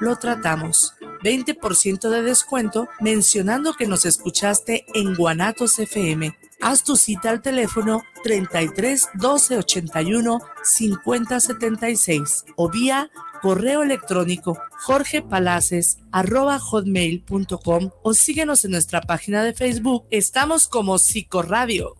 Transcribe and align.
lo 0.00 0.16
tratamos. 0.16 0.94
20% 1.22 2.08
de 2.08 2.22
descuento 2.22 2.88
mencionando 2.98 3.74
que 3.74 3.86
nos 3.86 4.06
escuchaste 4.06 4.86
en 4.94 5.14
Guanatos 5.14 5.78
FM. 5.78 6.34
Haz 6.62 6.82
tu 6.82 6.96
cita 6.96 7.28
al 7.28 7.42
teléfono 7.42 8.02
33 8.24 9.10
12 9.14 9.58
81 9.58 10.40
50 10.62 11.40
76 11.40 12.44
o 12.56 12.70
vía 12.70 13.10
correo 13.42 13.82
electrónico 13.82 14.58
jorgepalaces 14.78 15.98
arroba 16.10 16.58
hotmail.com 16.58 17.90
o 18.02 18.14
síguenos 18.14 18.64
en 18.64 18.70
nuestra 18.72 19.02
página 19.02 19.42
de 19.42 19.52
Facebook. 19.52 20.06
Estamos 20.10 20.68
como 20.68 20.98
Psicoradio. 20.98 21.99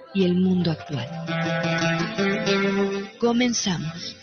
y 0.13 0.23
el 0.25 0.35
mundo 0.35 0.71
actual. 0.71 1.07
Comenzamos. 3.19 4.17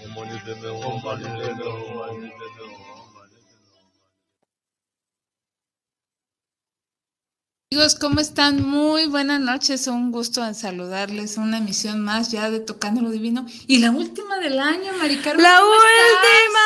Amigos, 7.71 7.95
¿cómo 7.97 8.21
están? 8.21 8.67
Muy 8.67 9.07
buenas 9.07 9.41
noches, 9.41 9.87
un 9.87 10.11
gusto 10.11 10.45
en 10.45 10.55
saludarles. 10.55 11.37
Una 11.37 11.59
emisión 11.59 12.01
más 12.01 12.31
ya 12.33 12.51
de 12.51 12.61
Tocando 12.61 13.03
lo 13.03 13.11
Divino. 13.11 13.47
Y 13.67 13.79
la 13.79 13.91
última 13.91 14.39
del 14.39 14.59
año, 14.59 14.93
Maricarmen. 14.99 15.43
¡La 15.43 15.61
última! 15.61 16.61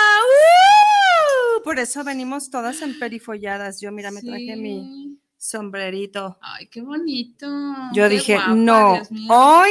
¡Uh! 1.58 1.62
Por 1.64 1.78
eso 1.78 2.04
venimos 2.04 2.50
todas 2.50 2.82
emperifolladas. 2.82 3.80
Yo, 3.80 3.90
mira, 3.92 4.10
me 4.10 4.22
traje 4.22 4.56
mi 4.56 5.11
sombrerito. 5.42 6.38
Ay, 6.40 6.68
qué 6.68 6.82
bonito. 6.82 7.48
Yo 7.92 8.08
dije, 8.08 8.38
no, 8.54 9.02
hoy 9.28 9.70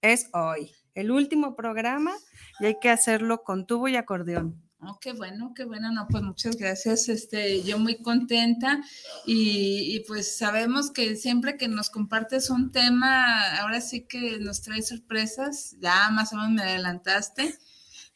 es 0.00 0.30
hoy, 0.32 0.70
el 0.94 1.10
último 1.10 1.54
programa 1.54 2.12
y 2.60 2.66
hay 2.66 2.78
que 2.80 2.88
hacerlo 2.88 3.42
con 3.42 3.66
tubo 3.66 3.88
y 3.88 3.96
acordeón. 3.96 4.60
Oh, 4.80 4.98
qué 4.98 5.12
bueno, 5.12 5.52
qué 5.54 5.64
bueno, 5.64 5.92
no, 5.92 6.08
pues 6.08 6.24
muchas 6.24 6.56
gracias, 6.56 7.08
este, 7.08 7.62
yo 7.62 7.78
muy 7.78 8.02
contenta 8.02 8.80
y, 9.24 9.94
y, 9.94 10.00
pues 10.08 10.36
sabemos 10.36 10.90
que 10.90 11.14
siempre 11.14 11.56
que 11.56 11.68
nos 11.68 11.88
compartes 11.88 12.50
un 12.50 12.72
tema, 12.72 13.58
ahora 13.58 13.80
sí 13.80 14.06
que 14.08 14.40
nos 14.40 14.60
trae 14.60 14.82
sorpresas, 14.82 15.76
ya 15.78 16.10
más 16.10 16.32
o 16.32 16.36
menos 16.36 16.50
me 16.50 16.62
adelantaste, 16.62 17.56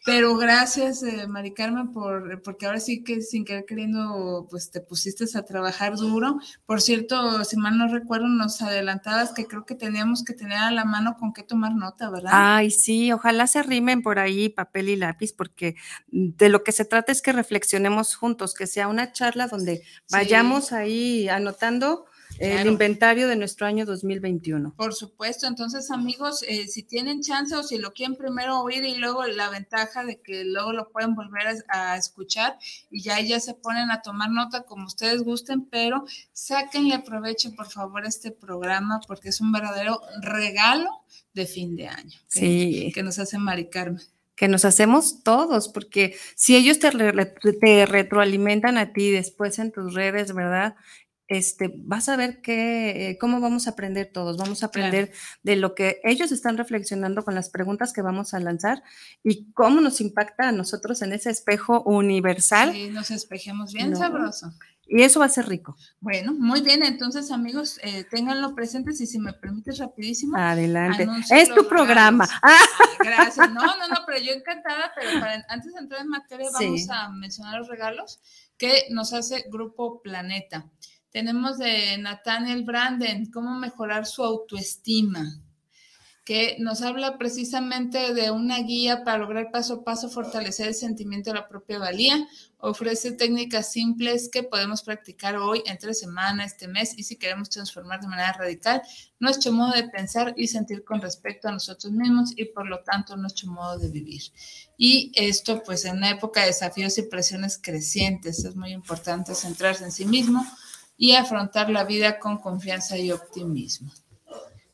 pero 0.06 0.36
gracias, 0.36 1.02
eh, 1.02 1.26
Mari 1.26 1.52
Carmen, 1.52 1.90
por, 1.90 2.40
porque 2.42 2.66
ahora 2.66 2.78
sí 2.78 3.02
que 3.02 3.22
sin 3.22 3.44
querer 3.44 3.64
queriendo, 3.66 4.46
pues 4.48 4.70
te 4.70 4.80
pusiste 4.80 5.24
a 5.36 5.42
trabajar 5.42 5.96
duro. 5.96 6.38
Por 6.64 6.80
cierto, 6.80 7.42
si 7.42 7.56
mal 7.56 7.76
no 7.76 7.88
recuerdo, 7.88 8.28
nos 8.28 8.62
adelantabas 8.62 9.32
que 9.32 9.48
creo 9.48 9.66
que 9.66 9.74
teníamos 9.74 10.22
que 10.22 10.32
tener 10.32 10.58
a 10.58 10.70
la 10.70 10.84
mano 10.84 11.16
con 11.18 11.32
qué 11.32 11.42
tomar 11.42 11.74
nota, 11.74 12.08
¿verdad? 12.08 12.30
Ay, 12.32 12.70
sí, 12.70 13.10
ojalá 13.10 13.48
se 13.48 13.64
rimen 13.64 14.00
por 14.00 14.20
ahí 14.20 14.48
papel 14.48 14.90
y 14.90 14.96
lápiz, 14.96 15.32
porque 15.32 15.74
de 16.06 16.50
lo 16.50 16.62
que 16.62 16.70
se 16.70 16.84
trata 16.84 17.10
es 17.10 17.20
que 17.20 17.32
reflexionemos 17.32 18.14
juntos, 18.14 18.54
que 18.54 18.68
sea 18.68 18.86
una 18.86 19.10
charla 19.10 19.48
donde 19.48 19.82
vayamos 20.08 20.66
sí. 20.66 20.74
ahí 20.76 21.28
anotando 21.28 22.06
Claro. 22.38 22.60
el 22.60 22.66
inventario 22.68 23.28
de 23.28 23.36
nuestro 23.36 23.66
año 23.66 23.86
2021. 23.86 24.74
Por 24.76 24.94
supuesto, 24.94 25.46
entonces 25.46 25.90
amigos, 25.90 26.44
eh, 26.46 26.68
si 26.68 26.82
tienen 26.82 27.22
chance 27.22 27.54
o 27.56 27.62
si 27.62 27.78
lo 27.78 27.92
quieren 27.92 28.16
primero 28.16 28.60
oír 28.60 28.84
y 28.84 28.96
luego 28.96 29.24
la 29.26 29.48
ventaja 29.48 30.04
de 30.04 30.20
que 30.20 30.44
luego 30.44 30.72
lo 30.72 30.90
pueden 30.90 31.14
volver 31.14 31.46
a, 31.68 31.92
a 31.92 31.96
escuchar 31.96 32.58
y 32.90 33.02
ya 33.02 33.20
ya 33.20 33.40
se 33.40 33.54
ponen 33.54 33.90
a 33.90 34.02
tomar 34.02 34.30
nota 34.30 34.62
como 34.62 34.86
ustedes 34.86 35.22
gusten, 35.22 35.66
pero 35.66 36.04
sáquenle 36.32 36.98
provecho 37.00 37.54
por 37.54 37.70
favor 37.70 38.04
a 38.04 38.08
este 38.08 38.30
programa 38.30 39.00
porque 39.06 39.30
es 39.30 39.40
un 39.40 39.52
verdadero 39.52 40.00
regalo 40.20 40.90
de 41.34 41.46
fin 41.46 41.76
de 41.76 41.88
año 41.88 42.18
que, 42.32 42.40
sí. 42.40 42.92
que 42.94 43.02
nos 43.02 43.18
hace 43.18 43.38
Mari 43.38 43.68
Carmen 43.68 44.02
que 44.36 44.48
nos 44.48 44.66
hacemos 44.66 45.22
todos, 45.22 45.68
porque 45.68 46.14
si 46.34 46.56
ellos 46.56 46.78
te, 46.78 46.90
re, 46.90 47.24
te, 47.24 47.86
retroalimentan 47.86 48.76
a 48.76 48.92
ti 48.92 49.10
después 49.10 49.58
en 49.58 49.72
tus 49.72 49.94
redes, 49.94 50.34
¿verdad? 50.34 50.76
Este, 51.28 51.72
vas 51.76 52.08
a 52.08 52.16
ver 52.16 52.40
que, 52.40 53.10
eh, 53.10 53.18
cómo 53.18 53.40
vamos 53.40 53.66
a 53.66 53.70
aprender 53.70 54.10
todos, 54.12 54.36
vamos 54.36 54.62
a 54.62 54.66
aprender 54.66 55.06
claro. 55.06 55.20
de 55.42 55.56
lo 55.56 55.74
que 55.74 56.00
ellos 56.04 56.32
están 56.32 56.56
reflexionando 56.56 57.24
con 57.24 57.34
las 57.34 57.50
preguntas 57.50 57.92
que 57.92 58.02
vamos 58.02 58.34
a 58.34 58.40
lanzar 58.40 58.82
y 59.22 59.50
cómo 59.52 59.80
nos 59.80 60.00
impacta 60.00 60.48
a 60.48 60.52
nosotros 60.52 61.02
en 61.02 61.12
ese 61.12 61.30
espejo 61.30 61.82
universal. 61.82 62.72
Sí, 62.72 62.90
nos 62.90 63.10
espejemos 63.10 63.72
bien 63.72 63.90
¿no? 63.90 63.96
sabroso. 63.96 64.52
Y 64.88 65.02
eso 65.02 65.18
va 65.18 65.26
a 65.26 65.30
ser 65.30 65.48
rico. 65.48 65.76
Bueno, 65.98 66.32
muy 66.32 66.60
bien, 66.60 66.84
entonces 66.84 67.32
amigos, 67.32 67.80
eh, 67.82 68.04
ténganlo 68.08 68.54
presentes 68.54 69.00
y 69.00 69.06
si 69.08 69.18
me 69.18 69.32
permites 69.32 69.78
rapidísimo. 69.78 70.36
Adelante. 70.38 71.08
Es 71.30 71.52
tu 71.52 71.66
programa. 71.68 72.28
Ay, 72.40 72.56
gracias. 73.00 73.50
No, 73.50 73.62
no, 73.62 73.88
no, 73.88 73.96
pero 74.06 74.20
yo 74.20 74.32
encantada, 74.32 74.92
pero 74.94 75.18
para, 75.18 75.44
antes 75.48 75.74
de 75.74 75.80
entrar 75.80 76.02
en 76.02 76.08
materia 76.08 76.46
vamos 76.52 76.88
a 76.88 77.08
mencionar 77.08 77.58
los 77.58 77.66
regalos 77.66 78.20
que 78.56 78.84
nos 78.90 79.12
hace 79.12 79.46
Grupo 79.50 80.00
Planeta. 80.02 80.70
Tenemos 81.16 81.56
de 81.56 81.96
Nathaniel 81.96 82.62
Branden, 82.62 83.30
cómo 83.30 83.58
mejorar 83.58 84.04
su 84.04 84.22
autoestima, 84.22 85.40
que 86.26 86.56
nos 86.58 86.82
habla 86.82 87.16
precisamente 87.16 88.12
de 88.12 88.30
una 88.30 88.58
guía 88.58 89.02
para 89.02 89.16
lograr 89.16 89.50
paso 89.50 89.76
a 89.76 89.82
paso 89.82 90.10
fortalecer 90.10 90.68
el 90.68 90.74
sentimiento 90.74 91.30
de 91.30 91.36
la 91.36 91.48
propia 91.48 91.78
valía. 91.78 92.28
Ofrece 92.58 93.12
técnicas 93.12 93.72
simples 93.72 94.28
que 94.30 94.42
podemos 94.42 94.82
practicar 94.82 95.36
hoy, 95.36 95.62
entre 95.64 95.94
semana, 95.94 96.44
este 96.44 96.68
mes, 96.68 96.92
y 96.98 97.02
si 97.02 97.16
queremos 97.16 97.48
transformar 97.48 98.02
de 98.02 98.08
manera 98.08 98.34
radical 98.34 98.82
nuestro 99.18 99.52
modo 99.52 99.72
de 99.72 99.88
pensar 99.88 100.34
y 100.36 100.48
sentir 100.48 100.84
con 100.84 101.00
respecto 101.00 101.48
a 101.48 101.52
nosotros 101.52 101.94
mismos 101.94 102.34
y 102.36 102.44
por 102.44 102.68
lo 102.68 102.80
tanto 102.80 103.16
nuestro 103.16 103.50
modo 103.50 103.78
de 103.78 103.88
vivir. 103.88 104.20
Y 104.76 105.12
esto 105.14 105.62
pues 105.62 105.86
en 105.86 105.96
una 105.96 106.10
época 106.10 106.42
de 106.42 106.48
desafíos 106.48 106.98
y 106.98 107.04
presiones 107.04 107.56
crecientes 107.56 108.44
es 108.44 108.54
muy 108.54 108.72
importante 108.72 109.34
centrarse 109.34 109.84
en 109.84 109.92
sí 109.92 110.04
mismo, 110.04 110.44
y 110.96 111.12
afrontar 111.12 111.70
la 111.70 111.84
vida 111.84 112.18
con 112.18 112.38
confianza 112.38 112.96
y 112.98 113.12
optimismo. 113.12 113.92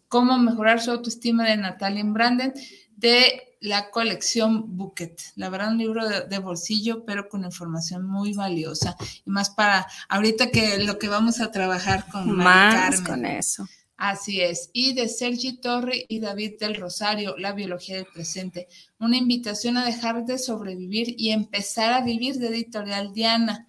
Cómo 0.09 0.39
mejorar 0.39 0.81
su 0.81 0.91
autoestima 0.91 1.49
de 1.49 1.57
Natalia 1.57 2.05
Branden 2.05 2.53
de 2.97 3.57
la 3.61 3.91
colección 3.91 4.77
Bucket. 4.77 5.21
La 5.37 5.49
verdad, 5.49 5.73
un 5.73 5.79
libro 5.79 6.07
de, 6.07 6.27
de, 6.27 6.39
bolsillo, 6.39 7.05
pero 7.05 7.29
con 7.29 7.45
información 7.45 8.05
muy 8.05 8.35
valiosa. 8.35 8.97
Y 9.25 9.31
más 9.31 9.51
para 9.51 9.87
ahorita 10.09 10.51
que 10.51 10.79
lo 10.79 10.99
que 10.99 11.09
vamos 11.09 11.41
a 11.41 11.51
trabajar 11.51 12.07
con 12.11 12.31
Más 12.33 12.75
Carmen. 12.75 13.05
con 13.05 13.27
eso. 13.27 13.67
Así 13.97 14.41
es. 14.41 14.69
Y 14.73 14.95
de 14.95 15.09
Sergi 15.09 15.59
Torre 15.59 16.07
y 16.09 16.19
David 16.19 16.59
del 16.59 16.75
Rosario, 16.75 17.37
La 17.39 17.53
biología 17.53 17.95
del 17.95 18.07
presente. 18.07 18.67
Una 18.99 19.17
invitación 19.17 19.77
a 19.77 19.85
dejar 19.85 20.25
de 20.25 20.39
sobrevivir 20.39 21.15
y 21.17 21.31
empezar 21.31 21.93
a 21.93 22.01
vivir 22.01 22.35
de 22.35 22.49
editorial 22.49 23.13
Diana. 23.13 23.69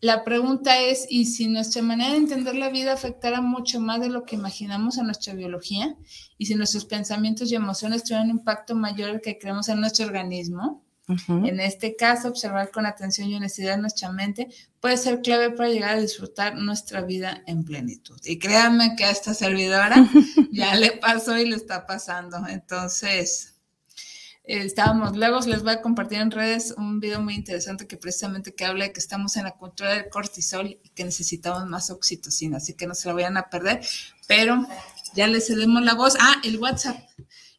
La 0.00 0.22
pregunta 0.22 0.80
es, 0.80 1.06
¿y 1.08 1.26
si 1.26 1.48
nuestra 1.48 1.82
manera 1.82 2.12
de 2.12 2.18
entender 2.18 2.54
la 2.54 2.70
vida 2.70 2.92
afectara 2.92 3.40
mucho 3.40 3.80
más 3.80 4.00
de 4.00 4.08
lo 4.08 4.24
que 4.24 4.36
imaginamos 4.36 4.98
a 4.98 5.02
nuestra 5.02 5.34
biología? 5.34 5.96
¿Y 6.36 6.46
si 6.46 6.54
nuestros 6.54 6.84
pensamientos 6.84 7.50
y 7.50 7.56
emociones 7.56 8.04
tuvieran 8.04 8.30
un 8.30 8.38
impacto 8.38 8.76
mayor 8.76 9.10
al 9.10 9.20
que 9.20 9.38
creemos 9.38 9.68
en 9.68 9.80
nuestro 9.80 10.06
organismo? 10.06 10.84
Uh 11.08 11.14
-huh. 11.14 11.48
En 11.48 11.58
este 11.58 11.96
caso, 11.96 12.28
observar 12.28 12.70
con 12.70 12.86
atención 12.86 13.28
y 13.28 13.34
honestidad 13.34 13.78
nuestra 13.78 14.12
mente 14.12 14.48
puede 14.78 14.98
ser 14.98 15.20
clave 15.20 15.50
para 15.50 15.70
llegar 15.70 15.96
a 15.96 16.00
disfrutar 16.00 16.54
nuestra 16.56 17.00
vida 17.00 17.42
en 17.46 17.64
plenitud. 17.64 18.20
Y 18.24 18.38
créanme 18.38 18.94
que 18.94 19.04
a 19.04 19.10
esta 19.10 19.34
servidora 19.34 19.96
ya 20.52 20.76
le 20.76 20.92
pasó 20.92 21.36
y 21.38 21.48
le 21.48 21.56
está 21.56 21.86
pasando. 21.86 22.46
Entonces, 22.46 23.57
estábamos, 24.48 25.16
luego 25.16 25.40
les 25.40 25.62
voy 25.62 25.72
a 25.72 25.82
compartir 25.82 26.18
en 26.18 26.30
redes 26.30 26.74
un 26.76 27.00
video 27.00 27.20
muy 27.20 27.34
interesante 27.34 27.86
que 27.86 27.96
precisamente 27.96 28.54
que 28.54 28.64
habla 28.64 28.84
de 28.84 28.92
que 28.92 29.00
estamos 29.00 29.36
en 29.36 29.44
la 29.44 29.52
cultura 29.52 29.92
del 29.92 30.08
cortisol 30.08 30.78
y 30.82 30.88
que 30.90 31.04
necesitamos 31.04 31.66
más 31.66 31.90
oxitocina, 31.90 32.56
así 32.56 32.74
que 32.74 32.86
no 32.86 32.94
se 32.94 33.08
lo 33.08 33.14
vayan 33.14 33.36
a 33.36 33.50
perder, 33.50 33.80
pero 34.26 34.66
ya 35.14 35.26
les 35.26 35.46
cedemos 35.46 35.82
la 35.82 35.94
voz. 35.94 36.14
Ah, 36.20 36.40
el 36.44 36.58
WhatsApp. 36.58 36.96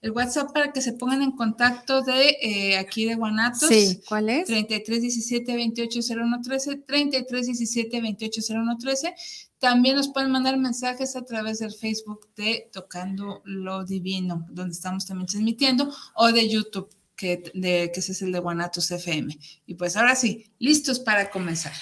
El 0.02 0.12
WhatsApp 0.12 0.54
para 0.54 0.72
que 0.72 0.82
se 0.82 0.94
pongan 0.94 1.22
en 1.22 1.34
contacto 1.34 2.02
de 2.02 2.38
eh, 2.42 2.78
aquí 2.78 3.06
de 3.06 3.16
Guanatos. 3.16 3.68
Sí, 3.68 4.02
¿cuál 4.08 4.30
es? 4.30 4.46
3317 4.48 5.52
280113, 5.52 6.78
3317 6.88 8.02
280113. 8.02 9.16
También 9.60 9.98
nos 9.98 10.08
pueden 10.08 10.32
mandar 10.32 10.58
mensajes 10.58 11.18
a 11.18 11.26
través 11.26 11.60
del 11.60 11.74
Facebook 11.74 12.30
de 12.36 12.70
Tocando 12.72 13.42
lo 13.44 13.84
Divino, 13.84 14.46
donde 14.50 14.74
estamos 14.74 15.06
también 15.06 15.28
transmitiendo, 15.28 15.94
o 16.16 16.32
de 16.32 16.48
YouTube, 16.48 16.90
que, 17.16 17.52
de, 17.54 17.92
que 17.94 18.00
ese 18.00 18.14
es 18.14 18.22
el 18.22 18.32
de 18.32 18.40
Guanatos 18.40 18.90
FM. 18.90 19.38
Y 19.66 19.76
pues 19.76 19.98
ahora 19.98 20.16
sí, 20.16 20.50
listos 20.60 21.00
para 21.00 21.30
comenzar. 21.30 21.74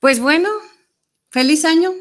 Pues 0.00 0.18
bueno, 0.18 0.48
feliz 1.30 1.66
año. 1.66 1.92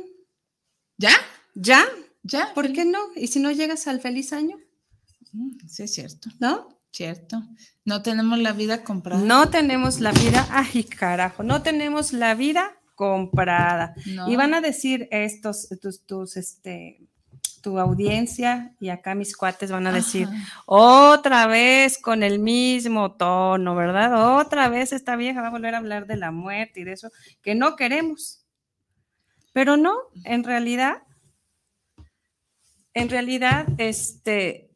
¿Ya? 0.98 1.14
¿Ya? 1.54 1.86
¿Ya? 2.24 2.54
¿Por 2.54 2.72
qué 2.72 2.86
no? 2.86 3.00
¿Y 3.18 3.28
si 3.28 3.40
no 3.40 3.52
llegas 3.52 3.88
al 3.88 4.00
feliz 4.00 4.32
año? 4.32 4.58
Mm, 5.34 5.68
sí, 5.68 5.84
es 5.84 5.94
cierto. 5.94 6.30
¿No? 6.40 6.80
Cierto. 6.92 7.44
No 7.84 8.02
tenemos 8.02 8.40
la 8.40 8.54
vida 8.54 8.86
comprada. 8.86 9.22
No 9.22 9.50
tenemos 9.50 10.00
la 10.00 10.14
vida, 10.14 10.48
ay 10.50 10.86
carajo, 10.86 11.44
no 11.44 11.62
tenemos 11.62 12.14
la 12.14 12.36
vida 12.36 12.78
comprada. 12.96 13.94
Y 14.28 14.36
van 14.36 14.54
a 14.54 14.62
decir 14.62 15.08
estos, 15.12 15.68
tus, 15.82 16.06
tus, 16.06 16.38
este, 16.38 17.00
tu 17.62 17.80
audiencia 17.80 18.76
y 18.80 18.90
acá 18.90 19.16
mis 19.16 19.36
cuates 19.36 19.72
van 19.72 19.88
a 19.88 19.92
decir, 19.92 20.28
otra 20.68 21.48
vez 21.48 21.98
con 21.98 22.22
el 22.22 22.38
mismo 22.38 23.14
tono, 23.14 23.76
¿verdad? 23.76 24.38
Otra 24.38 24.70
vez 24.70 24.94
esta 24.94 25.16
vieja 25.16 25.42
va 25.42 25.48
a 25.48 25.52
volver 25.52 25.74
a 25.74 25.80
hablar 25.80 26.06
de 26.06 26.16
la 26.16 26.30
muerte 26.30 26.82
y 26.82 26.84
de 26.84 26.94
eso 26.94 27.12
que 27.42 27.56
no 27.56 27.76
queremos. 27.76 28.46
Pero 29.52 29.78
no, 29.78 29.96
en 30.26 30.44
realidad, 30.44 31.02
en 32.94 33.10
realidad, 33.10 33.66
este, 33.78 34.70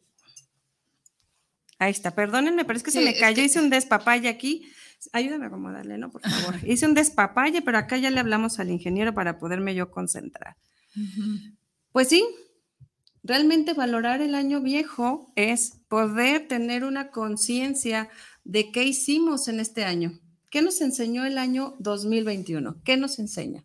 ahí 1.77 1.92
está, 1.92 2.16
perdónenme, 2.16 2.66
pero 2.66 2.77
es 2.77 2.83
que 2.83 2.89
se 2.89 3.01
me 3.01 3.16
cayó, 3.18 3.44
hice 3.44 3.60
un 3.60 3.69
despapalle 3.69 4.30
aquí 4.30 4.68
Ayúdame 5.13 5.46
a 5.46 5.48
acomodarle, 5.48 5.98
¿no? 5.98 6.12
Por 6.12 6.22
favor. 6.22 6.56
Hice 6.68 6.86
un 6.86 6.94
despapalle, 6.94 7.62
pero 7.62 7.78
acá 7.78 7.98
ya 7.98 8.12
le 8.12 8.19
hablamos 8.19 8.60
al 8.60 8.69
ingeniero 8.69 9.13
para 9.13 9.38
poderme 9.38 9.75
yo 9.75 9.92
concentrar. 9.92 10.57
Pues 11.92 12.10
sí, 12.10 12.25
realmente 13.24 13.74
valorar 13.74 14.22
el 14.22 14.36
año 14.36 14.62
viejo 14.62 15.31
es 15.36 15.81
poder 15.88 16.48
tener 16.48 16.84
una 16.84 17.12
conciencia 17.12 18.10
de 18.44 18.72
qué 18.72 18.84
hicimos 18.84 19.48
en 19.48 19.60
este 19.60 19.86
año. 19.86 20.19
¿Qué 20.50 20.62
nos 20.62 20.81
enseñó 20.81 21.25
el 21.25 21.38
año 21.38 21.75
2021? 21.80 22.81
¿Qué 22.84 22.98
nos 22.98 23.19
enseña? 23.19 23.63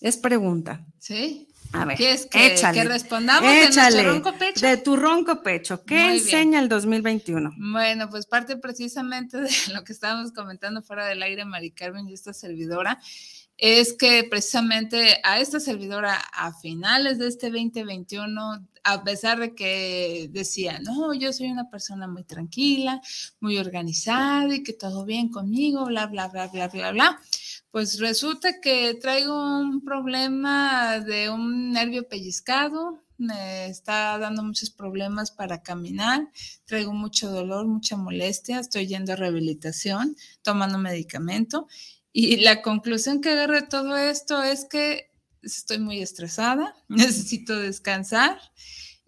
Es 0.00 0.16
pregunta. 0.16 0.86
Sí. 0.98 1.51
A 1.72 1.84
ver, 1.84 2.00
es 2.00 2.26
que, 2.26 2.54
échale, 2.54 2.82
que 2.82 2.88
respondamos 2.88 3.50
échale, 3.50 3.96
de 3.96 4.02
ronco 4.02 4.32
pecho? 4.36 4.66
De 4.66 4.76
tu 4.76 4.96
ronco 4.96 5.42
pecho. 5.42 5.84
¿Qué 5.84 6.14
enseña 6.14 6.60
el 6.60 6.68
2021? 6.68 7.52
Bueno, 7.56 8.10
pues 8.10 8.26
parte 8.26 8.56
precisamente 8.56 9.40
de 9.40 9.48
lo 9.72 9.82
que 9.84 9.92
estábamos 9.92 10.32
comentando 10.32 10.82
fuera 10.82 11.06
del 11.06 11.22
aire, 11.22 11.44
Mari 11.44 11.70
Carmen 11.70 12.08
y 12.08 12.12
esta 12.12 12.32
servidora, 12.32 13.00
es 13.56 13.94
que 13.94 14.24
precisamente 14.24 15.18
a 15.22 15.38
esta 15.38 15.60
servidora 15.60 16.16
a 16.32 16.52
finales 16.52 17.18
de 17.18 17.28
este 17.28 17.46
2021, 17.50 18.66
a 18.84 19.04
pesar 19.04 19.38
de 19.38 19.54
que 19.54 20.28
decía, 20.30 20.80
no, 20.80 21.14
yo 21.14 21.32
soy 21.32 21.50
una 21.50 21.70
persona 21.70 22.08
muy 22.08 22.24
tranquila, 22.24 23.00
muy 23.40 23.58
organizada 23.58 24.54
y 24.54 24.62
que 24.62 24.72
todo 24.72 25.04
bien 25.04 25.28
conmigo, 25.28 25.84
bla, 25.86 26.06
bla, 26.06 26.28
bla, 26.28 26.48
bla, 26.48 26.68
bla, 26.68 26.90
bla 26.90 27.20
pues 27.72 27.98
resulta 27.98 28.60
que 28.60 28.94
traigo 28.94 29.34
un 29.34 29.82
problema 29.82 31.00
de 31.00 31.30
un 31.30 31.72
nervio 31.72 32.06
pellizcado, 32.06 33.02
me 33.18 33.66
está 33.66 34.18
dando 34.18 34.44
muchos 34.44 34.70
problemas 34.70 35.30
para 35.30 35.62
caminar, 35.62 36.30
traigo 36.66 36.92
mucho 36.92 37.30
dolor, 37.30 37.66
mucha 37.66 37.96
molestia, 37.96 38.60
estoy 38.60 38.86
yendo 38.86 39.12
a 39.12 39.16
rehabilitación, 39.16 40.16
tomando 40.42 40.78
medicamento 40.78 41.66
y 42.12 42.36
la 42.36 42.60
conclusión 42.60 43.20
que 43.20 43.30
agarro 43.30 43.54
de 43.54 43.66
todo 43.66 43.96
esto 43.96 44.42
es 44.42 44.66
que 44.66 45.10
estoy 45.42 45.78
muy 45.78 46.02
estresada, 46.02 46.76
necesito 46.88 47.58
descansar 47.58 48.38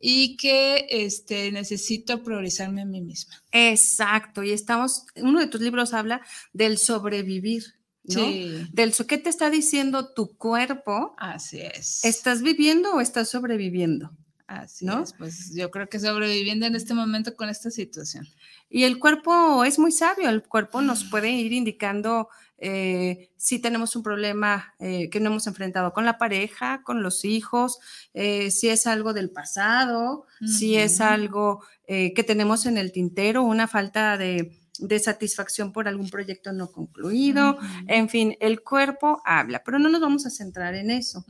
y 0.01 0.37
que 0.37 0.87
este, 0.91 1.53
necesito 1.53 2.23
priorizarme 2.23 2.83
a 2.83 2.87
mí 2.87 3.01
misma. 3.01 3.43
Exacto, 3.53 4.43
y 4.43 4.53
estamos, 4.53 5.07
uno 5.17 5.41
de 5.41 5.47
tus 5.47 5.61
libros 5.61 5.95
habla 5.95 6.23
del 6.53 6.79
sobrevivir. 6.79 7.65
Sí. 8.07 8.67
Del 8.73 8.93
¿qué 9.09 9.19
te 9.19 9.31
está 9.31 9.51
diciendo 9.51 10.13
tu 10.13 10.37
cuerpo? 10.37 11.15
Así 11.19 11.61
es. 11.61 12.05
¿Estás 12.05 12.43
viviendo 12.43 12.95
o 12.95 13.01
estás 13.01 13.31
sobreviviendo? 13.31 14.11
Así 14.47 14.85
¿no? 14.85 15.03
es, 15.03 15.15
pues 15.15 15.55
yo 15.55 15.71
creo 15.71 15.89
que 15.89 15.99
sobreviviendo 15.99 16.67
en 16.67 16.75
este 16.75 16.93
momento 16.93 17.35
con 17.35 17.49
esta 17.49 17.71
situación. 17.71 18.29
Y 18.69 18.85
el 18.85 18.99
cuerpo 18.99 19.65
es 19.65 19.79
muy 19.79 19.91
sabio, 19.91 20.29
el 20.29 20.43
cuerpo 20.43 20.83
nos 20.83 21.05
puede 21.05 21.31
ir 21.31 21.53
indicando 21.53 22.29
eh, 22.59 23.31
si 23.37 23.59
tenemos 23.59 23.97
un 23.97 24.03
problema 24.03 24.75
eh, 24.79 25.09
que 25.11 25.19
no 25.19 25.31
hemos 25.31 25.47
enfrentado 25.47 25.93
con 25.93 26.05
la 26.05 26.19
pareja, 26.19 26.83
con 26.83 27.03
los 27.03 27.25
hijos, 27.25 27.79
eh, 28.13 28.51
si 28.51 28.69
es 28.69 28.87
algo 28.87 29.13
del 29.13 29.31
pasado, 29.31 30.27
si 30.47 30.77
es 30.77 31.01
algo 31.01 31.65
que 31.87 32.25
tenemos 32.27 32.65
en 32.67 32.79
el 32.79 32.93
tintero, 32.93 33.43
una 33.43 33.69
falta 33.69 34.17
de, 34.17 34.59
de 34.79 34.99
satisfacción 34.99 35.73
por 35.73 35.87
algún 35.87 36.11
proyecto 36.11 36.53
no 36.53 36.73
concluido, 36.73 37.59
en 37.87 38.09
fin, 38.09 38.37
el 38.41 38.63
cuerpo 38.63 39.23
habla, 39.25 39.63
pero 39.65 39.79
no 39.79 39.89
nos 39.89 40.01
vamos 40.01 40.27
a 40.27 40.31
centrar 40.31 40.75
en 40.75 40.91
eso. 40.91 41.25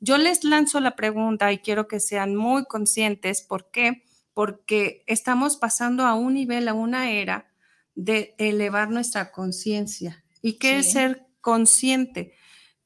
Yo 0.00 0.16
les 0.16 0.44
lanzo 0.44 0.78
la 0.80 0.94
pregunta 0.94 1.52
y 1.52 1.58
quiero 1.58 1.88
que 1.88 1.98
sean 1.98 2.36
muy 2.36 2.64
conscientes, 2.66 3.42
¿por 3.42 3.70
qué? 3.70 4.04
Porque 4.32 5.02
estamos 5.06 5.56
pasando 5.56 6.04
a 6.04 6.14
un 6.14 6.34
nivel, 6.34 6.68
a 6.68 6.74
una 6.74 7.10
era 7.10 7.50
de 7.94 8.34
elevar 8.38 8.90
nuestra 8.90 9.32
conciencia. 9.32 10.24
¿Y 10.40 10.54
qué 10.58 10.78
es 10.78 10.92
ser 10.92 11.26
consciente? 11.40 12.34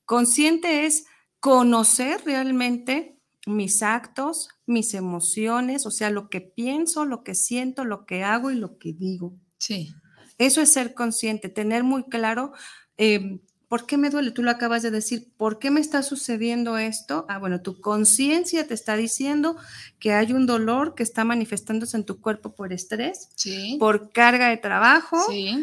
Consciente 0.05 0.87
es 0.87 1.05
conocer 1.41 2.23
realmente 2.25 3.21
mis 3.47 3.83
actos, 3.83 4.49
mis 4.67 4.95
emociones, 4.95 5.87
o 5.87 5.91
sea, 5.91 6.11
lo 6.11 6.29
que 6.29 6.41
pienso, 6.41 7.05
lo 7.05 7.25
que 7.25 7.35
siento, 7.35 7.85
lo 7.85 8.05
que 8.07 8.23
hago 8.23 8.51
y 8.51 8.55
lo 8.55 8.79
que 8.79 8.93
digo. 8.93 9.39
Sí. 9.61 9.95
Eso 10.39 10.61
es 10.61 10.73
ser 10.73 10.95
consciente, 10.95 11.49
tener 11.49 11.83
muy 11.85 12.05
claro 12.05 12.53
em, 12.97 13.41
¿Por 13.69 13.85
qué 13.85 13.99
me 13.99 14.09
duele? 14.09 14.31
Tú 14.31 14.43
lo 14.43 14.51
acabas 14.51 14.83
de 14.83 14.91
decir. 14.91 15.29
¿Por 15.37 15.59
qué 15.59 15.71
me 15.71 15.81
está 15.81 16.03
sucediendo 16.03 16.79
esto? 16.79 17.27
Ah, 17.29 17.39
bueno, 17.39 17.61
tu 17.61 17.81
conciencia 17.83 18.67
te 18.67 18.73
está 18.73 18.97
diciendo 18.97 19.57
que 19.99 20.15
hay 20.15 20.33
un 20.33 20.47
dolor 20.47 20.95
que 20.95 21.03
está 21.03 21.25
manifestándose 21.25 21.97
en 21.99 22.05
tu 22.05 22.21
cuerpo 22.21 22.55
por 22.55 22.73
estrés, 22.73 23.29
por 23.79 24.11
carga 24.11 24.49
de 24.49 24.57
trabajo, 24.57 25.19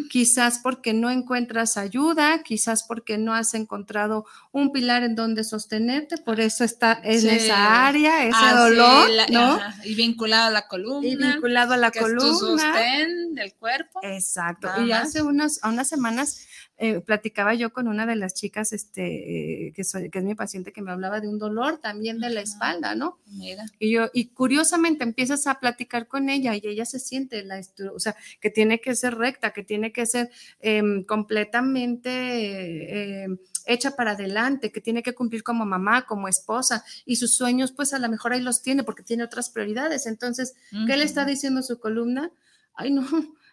quizás 0.09 0.59
porque 0.59 0.93
no 0.93 1.09
encuentras 1.09 1.77
ayuda, 1.77 2.43
quizás 2.43 2.83
porque 2.83 3.17
no 3.17 3.33
has 3.33 3.55
encontrado 3.55 4.25
un 4.51 4.71
pilar 4.71 5.03
en 5.03 5.15
donde 5.15 5.43
sostenerte, 5.43 6.17
por 6.17 6.39
eso 6.39 6.63
está 6.63 6.99
en 7.03 7.27
esa 7.27 7.87
área, 7.87 8.23
ese 8.23 8.37
ah, 8.39 8.55
dolor, 8.55 9.09
¿no? 9.31 9.59
Y 9.83 9.95
vinculado 9.95 10.47
a 10.47 10.51
la 10.51 10.67
columna. 10.67 11.07
Y 11.07 11.15
vinculado 11.15 11.73
a 11.73 11.77
la 11.77 11.89
columna. 11.89 12.23
Es 12.23 12.39
tu 12.39 12.45
sostén 12.45 13.35
del 13.35 13.53
cuerpo. 13.53 13.99
Exacto. 14.03 14.69
y 14.85 14.91
hace 14.91 15.23
unas, 15.23 15.59
unas 15.63 15.87
semanas 15.87 16.45
eh, 16.77 16.99
platicaba 16.99 17.53
yo 17.53 17.71
con 17.71 17.87
una 17.87 18.05
de 18.05 18.17
las 18.17 18.33
chicas, 18.33 18.73
este, 18.73 19.67
eh, 19.67 19.73
que, 19.73 19.83
que, 20.11 20.19
es 20.19 20.25
mi 20.25 20.35
paciente, 20.35 20.73
que 20.73 20.81
me 20.81 20.91
hablaba 20.91 21.21
de 21.21 21.29
un 21.29 21.39
dolor 21.39 21.77
también 21.77 22.19
de 22.19 22.29
la 22.29 22.41
espalda, 22.41 22.95
¿no? 22.95 23.17
Mira. 23.27 23.63
Y 23.79 23.91
yo, 23.91 24.09
y 24.13 24.27
curiosamente 24.27 25.05
empiezas 25.05 25.47
a 25.47 25.61
platicar 25.61 26.07
con 26.07 26.27
ella 26.27 26.53
y 26.53 26.59
ella 26.63 26.83
se 26.83 26.99
siente, 26.99 27.45
la 27.45 27.61
o 27.93 27.99
sea, 27.99 28.17
que 28.41 28.49
tiene 28.49 28.81
que 28.81 28.93
ser 28.95 29.15
recta, 29.15 29.51
que 29.51 29.63
tiene 29.63 29.93
que 29.93 30.05
ser 30.05 30.29
em, 30.59 31.05
completamente 31.05 33.23
em, 33.23 33.37
hecha 33.65 33.95
para 33.95 34.11
adelante, 34.11 34.73
que 34.73 34.81
tiene 34.81 35.01
que 35.01 35.15
cumplir 35.15 35.43
como 35.43 35.65
mamá, 35.65 36.05
como 36.05 36.27
esposa, 36.27 36.83
y 37.05 37.15
sus 37.15 37.35
sueños, 37.35 37.71
pues 37.71 37.93
a 37.93 37.99
lo 37.99 38.09
mejor 38.09 38.33
ahí 38.33 38.41
los 38.41 38.61
tiene 38.61 38.83
porque 38.83 39.03
tiene 39.03 39.23
otras 39.23 39.49
prioridades. 39.49 40.07
Entonces, 40.07 40.55
¿qué 40.85 40.97
le 40.97 41.05
está 41.05 41.23
diciendo 41.23 41.63
su 41.63 41.79
columna? 41.79 42.31
Ay, 42.73 42.91
no, 42.91 43.07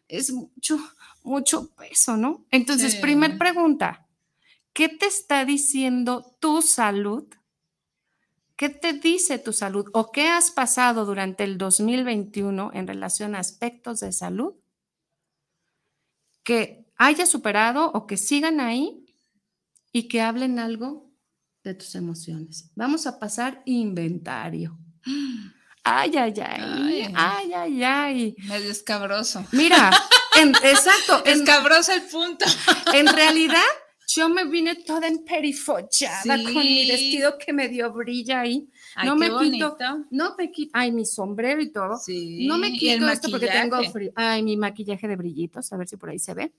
es 0.09 0.33
mucho, 0.33 0.79
mucho 1.23 1.71
peso, 1.75 2.17
¿no? 2.17 2.45
Entonces, 2.51 2.97
primer 2.97 3.39
pregunta, 3.39 4.07
¿qué 4.73 4.89
te 4.89 5.07
está 5.07 5.45
diciendo 5.45 6.37
tu 6.41 6.63
salud? 6.63 7.27
¿Qué 8.57 8.69
te 8.69 8.93
dice 8.93 9.39
tu 9.39 9.53
salud 9.53 9.87
o 9.93 10.13
qué 10.13 10.29
has 10.29 10.51
pasado 10.51 11.05
durante 11.05 11.45
el 11.45 11.59
2021 11.59 12.71
en 12.75 12.87
relación 12.87 13.35
a 13.35 13.41
aspectos 13.41 14.01
de 14.01 14.13
salud 14.13 14.55
que 16.45 16.87
haya 16.97 17.27
superado 17.27 17.91
o 17.93 18.07
que 18.07 18.17
sigan 18.17 18.61
ahí 18.61 19.05
y 19.91 20.09
que 20.09 20.21
hablen 20.21 20.59
algo 20.59 21.11
de 21.65 21.75
tus 21.75 21.95
emociones? 21.95 22.71
Vamos 22.77 23.07
a 23.07 23.19
pasar 23.19 23.63
inventario. 23.65 24.79
Ay, 25.85 26.13
ay, 26.17 26.33
ay, 26.41 27.13
ay, 27.17 27.53
ay, 27.55 27.85
ay. 27.85 28.35
Medio 28.47 28.71
escabroso. 28.71 29.45
Mira, 29.51 29.91
exacto. 30.63 31.23
Escabroso 31.27 31.93
el 31.93 32.03
punto. 32.03 32.45
En 32.93 33.09
realidad, 33.09 33.59
yo 34.15 34.29
me 34.29 34.45
vine 34.45 34.77
toda 34.77 35.09
emperifollada 35.09 36.43
con 36.43 36.55
mi 36.55 36.87
vestido 36.87 37.39
que 37.39 37.53
me 37.53 37.69
dio 37.69 37.93
brilla 37.93 38.41
ahí. 38.41 38.69
no 39.05 39.17
me 39.17 39.29
quito, 39.29 39.77
no 40.11 40.35
me 40.37 40.51
quito, 40.51 40.71
ay, 40.75 40.93
mi 40.93 41.05
sombrero 41.05 41.61
y 41.61 41.73
todo. 41.73 41.99
No 42.47 42.59
me 42.59 42.73
quito 42.73 43.09
esto 43.09 43.31
porque 43.31 43.49
tengo 43.49 43.83
frío. 43.91 44.13
Ay, 44.15 44.43
mi 44.43 44.57
maquillaje 44.57 45.09
de 45.09 45.17
brillitos, 45.17 45.73
a 45.73 45.77
ver 45.77 45.89
si 45.89 45.97
por 45.97 46.11
ahí 46.11 46.19
se 46.19 46.35
ve. 46.35 46.53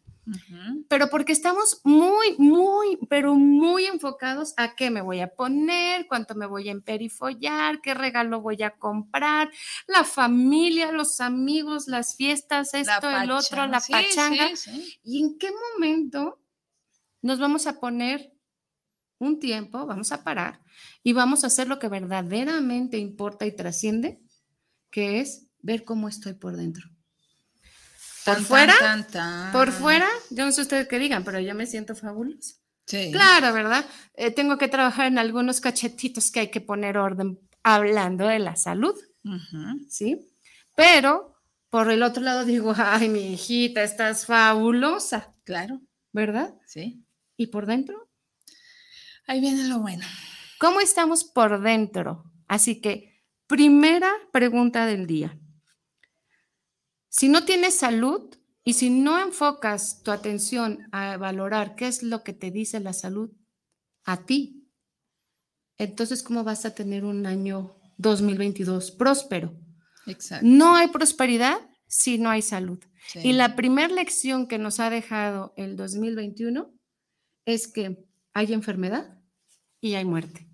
Pero 0.88 1.10
porque 1.10 1.34
estamos 1.34 1.82
muy, 1.84 2.36
muy, 2.38 2.98
pero 3.10 3.36
muy 3.36 3.86
enfocados 3.86 4.54
a 4.58 4.76
qué 4.76 4.90
me 4.90 5.02
voy 5.02 5.20
a 5.20 5.28
poner, 5.28 6.08
cuánto 6.08 6.36
me 6.36 6.46
voy 6.46 6.70
a 6.70 6.72
emperifollar, 6.72 7.82
qué 7.82 7.94
regalo 7.94 8.42
voy 8.42 8.64
a 8.64 8.72
comprar, 8.72 9.52
la 9.88 10.04
familia, 10.04 10.92
los 10.92 11.20
amigos, 11.20 11.88
las 11.88 12.16
fiestas, 12.16 12.74
esto, 12.74 13.10
el 13.10 13.32
otro, 13.32 13.68
la 13.68 13.82
pachanga. 13.82 14.50
¿Y 15.04 15.22
en 15.22 15.38
qué 15.38 15.50
momento 15.74 16.40
nos 17.24 17.40
vamos 17.40 17.66
a 17.66 17.80
poner 17.80 18.34
un 19.18 19.40
tiempo, 19.40 19.86
vamos 19.88 20.12
a 20.12 20.24
parar 20.24 20.62
y 21.02 21.14
vamos 21.14 21.44
a 21.44 21.48
hacer 21.48 21.68
lo 21.68 21.80
que 21.80 21.88
verdaderamente 21.88 22.98
importa 22.98 23.46
y 23.46 23.56
trasciende, 23.56 24.22
que 24.92 25.22
es 25.22 25.48
ver 25.60 25.86
cómo 25.86 26.08
estoy 26.08 26.34
por 26.34 26.56
dentro. 26.56 26.90
Por 28.26 28.42
fuera, 28.42 28.74
por 29.52 29.72
fuera, 29.72 30.08
yo 30.30 30.46
no 30.46 30.52
sé 30.52 30.62
ustedes 30.62 30.88
qué 30.88 31.00
digan, 31.00 31.24
pero 31.24 31.40
yo 31.40 31.56
me 31.56 31.66
siento 31.66 31.96
fabulosa. 31.96 32.56
Sí. 32.86 33.12
Claro, 33.12 33.54
¿verdad? 33.54 33.86
Eh, 34.14 34.32
tengo 34.32 34.58
que 34.58 34.68
trabajar 34.68 35.08
en 35.08 35.18
algunos 35.18 35.60
cachetitos 35.60 36.32
que 36.32 36.42
hay 36.42 36.52
que 36.52 36.62
poner 36.62 36.98
orden 36.98 37.40
hablando 37.64 38.28
de 38.28 38.40
la 38.40 38.56
salud, 38.56 38.96
¿sí? 39.90 40.30
Pero 40.76 41.34
por 41.70 41.90
el 41.92 42.04
otro 42.04 42.24
lado 42.24 42.46
digo, 42.46 42.74
ay, 42.78 43.10
mi 43.10 43.34
hijita, 43.34 43.84
estás 43.84 44.26
fabulosa. 44.26 45.34
Claro. 45.44 45.82
¿Verdad? 46.12 46.54
Sí. 46.66 47.03
¿Y 47.38 47.48
por 47.48 47.66
dentro? 47.66 48.10
Ahí 49.28 49.42
viene 49.42 49.68
lo 49.68 49.80
bueno. 49.80 50.06
¿Cómo 50.60 50.80
estamos 50.80 51.24
por 51.24 51.62
dentro? 51.62 52.24
Así 52.48 52.82
que, 52.82 53.24
primera 53.48 54.12
pregunta 54.32 54.86
del 54.86 55.08
día. 55.08 55.40
Si 57.10 57.28
no 57.28 57.46
tienes 57.46 57.76
salud 57.76 58.36
y 58.64 58.74
si 58.74 58.90
no 58.90 59.20
enfocas 59.20 60.04
tu 60.04 60.12
atención 60.12 60.88
a 60.92 61.18
valorar 61.18 61.76
qué 61.76 61.88
es 61.88 62.04
lo 62.04 62.24
que 62.24 62.34
te 62.34 62.52
dice 62.52 62.80
la 62.80 62.94
salud 62.94 63.32
a 64.04 64.26
ti, 64.26 64.64
entonces, 65.78 66.24
¿cómo 66.24 66.44
vas 66.44 66.66
a 66.66 66.76
tener 66.76 67.04
un 67.04 67.26
año 67.26 67.76
2022 67.98 68.92
próspero? 68.92 69.54
Exacto. 70.06 70.46
No 70.48 70.76
hay 70.76 70.88
prosperidad 70.88 71.58
si 71.88 72.18
no 72.18 72.30
hay 72.30 72.42
salud. 72.42 72.80
Y 73.16 73.34
la 73.34 73.56
primera 73.56 73.94
lección 73.94 74.48
que 74.48 74.58
nos 74.58 74.80
ha 74.80 74.90
dejado 74.90 75.54
el 75.58 75.76
2021 75.76 76.73
es 77.46 77.68
que 77.68 78.06
hay 78.34 78.54
enfermedad 78.54 79.20
y 79.80 79.96
hay 79.96 80.06
muerte. 80.06 80.48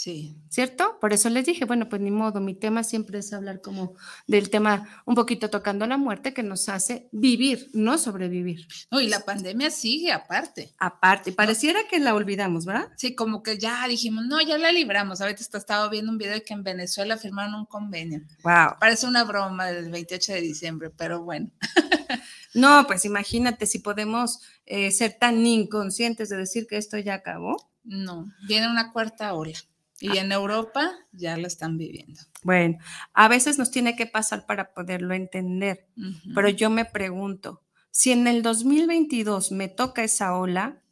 Sí. 0.00 0.34
¿Cierto? 0.48 0.96
Por 0.98 1.12
eso 1.12 1.28
les 1.28 1.44
dije, 1.44 1.66
bueno, 1.66 1.90
pues 1.90 2.00
ni 2.00 2.10
modo, 2.10 2.40
mi 2.40 2.54
tema 2.54 2.84
siempre 2.84 3.18
es 3.18 3.34
hablar 3.34 3.60
como 3.60 3.96
del 4.26 4.48
tema 4.48 4.88
un 5.04 5.14
poquito 5.14 5.50
tocando 5.50 5.86
la 5.86 5.98
muerte 5.98 6.32
que 6.32 6.42
nos 6.42 6.70
hace 6.70 7.10
vivir, 7.12 7.68
no 7.74 7.98
sobrevivir. 7.98 8.66
No, 8.90 8.98
y 9.02 9.08
la 9.08 9.20
pandemia 9.20 9.70
sigue 9.70 10.10
aparte. 10.10 10.72
Aparte, 10.78 11.32
pareciera 11.32 11.80
que 11.86 11.98
la 11.98 12.14
olvidamos, 12.14 12.64
¿verdad? 12.64 12.88
Sí, 12.96 13.14
como 13.14 13.42
que 13.42 13.58
ya 13.58 13.86
dijimos, 13.88 14.24
no, 14.24 14.40
ya 14.40 14.56
la 14.56 14.72
libramos. 14.72 15.20
Ahorita 15.20 15.42
estaba 15.42 15.90
viendo 15.90 16.10
un 16.10 16.16
video 16.16 16.32
de 16.32 16.44
que 16.44 16.54
en 16.54 16.64
Venezuela 16.64 17.18
firmaron 17.18 17.52
un 17.54 17.66
convenio. 17.66 18.22
Wow. 18.42 18.78
Parece 18.80 19.06
una 19.06 19.24
broma 19.24 19.66
del 19.66 19.90
28 19.90 20.32
de 20.32 20.40
diciembre, 20.40 20.88
pero 20.88 21.22
bueno. 21.22 21.50
No, 22.54 22.84
pues 22.86 23.04
imagínate 23.04 23.66
si 23.66 23.78
podemos 23.78 24.40
eh, 24.66 24.90
ser 24.90 25.16
tan 25.18 25.46
inconscientes 25.46 26.28
de 26.28 26.36
decir 26.36 26.66
que 26.66 26.76
esto 26.76 26.98
ya 26.98 27.14
acabó. 27.14 27.70
No, 27.84 28.26
viene 28.46 28.68
una 28.68 28.92
cuarta 28.92 29.34
ola 29.34 29.58
y 30.00 30.16
ah. 30.16 30.22
en 30.22 30.32
Europa 30.32 30.90
ya 31.12 31.36
lo 31.36 31.46
están 31.46 31.78
viviendo. 31.78 32.20
Bueno, 32.42 32.78
a 33.12 33.28
veces 33.28 33.58
nos 33.58 33.70
tiene 33.70 33.96
que 33.96 34.06
pasar 34.06 34.46
para 34.46 34.72
poderlo 34.72 35.14
entender, 35.14 35.86
pero 36.34 36.48
yo 36.48 36.70
me 36.70 36.84
pregunto, 36.84 37.62
si 37.90 38.12
en 38.12 38.26
el 38.26 38.42
2022 38.42 39.52
me 39.52 39.68
toca 39.68 40.02
esa 40.02 40.36
ola 40.36 40.82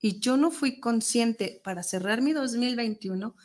y 0.00 0.20
yo 0.20 0.36
no 0.36 0.50
fui 0.50 0.80
consciente 0.80 1.60
para 1.64 1.82
cerrar 1.82 2.22
mi 2.22 2.32
2021, 2.32 3.36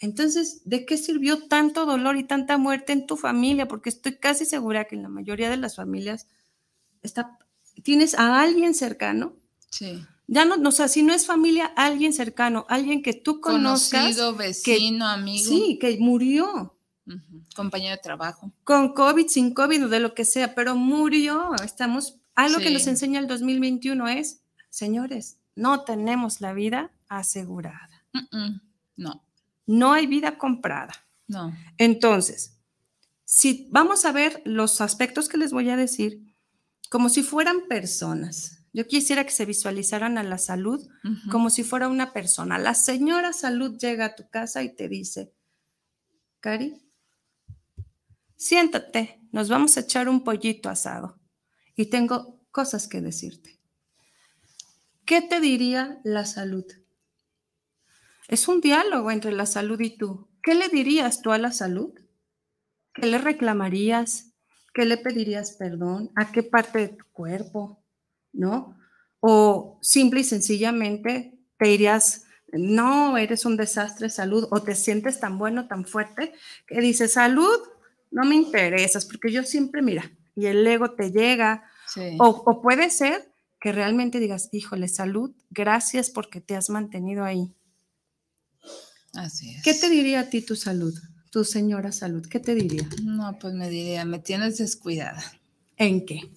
entonces, 0.00 0.62
¿de 0.64 0.86
qué 0.86 0.96
sirvió 0.96 1.48
tanto 1.48 1.84
dolor 1.84 2.16
y 2.16 2.24
tanta 2.24 2.56
muerte 2.56 2.92
en 2.92 3.06
tu 3.06 3.16
familia? 3.16 3.66
Porque 3.66 3.88
estoy 3.88 4.16
casi 4.16 4.44
segura 4.44 4.84
que 4.84 4.94
en 4.94 5.02
la 5.02 5.08
mayoría 5.08 5.50
de 5.50 5.56
las 5.56 5.74
familias 5.74 6.28
está, 7.08 7.38
tienes 7.82 8.14
a 8.14 8.40
alguien 8.40 8.74
cercano. 8.74 9.34
Sí. 9.70 10.04
Ya 10.26 10.44
no, 10.44 10.56
o 10.68 10.72
sea, 10.72 10.88
si 10.88 11.02
no 11.02 11.14
es 11.14 11.26
familia, 11.26 11.72
alguien 11.74 12.12
cercano, 12.12 12.66
alguien 12.68 13.02
que 13.02 13.14
tú 13.14 13.40
conozcas. 13.40 14.02
Conocido, 14.02 14.36
vecino, 14.36 15.06
amigo. 15.06 15.44
Sí, 15.44 15.78
que 15.80 15.96
murió. 15.98 16.76
Compañero 17.56 17.96
de 17.96 18.02
trabajo. 18.02 18.52
Con 18.62 18.92
COVID, 18.92 19.26
sin 19.26 19.54
COVID 19.54 19.86
o 19.86 19.88
de 19.88 20.00
lo 20.00 20.14
que 20.14 20.26
sea, 20.26 20.54
pero 20.54 20.76
murió. 20.76 21.54
Estamos, 21.64 22.18
algo 22.34 22.58
que 22.58 22.70
nos 22.70 22.86
enseña 22.86 23.20
el 23.20 23.26
2021 23.26 24.06
es, 24.08 24.42
señores, 24.68 25.38
no 25.54 25.84
tenemos 25.84 26.42
la 26.42 26.52
vida 26.52 26.92
asegurada. 27.08 28.04
no. 28.96 29.24
No 29.66 29.92
hay 29.92 30.06
vida 30.06 30.38
comprada. 30.38 30.94
No. 31.26 31.54
Entonces, 31.76 32.58
si 33.24 33.68
vamos 33.70 34.06
a 34.06 34.12
ver 34.12 34.40
los 34.46 34.80
aspectos 34.80 35.28
que 35.28 35.36
les 35.36 35.52
voy 35.52 35.68
a 35.68 35.76
decir, 35.76 36.27
como 36.88 37.08
si 37.08 37.22
fueran 37.22 37.66
personas. 37.68 38.64
Yo 38.72 38.86
quisiera 38.86 39.24
que 39.24 39.30
se 39.30 39.44
visualizaran 39.44 40.18
a 40.18 40.22
la 40.22 40.38
salud 40.38 40.86
como 41.30 41.50
si 41.50 41.64
fuera 41.64 41.88
una 41.88 42.12
persona. 42.12 42.58
La 42.58 42.74
señora 42.74 43.32
salud 43.32 43.78
llega 43.78 44.06
a 44.06 44.14
tu 44.14 44.28
casa 44.28 44.62
y 44.62 44.74
te 44.74 44.88
dice, 44.88 45.32
Cari, 46.40 46.80
siéntate, 48.36 49.20
nos 49.32 49.48
vamos 49.48 49.76
a 49.76 49.80
echar 49.80 50.08
un 50.08 50.22
pollito 50.22 50.68
asado 50.68 51.18
y 51.74 51.86
tengo 51.86 52.40
cosas 52.50 52.88
que 52.88 53.00
decirte. 53.00 53.58
¿Qué 55.04 55.22
te 55.22 55.40
diría 55.40 56.00
la 56.04 56.26
salud? 56.26 56.66
Es 58.28 58.46
un 58.46 58.60
diálogo 58.60 59.10
entre 59.10 59.32
la 59.32 59.46
salud 59.46 59.80
y 59.80 59.96
tú. 59.96 60.28
¿Qué 60.42 60.54
le 60.54 60.68
dirías 60.68 61.22
tú 61.22 61.32
a 61.32 61.38
la 61.38 61.50
salud? 61.50 61.94
¿Qué 62.92 63.06
le 63.06 63.18
reclamarías? 63.18 64.27
¿Qué 64.74 64.84
le 64.84 64.96
pedirías 64.96 65.52
perdón? 65.52 66.10
¿A 66.14 66.30
qué 66.32 66.42
parte 66.42 66.78
de 66.78 66.88
tu 66.88 67.04
cuerpo? 67.12 67.82
¿No? 68.32 68.78
O 69.20 69.78
simple 69.82 70.20
y 70.20 70.24
sencillamente 70.24 71.38
te 71.58 71.68
dirías, 71.68 72.24
no, 72.52 73.18
eres 73.18 73.44
un 73.44 73.56
desastre 73.56 74.06
de 74.06 74.10
salud, 74.10 74.46
o 74.50 74.62
te 74.62 74.74
sientes 74.74 75.20
tan 75.20 75.38
bueno, 75.38 75.68
tan 75.68 75.84
fuerte, 75.84 76.32
que 76.66 76.80
dices, 76.80 77.14
salud, 77.14 77.58
no 78.10 78.24
me 78.24 78.36
interesas, 78.36 79.04
porque 79.04 79.30
yo 79.30 79.42
siempre, 79.42 79.82
mira, 79.82 80.10
y 80.34 80.46
el 80.46 80.66
ego 80.66 80.92
te 80.92 81.10
llega, 81.10 81.64
o, 82.18 82.28
o, 82.28 82.62
puede 82.62 82.90
ser 82.90 83.32
que 83.60 83.72
realmente 83.72 84.20
digas, 84.20 84.48
híjole, 84.52 84.88
salud, 84.88 85.34
gracias 85.50 86.10
porque 86.10 86.40
te 86.40 86.54
has 86.54 86.70
mantenido 86.70 87.24
ahí. 87.24 87.54
Así 89.14 89.54
es. 89.54 89.62
¿Qué 89.62 89.74
te 89.74 89.88
diría 89.88 90.20
a 90.20 90.30
ti 90.30 90.42
tu 90.42 90.54
salud? 90.54 90.94
Tu 91.30 91.44
señora 91.44 91.92
salud? 91.92 92.26
¿Qué 92.26 92.40
te 92.40 92.54
diría? 92.54 92.88
No, 93.02 93.38
pues 93.38 93.54
me 93.54 93.68
diría, 93.68 94.04
me 94.04 94.18
tienes 94.18 94.58
descuidada. 94.58 95.22
¿En 95.76 96.04
qué? 96.04 96.30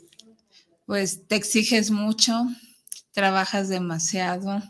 Pues 0.86 1.27
te 1.27 1.36
exiges 1.36 1.91
mucho, 1.91 2.33
trabajas 3.12 3.69
demasiado 3.69 4.62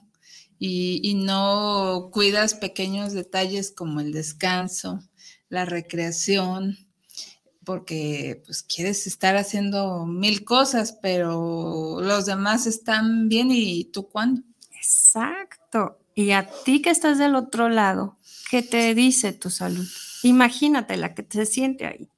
y, 0.59 1.15
no 1.15 2.09
cuidas 2.11 2.53
pequeños 2.53 3.13
detalles 3.13 3.71
como 3.71 3.99
el 3.99 4.11
descanso, 4.11 5.01
la 5.49 5.65
recreación, 5.65 6.77
porque 7.65 8.43
pues 8.45 8.61
quieres 8.61 9.07
estar 9.07 9.35
haciendo 9.37 10.05
mil 10.05 10.45
cosas, 10.45 10.97
pero 11.01 11.99
los 12.01 12.27
demás 12.27 12.67
están 12.67 13.27
bien 13.27 13.49
y 13.51 13.85
tú 13.85 14.07
cuándo. 14.07 14.43
Exacto. 14.75 15.99
Y 16.13 16.31
a 16.31 16.47
ti 16.63 16.81
que 16.81 16.91
estás 16.91 17.17
del 17.17 17.35
otro 17.35 17.69
lado, 17.69 18.17
¿qué 18.51 18.61
te 18.61 18.93
dice 18.93 19.33
tu 19.33 19.49
salud? 19.49 19.87
Imagínate 20.23 20.97
la 20.97 21.13
que 21.13 21.25
se 21.29 21.45
siente 21.45 21.85
ahí. 21.85 22.09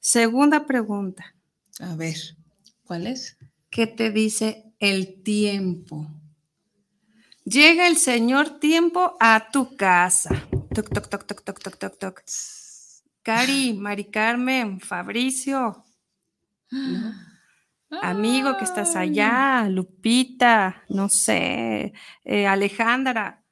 Segunda 0.00 0.66
pregunta. 0.66 1.34
A 1.80 1.94
ver, 1.96 2.16
¿cuál 2.84 3.06
es? 3.06 3.36
¿Qué 3.70 3.86
te 3.86 4.10
dice 4.10 4.72
el 4.78 5.22
tiempo? 5.22 6.08
Llega 7.44 7.86
el 7.86 7.96
señor 7.96 8.58
tiempo 8.58 9.16
a 9.20 9.50
tu 9.52 9.76
casa. 9.76 10.48
Toc, 10.74 10.88
toc, 10.92 11.08
toc, 11.08 11.26
toc, 11.26 11.42
toc, 11.42 11.60
toc, 11.60 11.76
toc, 11.78 11.98
toc. 11.98 12.22
Cari, 13.22 13.72
Mari 13.72 14.04
Carmen, 14.10 14.80
Fabricio. 14.80 15.84
Amigo 18.02 18.56
que 18.58 18.64
estás 18.64 18.96
allá, 18.96 19.68
Lupita, 19.68 20.84
no 20.88 21.08
sé, 21.08 21.92
eh, 22.24 22.46
Alejandra. 22.46 23.44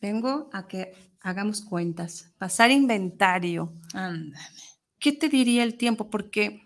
Vengo 0.00 0.48
a 0.52 0.66
que 0.66 1.09
hagamos 1.20 1.62
cuentas, 1.62 2.32
pasar 2.38 2.70
inventario. 2.70 3.72
Ándame. 3.94 4.36
¿Qué 4.98 5.12
te 5.12 5.28
diría 5.28 5.62
el 5.62 5.76
tiempo? 5.76 6.10
Porque 6.10 6.62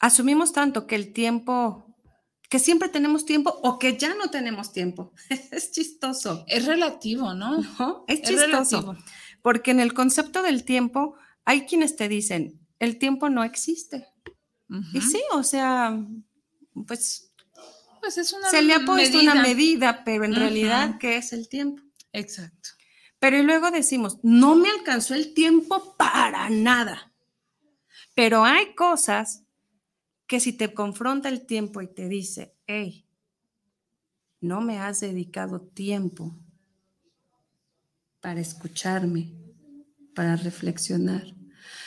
asumimos 0.00 0.52
tanto 0.52 0.86
que 0.86 0.94
el 0.94 1.12
tiempo, 1.12 1.96
que 2.48 2.58
siempre 2.58 2.88
tenemos 2.88 3.24
tiempo 3.24 3.58
o 3.62 3.78
que 3.78 3.96
ya 3.96 4.14
no 4.14 4.30
tenemos 4.30 4.72
tiempo. 4.72 5.12
es 5.50 5.72
chistoso. 5.72 6.44
Es 6.46 6.66
relativo, 6.66 7.34
¿no? 7.34 7.58
Es 8.08 8.22
chistoso. 8.22 8.96
porque 9.42 9.70
en 9.70 9.80
el 9.80 9.94
concepto 9.94 10.42
del 10.42 10.64
tiempo 10.64 11.16
hay 11.44 11.62
quienes 11.62 11.96
te 11.96 12.08
dicen, 12.08 12.60
el 12.78 12.98
tiempo 12.98 13.28
no 13.30 13.42
existe. 13.44 14.06
Y 14.92 15.00
sí, 15.00 15.22
o 15.32 15.42
sea, 15.42 15.98
pues, 16.86 17.32
pues 18.00 18.18
es 18.18 18.34
una 18.34 18.50
se 18.50 18.60
le 18.60 18.74
ha 18.74 18.84
puesto 18.84 19.18
una 19.18 19.36
medida, 19.36 20.04
pero 20.04 20.24
en 20.24 20.34
realidad, 20.34 20.98
¿qué 20.98 21.16
es 21.16 21.32
el 21.32 21.48
tiempo? 21.48 21.82
Exacto. 22.12 22.68
Pero 23.18 23.42
luego 23.42 23.70
decimos, 23.70 24.18
no 24.22 24.54
me 24.54 24.70
alcanzó 24.70 25.14
el 25.14 25.34
tiempo 25.34 25.96
para 25.96 26.50
nada. 26.50 27.12
Pero 28.14 28.44
hay 28.44 28.74
cosas 28.74 29.44
que 30.26 30.40
si 30.40 30.52
te 30.52 30.74
confronta 30.74 31.28
el 31.28 31.46
tiempo 31.46 31.80
y 31.82 31.88
te 31.88 32.08
dice, 32.08 32.54
hey, 32.66 33.06
no 34.40 34.60
me 34.60 34.78
has 34.78 35.00
dedicado 35.00 35.60
tiempo 35.60 36.36
para 38.20 38.40
escucharme, 38.40 39.32
para 40.14 40.36
reflexionar. 40.36 41.24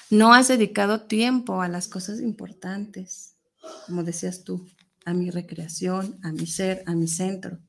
No 0.09 0.33
has 0.33 0.49
dedicado 0.49 1.01
tiempo 1.01 1.61
a 1.61 1.67
las 1.67 1.87
cosas 1.87 2.19
importantes, 2.19 3.37
como 3.85 4.03
decías 4.03 4.43
tú, 4.43 4.67
a 5.05 5.13
mi 5.13 5.29
recreación, 5.29 6.19
a 6.23 6.31
mi 6.31 6.45
ser, 6.45 6.83
a 6.85 6.95
mi 6.95 7.07
centro. 7.07 7.59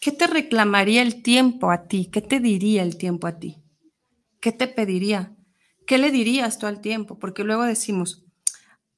¿Qué 0.00 0.12
te 0.12 0.26
reclamaría 0.26 1.02
el 1.02 1.22
tiempo 1.22 1.70
a 1.70 1.88
ti? 1.88 2.10
¿Qué 2.12 2.20
te 2.20 2.40
diría 2.40 2.82
el 2.82 2.96
tiempo 2.96 3.26
a 3.26 3.38
ti? 3.38 3.62
¿Qué 4.40 4.52
te 4.52 4.68
pediría? 4.68 5.34
¿Qué 5.86 5.98
le 5.98 6.10
dirías 6.10 6.58
tú 6.58 6.66
al 6.66 6.80
tiempo? 6.80 7.18
Porque 7.18 7.44
luego 7.44 7.64
decimos, 7.64 8.24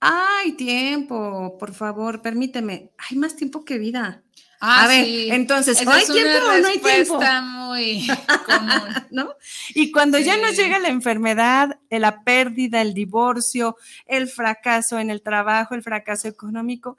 ay, 0.00 0.52
tiempo, 0.52 1.56
por 1.58 1.74
favor, 1.74 2.22
permíteme. 2.22 2.92
Hay 2.98 3.16
más 3.16 3.36
tiempo 3.36 3.64
que 3.64 3.78
vida. 3.78 4.22
Ah, 4.60 4.84
a 4.84 4.88
ver, 4.88 5.06
entonces, 5.32 5.78
¿hay 5.86 6.04
tiempo 6.04 6.46
o 6.48 6.58
no 6.58 6.66
hay 6.66 6.78
tiempo? 6.78 7.20
muy 7.68 8.06
común. 8.46 8.94
¿No? 9.10 9.34
Y 9.74 9.92
cuando 9.92 10.18
ya 10.18 10.36
nos 10.36 10.56
llega 10.56 10.80
la 10.80 10.88
enfermedad, 10.88 11.78
la 11.90 12.24
pérdida, 12.24 12.82
el 12.82 12.92
divorcio, 12.92 13.76
el 14.06 14.28
fracaso 14.28 14.98
en 14.98 15.10
el 15.10 15.22
trabajo, 15.22 15.74
el 15.74 15.82
fracaso 15.82 16.26
económico, 16.26 16.96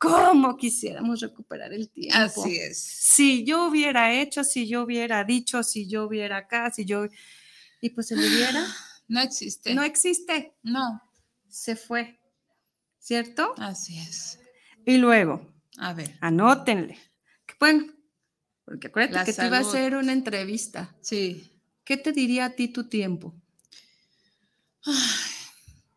¿cómo 0.00 0.56
quisiéramos 0.56 1.20
recuperar 1.20 1.72
el 1.72 1.90
tiempo? 1.90 2.18
Así 2.18 2.56
es. 2.56 2.78
Si 2.78 3.44
yo 3.44 3.68
hubiera 3.68 4.12
hecho, 4.14 4.42
si 4.42 4.66
yo 4.66 4.82
hubiera 4.82 5.22
dicho, 5.24 5.62
si 5.62 5.86
yo 5.86 6.06
hubiera 6.06 6.38
acá, 6.38 6.70
si 6.70 6.84
yo... 6.84 7.06
Y 7.80 7.90
pues 7.90 8.08
se 8.08 8.16
le 8.16 8.26
hubiera... 8.26 8.66
No 9.08 9.20
existe. 9.20 9.74
No 9.74 9.82
existe. 9.82 10.54
No. 10.62 11.02
Se 11.48 11.74
fue. 11.74 12.20
¿Cierto? 13.00 13.54
Así 13.58 13.98
es. 13.98 14.38
Y 14.86 14.98
luego, 14.98 15.52
a 15.78 15.92
ver. 15.94 16.16
Anótenle. 16.20 16.96
Bueno, 17.58 17.92
porque 18.64 18.86
acuérdate 18.86 19.32
que 19.32 19.36
te 19.36 19.46
iba 19.48 19.56
a 19.56 19.62
hacer 19.62 19.96
una 19.96 20.12
entrevista. 20.12 20.94
Sí. 21.00 21.50
¿Qué 21.82 21.96
te 21.96 22.12
diría 22.12 22.44
a 22.44 22.50
ti 22.50 22.68
tu 22.68 22.88
tiempo? 22.88 23.34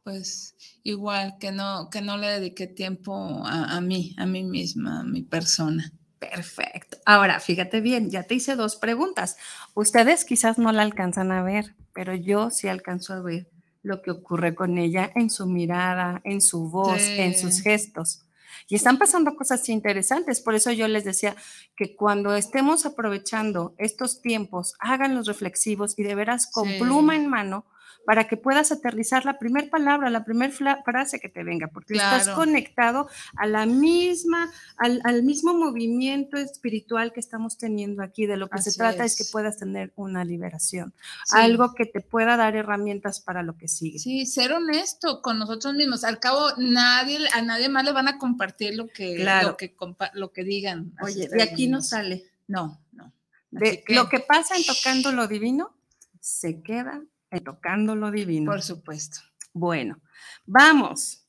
pues 0.04 0.56
igual 0.84 1.38
que 1.40 1.52
no, 1.52 1.90
que 1.90 2.02
no 2.02 2.18
le 2.18 2.28
dediqué 2.28 2.68
tiempo 2.68 3.42
a, 3.46 3.76
a 3.76 3.82
mí, 3.82 4.16
a 4.18 4.26
mí 4.26 4.44
misma, 4.44 5.00
a 5.00 5.04
mi 5.04 5.24
persona. 5.24 5.92
Perfecto. 6.20 6.98
Ahora, 7.06 7.40
fíjate 7.40 7.82
bien, 7.82 8.10
ya 8.10 8.24
te 8.24 8.36
hice 8.36 8.56
dos 8.56 8.76
preguntas. 8.76 9.38
Ustedes 9.74 10.26
quizás 10.26 10.58
no 10.58 10.72
la 10.72 10.84
alcanzan 10.84 11.32
a 11.32 11.44
ver, 11.44 11.76
pero 11.94 12.14
yo 12.14 12.50
sí 12.50 12.68
alcanzo 12.68 13.14
a 13.14 13.22
ver 13.22 13.50
lo 13.82 14.02
que 14.02 14.12
ocurre 14.12 14.56
con 14.56 14.78
ella 14.78 15.12
en 15.16 15.30
su 15.30 15.46
mirada, 15.46 16.22
en 16.24 16.42
su 16.42 16.70
voz, 16.70 17.02
en 17.02 17.38
sus 17.38 17.62
gestos. 17.62 18.22
Y 18.70 18.76
están 18.76 18.98
pasando 18.98 19.36
cosas 19.36 19.68
interesantes. 19.68 20.40
Por 20.40 20.56
eso 20.56 20.72
yo 20.72 20.88
les 20.88 21.04
decía 21.04 21.36
que 21.76 21.96
cuando 21.96 22.34
estemos 22.36 22.86
aprovechando 22.86 23.76
estos 23.78 24.22
tiempos, 24.22 24.76
hagan 24.80 25.16
los 25.16 25.28
reflexivos 25.28 26.00
y 26.00 26.04
de 26.04 26.16
veras 26.16 26.50
con 26.50 26.70
pluma 26.80 27.16
en 27.18 27.28
mano 27.28 27.66
para 28.06 28.28
que 28.28 28.38
puedas 28.38 28.72
aterrizar 28.72 29.26
la 29.26 29.40
primera 29.40 29.70
palabra, 29.70 30.10
la 30.10 30.26
primera 30.26 30.54
frase 30.84 31.20
que 31.20 31.30
te 31.30 31.44
venga, 31.44 31.68
porque 31.68 31.94
estás 31.94 32.30
conectado 32.30 33.08
a 33.36 33.48
la 33.48 33.66
misma, 33.66 34.52
al, 34.78 35.24
mismo 35.24 35.54
movimiento 35.54 36.38
espiritual 36.38 37.14
que 37.14 37.20
estamos 37.20 37.58
teniendo 37.58 38.04
aquí. 38.04 38.26
De 38.26 38.38
lo 38.38 38.50
que 38.50 38.62
se 38.62 38.74
trata 38.74 39.06
es. 39.06 39.16
que 39.16 39.24
puedas 39.32 39.58
tener 39.58 39.94
una 39.96 40.26
liberación, 40.26 40.94
algo 41.32 41.74
que 41.76 41.86
te 41.86 42.02
pueda 42.02 42.36
dar 42.36 42.56
herramientas 42.56 43.22
para 43.22 43.44
lo 43.44 43.58
que 43.58 43.68
sigue. 43.68 44.00
Sí, 44.00 44.26
ser 44.26 44.52
honesto 44.52 45.22
con 45.22 45.40
nosotros 45.40 45.74
mismos. 45.74 46.04
Al 46.04 46.20
cabo, 46.20 46.50
nadie, 46.58 47.20
a 47.34 47.42
nadie 47.42 47.70
más 47.70 47.86
le 47.86 47.94
van 47.94 48.08
a 48.08 48.18
compartir 48.18 48.76
lo 48.76 48.88
que, 48.88 49.24
lo 49.44 49.58
que, 49.58 49.76
lo 50.14 50.32
que 50.32 50.44
digan. 50.44 50.94
Oye, 51.02 51.28
de 51.30 51.44
aquí 51.44 51.68
no 51.68 51.82
sale. 51.82 52.26
No, 52.48 52.82
no. 52.92 53.14
lo 53.52 54.10
que 54.10 54.20
pasa 54.20 54.56
en 54.56 54.66
tocando 54.66 55.12
lo 55.12 55.28
divino 55.28 55.74
se 56.20 56.62
queda 56.62 57.02
tocando 57.40 57.96
lo 57.96 58.12
divino. 58.12 58.52
Por 58.52 58.62
supuesto. 58.62 59.20
Bueno, 59.54 60.00
vamos. 60.46 61.24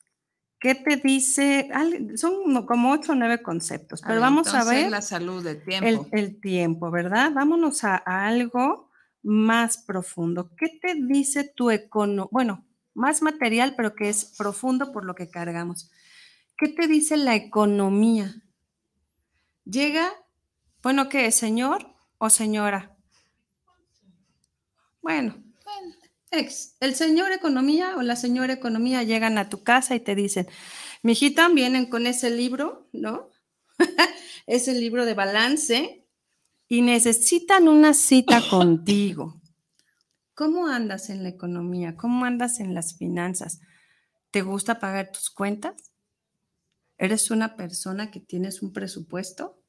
¿Qué 0.59 0.73
te 0.73 0.97
dice? 0.97 1.69
Son 2.15 2.65
como 2.65 2.91
ocho 2.91 3.11
o 3.11 3.15
nueve 3.15 3.43
conceptos, 3.43 4.01
pero 4.01 4.19
vamos 4.19 4.53
a 4.53 4.63
ver. 4.63 4.89
La 4.89 5.01
salud, 5.01 5.45
el 5.45 5.63
tiempo. 5.63 6.07
El, 6.11 6.39
tiempo, 6.39 6.89
¿verdad? 6.89 7.31
Vámonos 7.33 7.83
a, 7.83 7.97
algo 7.97 8.89
más 9.21 9.77
profundo. 9.77 10.49
¿Qué 10.57 10.79
te 10.81 10.95
dice 10.95 11.43
tu 11.55 11.69
economía? 11.69 12.29
Bueno, 12.31 12.65
más 12.95 13.21
material, 13.21 13.75
pero 13.75 13.93
que 13.93 14.09
es 14.09 14.33
profundo 14.37 14.91
por 14.91 15.05
lo 15.05 15.13
que 15.13 15.29
cargamos. 15.29 15.91
¿Qué 16.57 16.69
te 16.69 16.87
dice 16.87 17.17
la 17.17 17.35
economía? 17.35 18.33
Llega, 19.65 20.09
bueno, 20.81 21.09
¿qué 21.09 21.29
señor 21.31 21.93
o 22.17 22.29
señora? 22.29 22.95
Bueno, 25.01 25.44
Ex, 26.37 26.75
el 26.79 26.95
señor 26.95 27.31
economía 27.31 27.95
o 27.97 28.01
la 28.01 28.15
señora 28.15 28.53
economía 28.53 29.03
llegan 29.03 29.37
a 29.37 29.49
tu 29.49 29.63
casa 29.63 29.95
y 29.95 29.99
te 29.99 30.15
dicen, 30.15 30.47
mi 31.03 31.13
hijita, 31.13 31.49
vienen 31.49 31.87
con 31.87 32.07
ese 32.07 32.29
libro, 32.29 32.87
¿no? 32.91 33.29
ese 34.47 34.73
libro 34.73 35.05
de 35.05 35.13
balance 35.13 36.07
y 36.67 36.81
necesitan 36.81 37.67
una 37.67 37.93
cita 37.93 38.41
contigo. 38.49 39.41
¿Cómo 40.33 40.67
andas 40.67 41.09
en 41.09 41.23
la 41.23 41.29
economía? 41.29 41.95
¿Cómo 41.95 42.25
andas 42.25 42.59
en 42.59 42.73
las 42.73 42.97
finanzas? 42.97 43.59
¿Te 44.31 44.41
gusta 44.41 44.79
pagar 44.79 45.11
tus 45.11 45.29
cuentas? 45.29 45.93
¿Eres 46.97 47.31
una 47.31 47.55
persona 47.55 48.11
que 48.11 48.19
tienes 48.19 48.61
un 48.61 48.73
presupuesto? 48.73 49.61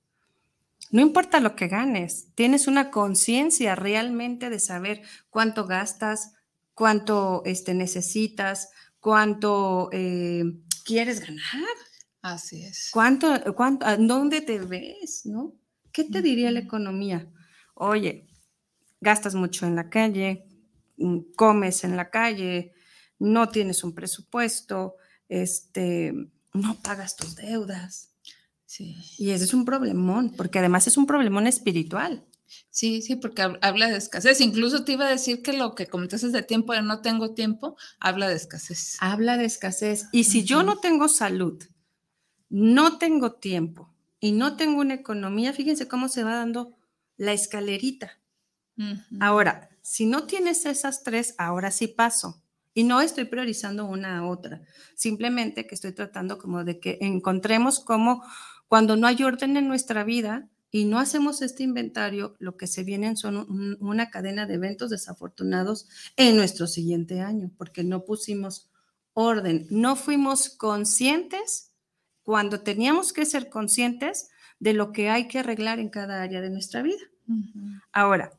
No 0.90 1.02
importa 1.02 1.40
lo 1.40 1.56
que 1.56 1.68
ganes, 1.68 2.32
tienes 2.34 2.68
una 2.68 2.90
conciencia 2.90 3.74
realmente 3.74 4.50
de 4.50 4.60
saber 4.60 5.02
cuánto 5.30 5.66
gastas, 5.66 6.32
cuánto 6.76 7.42
este, 7.46 7.72
necesitas, 7.72 8.68
cuánto 9.00 9.88
eh, 9.92 10.44
quieres 10.84 11.20
ganar. 11.20 11.74
Así 12.20 12.62
es. 12.62 12.90
¿Cuánto, 12.92 13.54
cuánto, 13.54 13.86
¿Dónde 13.96 14.42
te 14.42 14.58
ves? 14.58 15.22
¿no? 15.24 15.54
¿Qué 15.90 16.04
te 16.04 16.20
diría 16.20 16.50
la 16.50 16.60
economía? 16.60 17.32
Oye, 17.74 18.28
gastas 19.00 19.34
mucho 19.34 19.66
en 19.66 19.74
la 19.74 19.88
calle, 19.88 20.46
mm, 20.98 21.32
comes 21.34 21.82
en 21.82 21.96
la 21.96 22.10
calle, 22.10 22.74
no 23.18 23.48
tienes 23.48 23.82
un 23.82 23.94
presupuesto, 23.94 24.96
este, 25.30 26.12
no 26.52 26.74
pagas 26.82 27.16
tus 27.16 27.36
deudas. 27.36 28.10
Sí. 28.66 28.96
Y 29.16 29.30
ese 29.30 29.44
es 29.44 29.54
un 29.54 29.64
problemón, 29.64 30.34
porque 30.36 30.58
además 30.58 30.86
es 30.88 30.98
un 30.98 31.06
problemón 31.06 31.46
espiritual. 31.46 32.26
Sí, 32.70 33.02
sí, 33.02 33.16
porque 33.16 33.42
habla 33.60 33.88
de 33.88 33.96
escasez. 33.96 34.40
Incluso 34.40 34.84
te 34.84 34.92
iba 34.92 35.06
a 35.06 35.10
decir 35.10 35.42
que 35.42 35.52
lo 35.52 35.74
que 35.74 35.86
comentaste 35.86 36.28
de 36.28 36.42
tiempo 36.42 36.72
de 36.72 36.82
no 36.82 37.00
tengo 37.00 37.34
tiempo, 37.34 37.76
habla 38.00 38.28
de 38.28 38.36
escasez. 38.36 38.96
Habla 39.00 39.36
de 39.36 39.44
escasez. 39.46 40.06
Y 40.12 40.24
si 40.24 40.44
yo 40.44 40.62
no 40.62 40.78
tengo 40.78 41.08
salud, 41.08 41.62
no 42.48 42.98
tengo 42.98 43.32
tiempo 43.32 43.94
y 44.20 44.32
no 44.32 44.56
tengo 44.56 44.80
una 44.80 44.94
economía, 44.94 45.52
fíjense 45.52 45.88
cómo 45.88 46.08
se 46.08 46.24
va 46.24 46.36
dando 46.36 46.76
la 47.16 47.32
escalerita. 47.32 48.20
Ahora, 49.20 49.70
si 49.80 50.04
no 50.04 50.24
tienes 50.24 50.66
esas 50.66 51.02
tres, 51.02 51.34
ahora 51.38 51.70
sí 51.70 51.88
paso. 51.88 52.42
Y 52.74 52.84
no 52.84 53.00
estoy 53.00 53.24
priorizando 53.24 53.86
una 53.86 54.18
a 54.18 54.26
otra. 54.26 54.60
Simplemente 54.94 55.66
que 55.66 55.74
estoy 55.74 55.92
tratando 55.92 56.36
como 56.36 56.62
de 56.62 56.78
que 56.78 56.98
encontremos 57.00 57.80
cómo 57.80 58.22
cuando 58.68 58.96
no 58.96 59.06
hay 59.06 59.22
orden 59.22 59.56
en 59.56 59.66
nuestra 59.66 60.04
vida, 60.04 60.50
y 60.76 60.84
no 60.84 60.98
hacemos 60.98 61.42
este 61.42 61.62
inventario, 61.62 62.36
lo 62.38 62.56
que 62.56 62.66
se 62.66 62.84
vienen 62.84 63.16
son 63.16 63.76
una 63.80 64.10
cadena 64.10 64.46
de 64.46 64.54
eventos 64.54 64.90
desafortunados 64.90 65.88
en 66.16 66.36
nuestro 66.36 66.66
siguiente 66.66 67.20
año, 67.20 67.50
porque 67.56 67.84
no 67.84 68.04
pusimos 68.04 68.70
orden, 69.14 69.66
no 69.70 69.96
fuimos 69.96 70.50
conscientes 70.50 71.72
cuando 72.22 72.60
teníamos 72.60 73.12
que 73.12 73.24
ser 73.24 73.48
conscientes 73.48 74.28
de 74.58 74.74
lo 74.74 74.92
que 74.92 75.08
hay 75.08 75.28
que 75.28 75.38
arreglar 75.38 75.78
en 75.78 75.88
cada 75.88 76.22
área 76.22 76.40
de 76.40 76.50
nuestra 76.50 76.82
vida. 76.82 77.02
Ahora, 77.92 78.32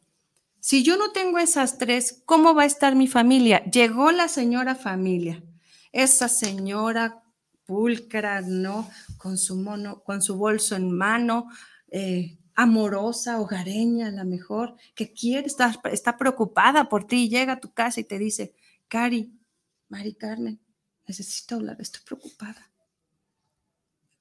si 0.60 0.84
yo 0.84 0.98
no 0.98 1.12
tengo 1.12 1.40
esas 1.40 1.78
tres, 1.78 2.22
¿cómo 2.26 2.54
va 2.54 2.64
a 2.64 2.68
estar 2.68 2.96
mi 2.96 3.08
familia? 3.08 3.64
Llegó 3.66 4.12
la 4.12 4.28
señora 4.28 4.76
familia 4.76 5.44
esa 5.92 6.28
señora 6.28 7.24
pulcra, 7.66 8.42
¿no? 8.42 8.88
Con 9.18 9.38
su 9.38 9.56
mono, 9.56 10.04
con 10.04 10.22
su 10.22 10.38
bolso 10.38 10.76
en 10.76 10.92
mano, 10.92 11.48
eh, 11.90 12.38
amorosa, 12.56 13.40
hogareña, 13.40 14.08
a 14.08 14.12
lo 14.12 14.26
mejor, 14.26 14.76
que 14.96 15.14
quiere, 15.14 15.48
está, 15.48 15.80
está 15.92 16.18
preocupada 16.18 16.90
por 16.90 17.06
ti, 17.06 17.30
llega 17.30 17.54
a 17.54 17.60
tu 17.60 17.72
casa 17.72 18.00
y 18.00 18.04
te 18.04 18.18
dice, 18.18 18.56
Cari, 18.88 19.32
Mari 19.90 20.16
Carmen, 20.16 20.60
necesito 21.08 21.56
hablar, 21.56 21.78
estoy 21.80 22.02
preocupada. 22.04 22.72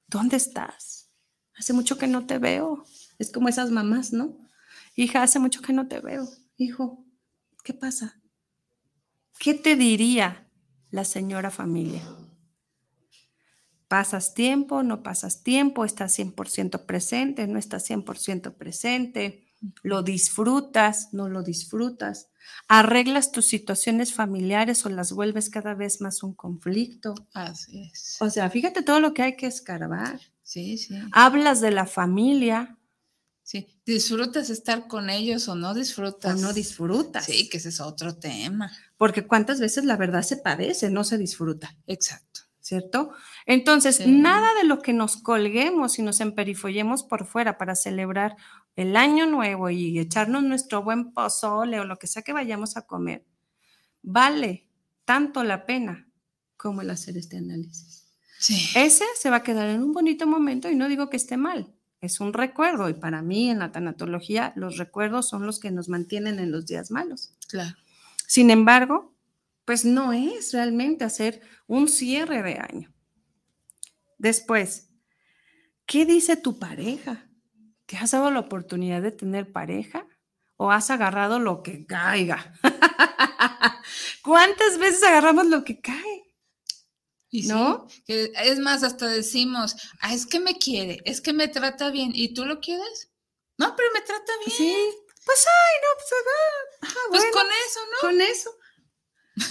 ¿Dónde 0.07 0.37
estás? 0.37 1.09
Hace 1.57 1.73
mucho 1.73 1.97
que 1.97 2.07
no 2.07 2.25
te 2.25 2.37
veo. 2.37 2.85
Es 3.17 3.31
como 3.31 3.49
esas 3.49 3.71
mamás, 3.71 4.13
¿no? 4.13 4.37
Hija, 4.95 5.23
hace 5.23 5.39
mucho 5.39 5.61
que 5.61 5.73
no 5.73 5.87
te 5.87 5.99
veo. 5.99 6.27
Hijo, 6.57 7.03
¿qué 7.63 7.73
pasa? 7.73 8.21
¿Qué 9.39 9.53
te 9.53 9.75
diría 9.75 10.47
la 10.91 11.03
señora 11.03 11.51
familia? 11.51 12.01
¿Pasas 13.87 14.33
tiempo? 14.33 14.83
¿No 14.83 15.01
pasas 15.01 15.43
tiempo? 15.43 15.85
¿Estás 15.85 16.17
100% 16.17 16.85
presente? 16.85 17.47
¿No 17.47 17.57
estás 17.57 17.89
100% 17.89 18.53
presente? 18.55 19.47
¿Lo 19.81 20.03
disfrutas? 20.03 21.13
¿No 21.13 21.29
lo 21.29 21.41
disfrutas? 21.41 22.29
¿Arreglas 22.67 23.31
tus 23.31 23.45
situaciones 23.45 24.13
familiares 24.13 24.85
o 24.85 24.89
las 24.89 25.11
vuelves 25.11 25.49
cada 25.49 25.73
vez 25.73 26.01
más 26.01 26.21
un 26.23 26.33
conflicto? 26.33 27.15
Así 27.33 27.89
es. 27.91 28.17
O 28.19 28.29
sea, 28.29 28.49
fíjate 28.49 28.83
todo 28.83 28.99
lo 28.99 29.13
que 29.13 29.23
hay 29.23 29.35
que 29.35 29.47
escarbar. 29.47 30.19
Sí, 30.43 30.77
sí. 30.77 30.97
Hablas 31.11 31.61
de 31.61 31.71
la 31.71 31.85
familia. 31.85 32.77
Sí, 33.43 33.67
disfrutas 33.85 34.49
estar 34.49 34.87
con 34.87 35.09
ellos 35.09 35.47
o 35.47 35.55
no 35.55 35.73
disfrutas. 35.73 36.37
O 36.37 36.41
no 36.41 36.51
disfrutas. 36.51 37.25
Sí, 37.25 37.47
que 37.47 37.57
ese 37.57 37.69
es 37.69 37.79
otro 37.79 38.17
tema. 38.17 38.71
Porque 38.97 39.25
cuántas 39.25 39.61
veces 39.61 39.85
la 39.85 39.95
verdad 39.95 40.23
se 40.23 40.37
padece, 40.37 40.89
no 40.89 41.05
se 41.05 41.17
disfruta. 41.17 41.75
Exacto. 41.87 42.41
¿Cierto? 42.67 43.11
Entonces, 43.45 44.05
nada 44.05 44.53
de 44.55 44.65
lo 44.65 44.81
que 44.81 44.91
nos 44.91 45.15
colguemos 45.15 45.99
y 45.99 46.01
nos 46.01 46.19
emperifollemos 46.19 47.01
por 47.01 47.25
fuera 47.25 47.57
para 47.57 47.75
celebrar 47.75 48.35
el 48.75 48.97
año 48.97 49.25
nuevo 49.25 49.69
y 49.69 49.97
echarnos 49.97 50.43
nuestro 50.43 50.83
buen 50.83 51.13
pozole 51.13 51.79
o 51.79 51.85
lo 51.85 51.97
que 51.97 52.07
sea 52.07 52.23
que 52.23 52.33
vayamos 52.33 52.75
a 52.75 52.81
comer, 52.81 53.23
vale 54.01 54.67
tanto 55.05 55.45
la 55.45 55.65
pena 55.65 56.09
como 56.57 56.81
el 56.81 56.89
hacer 56.89 57.15
este 57.15 57.37
análisis. 57.37 58.09
Sí. 58.37 58.67
Ese 58.75 59.05
se 59.15 59.29
va 59.29 59.37
a 59.37 59.43
quedar 59.43 59.69
en 59.69 59.81
un 59.81 59.93
bonito 59.93 60.27
momento 60.27 60.69
y 60.69 60.75
no 60.75 60.89
digo 60.89 61.09
que 61.09 61.15
esté 61.15 61.37
mal, 61.37 61.73
es 62.01 62.19
un 62.19 62.33
recuerdo 62.33 62.89
y 62.89 62.95
para 62.95 63.21
mí 63.21 63.49
en 63.49 63.59
la 63.59 63.71
tanatología 63.71 64.51
los 64.57 64.77
recuerdos 64.77 65.29
son 65.29 65.45
los 65.45 65.61
que 65.61 65.71
nos 65.71 65.87
mantienen 65.87 66.39
en 66.39 66.51
los 66.51 66.65
días 66.65 66.91
malos. 66.91 67.33
Claro. 67.47 67.77
Sin 68.27 68.49
embargo, 68.49 69.15
pues 69.67 69.83
no 69.83 70.13
es 70.13 70.53
realmente 70.53 71.03
hacer 71.03 71.41
un 71.67 71.89
cierre 71.89 72.41
de 72.41 72.53
año. 72.53 72.95
Después, 74.17 74.87
¿qué 75.85 76.05
dice 76.05 76.37
tu 76.37 76.57
pareja? 76.57 77.29
¿Te 77.85 77.97
has 77.97 78.11
dado 78.11 78.31
la 78.31 78.39
oportunidad 78.39 79.01
de 79.01 79.11
tener 79.11 79.51
pareja? 79.51 80.07
¿O 80.55 80.71
has 80.71 80.89
agarrado 80.89 81.39
lo 81.39 81.63
que 81.63 81.85
caiga? 81.85 82.53
¿Cuántas 84.23 84.77
veces 84.77 85.03
agarramos 85.03 85.47
lo 85.47 85.65
que 85.65 85.81
cae? 85.81 86.23
¿No? 87.29 87.87
es 88.07 88.59
más, 88.59 88.83
hasta 88.83 89.09
decimos, 89.09 89.75
ah, 89.99 90.13
es 90.13 90.25
que 90.25 90.39
me 90.39 90.57
quiere, 90.57 91.01
es 91.03 91.19
que 91.19 91.33
me 91.33 91.49
trata 91.49 91.91
bien. 91.91 92.11
¿Y 92.15 92.33
tú 92.33 92.45
lo 92.45 92.61
quieres? 92.61 93.11
No, 93.57 93.75
pero 93.75 93.89
me 93.93 93.99
trata 93.99 94.31
bien. 94.45 94.57
Sí. 94.57 94.75
Pues, 95.25 95.45
ay, 95.45 95.75
no, 95.83 95.89
pues, 95.97 96.13
ah, 96.23 96.87
ah 96.87 97.07
pues 97.09 97.25
con 97.33 97.47
eso, 97.47 97.79
¿no? 97.91 97.97
Con 97.99 98.21
eso. 98.21 98.49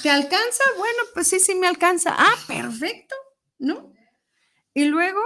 ¿Te 0.02 0.10
alcanza? 0.10 0.64
Bueno, 0.76 0.98
pues 1.14 1.28
sí, 1.28 1.38
sí 1.38 1.54
me 1.54 1.66
alcanza. 1.66 2.14
Ah, 2.16 2.34
perfecto, 2.46 3.14
¿no? 3.58 3.92
Y 4.74 4.86
luego, 4.86 5.20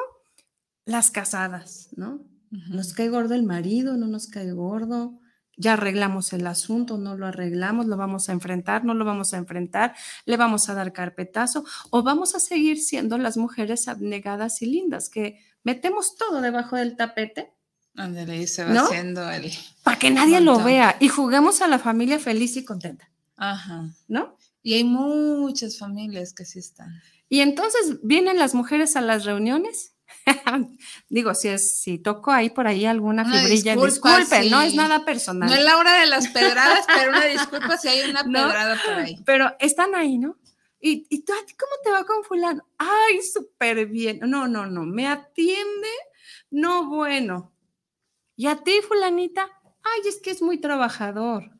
las 0.85 1.11
casadas, 1.11 1.89
¿no? 1.97 2.21
Nos 2.51 2.93
cae 2.93 3.09
gordo 3.09 3.35
el 3.35 3.45
marido, 3.45 3.97
no 3.97 4.07
nos 4.07 4.27
cae 4.27 4.53
gordo. 4.53 5.19
Ya 5.57 5.75
arreglamos 5.75 6.33
el 6.33 6.47
asunto, 6.47 6.99
no 6.99 7.17
lo 7.17 7.27
arreglamos, 7.27 7.87
lo 7.87 7.97
vamos 7.97 8.29
a 8.29 8.33
enfrentar, 8.33 8.85
no 8.85 8.95
lo 8.95 9.05
vamos 9.05 9.35
a 9.35 9.37
enfrentar, 9.37 9.95
le 10.25 10.37
vamos 10.37 10.69
a 10.69 10.75
dar 10.75 10.93
carpetazo 10.93 11.65
o 11.91 12.03
vamos 12.03 12.35
a 12.35 12.41
seguir 12.41 12.81
siendo 12.81 13.19
las 13.19 13.37
mujeres 13.37 13.87
abnegadas 13.87 14.63
y 14.63 14.67
lindas 14.67 15.11
que 15.11 15.39
metemos 15.63 16.17
todo 16.17 16.41
debajo 16.41 16.77
del 16.77 16.97
tapete. 16.97 17.53
Ándale, 17.95 18.47
se 18.47 18.65
va 18.65 18.73
haciendo 18.81 19.29
el. 19.31 19.53
Para 19.83 19.99
que 19.99 20.11
nadie 20.11 20.41
lo 20.41 20.63
vea 20.63 20.97
y 20.99 21.09
juguemos 21.09 21.61
a 21.61 21.69
la 21.69 21.79
familia 21.79 22.19
feliz 22.19 22.57
y 22.57 22.65
contenta. 22.65 23.11
Ajá. 23.37 23.91
¿No? 24.09 24.37
Y 24.63 24.75
hay 24.75 24.85
muchas 24.85 25.79
familias 25.79 26.33
que 26.33 26.45
sí 26.45 26.59
están. 26.59 27.01
Y 27.29 27.41
entonces 27.41 27.99
vienen 28.03 28.39
las 28.39 28.55
mujeres 28.55 28.97
a 28.97 29.01
las 29.01 29.25
reuniones 29.25 29.95
Digo, 31.09 31.35
si 31.35 31.49
es, 31.49 31.81
si 31.81 31.99
toco 31.99 32.31
ahí 32.31 32.51
por 32.51 32.67
ahí 32.67 32.87
alguna 32.87 33.25
fibrilla, 33.25 33.77
disculpe, 33.77 34.49
no 34.51 34.61
es 34.61 34.75
nada 34.75 35.05
personal. 35.05 35.49
No 35.49 35.55
es 35.55 35.65
la 35.65 35.77
hora 35.77 36.01
de 36.01 36.07
las 36.07 36.29
pedradas, 36.33 36.85
pero 36.87 37.11
una 37.11 37.25
disculpa 37.25 37.77
si 37.77 37.89
hay 37.89 38.11
una 38.11 38.25
pedrada 38.25 38.81
por 38.85 38.95
ahí. 38.95 39.17
Pero 39.25 39.55
están 39.59 39.95
ahí, 39.95 40.19
¿no? 40.19 40.37
¿Y, 40.81 41.07
y 41.11 41.25
tú, 41.25 41.33
cómo 41.59 41.73
te 41.85 41.91
va 41.91 42.05
con 42.05 42.25
fulano? 42.25 42.67
Ay, 42.79 43.21
súper 43.23 43.87
bien. 43.87 44.21
No, 44.23 44.49
no, 44.49 44.67
no, 44.67 44.85
me 44.85 45.07
atiende, 45.07 45.89
no, 46.51 46.89
bueno. 46.89 47.53
¿Y 48.35 48.47
a 48.47 48.57
ti, 48.57 48.81
fulanita? 48.87 49.49
Ay, 49.83 50.09
es 50.09 50.21
que 50.21 50.31
es 50.31 50.41
muy 50.41 50.59
trabajador. 50.59 51.51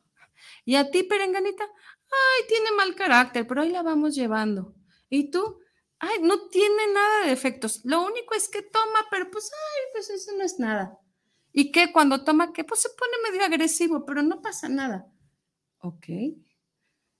¿Y 0.65 0.75
a 0.75 0.89
ti, 0.89 1.03
perenganita? 1.03 1.65
Ay, 2.11 2.47
tiene 2.47 2.71
mal 2.75 2.93
carácter, 2.95 3.47
pero 3.47 3.61
ahí 3.61 3.71
la 3.71 3.83
vamos 3.83 4.15
llevando. 4.15 4.75
¿Y 5.09 5.31
tú? 5.31 5.61
ay, 6.01 6.17
no 6.21 6.49
tiene 6.49 6.87
nada 6.93 7.25
de 7.25 7.31
efectos. 7.31 7.81
Lo 7.83 8.03
único 8.03 8.33
es 8.33 8.49
que 8.49 8.63
toma, 8.63 9.05
pero 9.09 9.29
pues, 9.31 9.51
ay, 9.53 9.81
pues 9.93 10.09
eso 10.09 10.31
no 10.35 10.43
es 10.43 10.59
nada. 10.59 10.97
¿Y 11.53 11.71
qué? 11.71 11.91
Cuando 11.93 12.23
toma, 12.23 12.53
¿qué? 12.53 12.63
Pues 12.63 12.81
se 12.81 12.89
pone 12.89 13.31
medio 13.31 13.45
agresivo, 13.45 14.03
pero 14.05 14.23
no 14.23 14.41
pasa 14.41 14.67
nada. 14.67 15.05
Ok. 15.79 16.07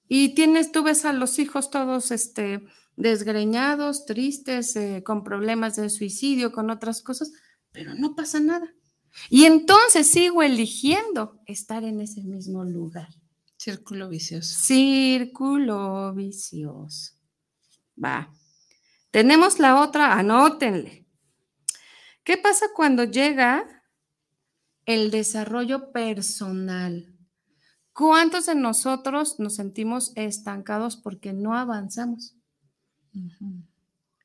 Y 0.07 0.33
tienes, 0.33 0.71
tú 0.71 0.83
ves 0.83 1.05
a 1.05 1.13
los 1.13 1.37
hijos 1.37 1.69
todos, 1.69 2.11
este, 2.11 2.61
desgreñados, 2.95 4.05
tristes, 4.05 4.75
eh, 4.75 5.03
con 5.05 5.23
problemas 5.23 5.75
de 5.75 5.89
suicidio, 5.89 6.51
con 6.51 6.71
otras 6.71 7.03
cosas, 7.03 7.31
pero 7.71 7.93
no 7.93 8.15
pasa 8.15 8.39
nada. 8.39 8.73
Y 9.29 9.45
entonces 9.45 10.07
sigo 10.07 10.41
eligiendo 10.41 11.39
estar 11.45 11.83
en 11.83 12.01
ese 12.01 12.23
mismo 12.23 12.63
lugar. 12.63 13.09
Círculo 13.61 14.09
vicioso. 14.09 14.57
Círculo 14.57 16.15
vicioso. 16.15 17.13
Va. 18.03 18.33
Tenemos 19.11 19.59
la 19.59 19.79
otra, 19.79 20.17
anótenle. 20.17 21.05
¿Qué 22.23 22.37
pasa 22.37 22.65
cuando 22.75 23.03
llega 23.03 23.83
el 24.87 25.11
desarrollo 25.11 25.91
personal? 25.91 27.15
¿Cuántos 27.93 28.47
de 28.47 28.55
nosotros 28.55 29.39
nos 29.39 29.57
sentimos 29.57 30.11
estancados 30.15 30.97
porque 30.97 31.31
no 31.31 31.55
avanzamos? 31.55 32.35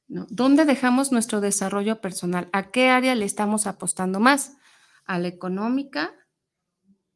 ¿Dónde 0.08 0.64
dejamos 0.64 1.12
nuestro 1.12 1.42
desarrollo 1.42 2.00
personal? 2.00 2.48
¿A 2.54 2.70
qué 2.70 2.88
área 2.88 3.14
le 3.14 3.26
estamos 3.26 3.66
apostando 3.66 4.18
más? 4.18 4.56
¿A 5.04 5.18
la 5.18 5.28
económica? 5.28 6.14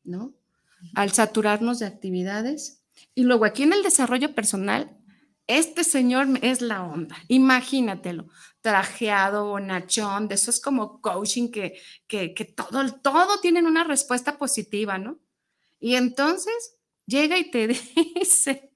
¿No? 0.04 0.35
¿Al 0.95 1.12
saturarnos 1.12 1.79
de 1.79 1.87
actividades? 1.87 2.83
Y 3.14 3.25
luego 3.25 3.45
aquí 3.45 3.62
en 3.62 3.73
el 3.73 3.83
desarrollo 3.83 4.35
personal 4.35 4.97
este 5.51 5.83
señor 5.83 6.29
es 6.43 6.62
la 6.62 6.85
onda, 6.85 7.16
imagínatelo, 7.27 8.29
trajeado, 8.61 9.49
bonachón, 9.49 10.29
de 10.29 10.37
eso 10.37 10.49
es 10.49 10.61
como 10.61 11.01
coaching 11.01 11.51
que, 11.51 11.81
que, 12.07 12.35
que 12.35 12.45
todo, 12.45 12.93
todo 13.03 13.40
tienen 13.40 13.66
una 13.66 13.83
respuesta 13.83 14.38
positiva, 14.38 14.97
¿no? 14.99 15.19
Y 15.81 15.97
entonces 15.97 16.77
llega 17.05 17.37
y 17.37 17.51
te 17.51 17.66
dice, 18.14 18.71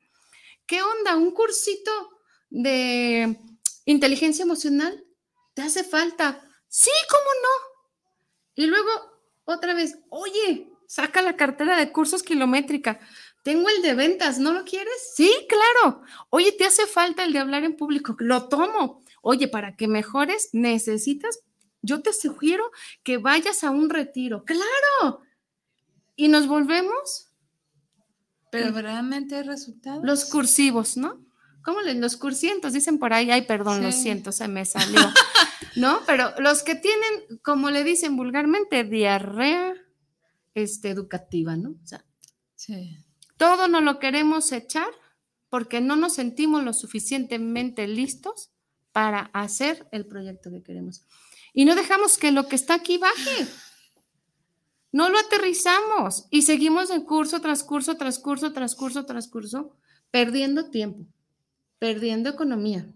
¿qué 0.67 0.83
onda? 0.83 1.17
¿Un 1.17 1.31
cursito 1.31 1.93
de 2.51 3.38
inteligencia 3.85 4.43
emocional? 4.43 5.05
¿Te 5.55 5.62
hace 5.62 5.85
falta? 5.85 6.45
Sí, 6.67 6.90
¿cómo 7.09 7.31
no? 7.40 7.85
Y 8.57 8.67
luego 8.67 8.90
otra 9.45 9.75
vez, 9.75 9.97
oye, 10.11 10.73
saca 10.94 11.22
la 11.22 11.35
cartera 11.35 11.76
de 11.76 11.90
cursos 11.90 12.22
kilométrica. 12.22 13.00
Tengo 13.42 13.68
el 13.68 13.83
de 13.83 13.94
ventas, 13.94 14.38
¿no 14.38 14.52
lo 14.52 14.64
quieres? 14.64 15.12
Sí, 15.16 15.28
claro. 15.48 16.02
Oye, 16.30 16.52
¿te 16.52 16.64
hace 16.64 16.87
falta 16.87 17.24
el 17.24 17.33
de 17.33 17.40
hablar 17.40 17.64
en 17.64 17.74
público? 17.74 18.14
Lo 18.20 18.48
tomo. 18.48 19.02
Oye, 19.20 19.48
para 19.48 19.74
que 19.74 19.88
mejores, 19.88 20.50
necesitas, 20.52 21.40
yo 21.83 22.00
te 22.00 22.12
sugiero 22.12 22.70
que 23.02 23.18
vayas 23.18 23.64
a 23.64 23.70
un 23.70 23.90
retiro. 23.90 24.44
Claro. 24.44 25.22
Y 26.14 26.28
nos 26.28 26.46
volvemos. 26.46 27.33
Pero 28.52 28.70
realmente 28.70 29.35
hay 29.35 29.42
resultados. 29.42 30.04
Los 30.04 30.26
cursivos, 30.26 30.96
¿no? 30.96 31.26
¿Cómo 31.64 31.80
les, 31.80 31.96
los 31.96 32.16
cursientos 32.16 32.72
dicen 32.72 33.00
por 33.00 33.12
ahí? 33.12 33.33
Ay, 33.33 33.42
perdón, 33.42 33.83
lo 33.83 33.90
siento, 33.90 34.30
se 34.30 34.46
me 34.46 34.64
salió. 34.64 35.00
¿No? 35.74 36.02
Pero 36.07 36.35
los 36.38 36.62
que 36.62 36.76
tienen, 36.76 37.40
como 37.42 37.70
le 37.70 37.83
dicen 37.83 38.16
vulgarmente, 38.16 38.85
diarrea 38.85 39.74
este, 40.55 40.90
educativa, 40.90 41.57
¿no? 41.57 41.71
O 41.71 41.87
sea, 41.87 42.05
sí. 42.55 42.97
Todo 43.37 43.69
no 43.69 43.81
lo 43.81 43.99
queremos 43.99 44.53
echar 44.53 44.88
porque 45.49 45.81
no 45.81 45.97
nos 45.97 46.14
sentimos 46.14 46.64
lo 46.64 46.73
suficientemente 46.73 47.87
listos 47.87 48.51
para 48.93 49.31
hacer 49.33 49.87
el 49.93 50.07
proyecto 50.07 50.51
que 50.51 50.62
queremos. 50.62 51.05
Y 51.53 51.64
no 51.64 51.75
dejamos 51.75 52.19
que 52.19 52.33
lo 52.33 52.49
que 52.49 52.57
está 52.57 52.75
aquí 52.75 52.99
baje. 52.99 53.47
No 54.93 55.09
lo 55.09 55.19
aterrizamos 55.19 56.27
y 56.31 56.43
seguimos 56.43 56.90
en 56.90 57.03
curso 57.03 57.40
tras 57.40 57.64
curso, 57.64 57.97
tras 57.97 58.21
curso, 58.21 58.53
tras 58.53 58.77
curso, 58.77 59.05
tras 59.05 59.27
curso, 59.27 59.77
perdiendo 60.12 60.71
tiempo, 60.71 61.05
perdiendo 61.81 62.31
economía, 62.31 62.88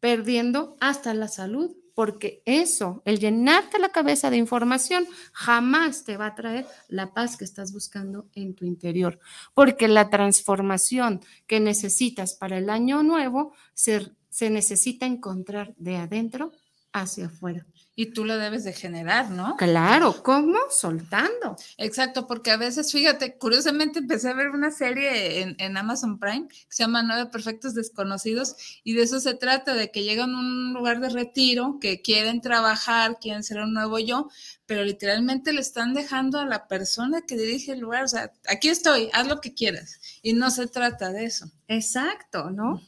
perdiendo 0.00 0.78
hasta 0.80 1.12
la 1.12 1.28
salud, 1.28 1.76
porque 1.94 2.42
eso, 2.44 3.02
el 3.04 3.18
llenarte 3.18 3.78
la 3.78 3.90
cabeza 3.90 4.30
de 4.30 4.36
información, 4.36 5.06
jamás 5.32 6.04
te 6.04 6.16
va 6.16 6.26
a 6.26 6.34
traer 6.34 6.66
la 6.88 7.14
paz 7.14 7.36
que 7.36 7.44
estás 7.44 7.72
buscando 7.72 8.28
en 8.34 8.54
tu 8.54 8.64
interior, 8.64 9.18
porque 9.54 9.88
la 9.88 10.10
transformación 10.10 11.20
que 11.46 11.60
necesitas 11.60 12.34
para 12.34 12.58
el 12.58 12.68
año 12.68 13.02
nuevo 13.02 13.54
se, 13.74 14.12
se 14.28 14.50
necesita 14.50 15.06
encontrar 15.06 15.74
de 15.76 15.96
adentro 15.96 16.52
hacia 16.92 17.26
afuera. 17.26 17.66
Y 17.96 18.06
tú 18.06 18.24
lo 18.24 18.36
debes 18.36 18.64
de 18.64 18.72
generar, 18.72 19.30
¿no? 19.30 19.56
Claro, 19.56 20.22
¿cómo? 20.22 20.58
Soltando. 20.70 21.56
Exacto, 21.78 22.26
porque 22.26 22.50
a 22.50 22.56
veces, 22.56 22.90
fíjate, 22.90 23.38
curiosamente 23.38 24.00
empecé 24.00 24.30
a 24.30 24.34
ver 24.34 24.50
una 24.50 24.70
serie 24.70 25.54
en, 25.58 25.76
Amazon 25.76 26.18
Prime 26.18 26.48
que 26.48 26.56
se 26.68 26.82
llama 26.82 27.02
Nueve 27.02 27.30
Perfectos 27.30 27.74
Desconocidos 27.74 28.56
y 28.82 28.94
de 28.94 29.02
eso 29.02 29.20
se 29.20 29.34
trata, 29.34 29.74
de 29.74 29.90
que 29.90 30.02
llegan 30.02 30.34
a 30.34 30.38
un 30.38 30.72
lugar 30.72 31.00
de 31.00 31.08
retiro, 31.08 31.78
que 31.80 32.02
quieren 32.02 32.40
trabajar, 32.40 33.18
quieren 33.20 33.44
ser 33.44 33.60
un 33.60 33.74
nuevo 33.74 33.98
yo, 33.98 34.28
pero 34.66 34.84
literalmente 34.84 35.52
le 35.52 35.60
están 35.60 35.94
dejando 35.94 36.40
a 36.40 36.46
la 36.46 36.66
persona 36.66 37.22
que 37.22 37.36
dirige 37.36 37.72
el 37.72 37.80
lugar, 37.80 38.04
o 38.04 38.08
sea, 38.08 38.32
aquí 38.48 38.68
estoy, 38.68 39.10
haz 39.12 39.26
lo 39.28 39.40
que 39.40 39.54
quieras. 39.54 40.00
Y 40.22 40.32
no 40.32 40.50
se 40.50 40.66
trata 40.66 41.12
de 41.12 41.26
eso. 41.26 41.50
Exacto, 41.68 42.50
¿no? 42.50 42.80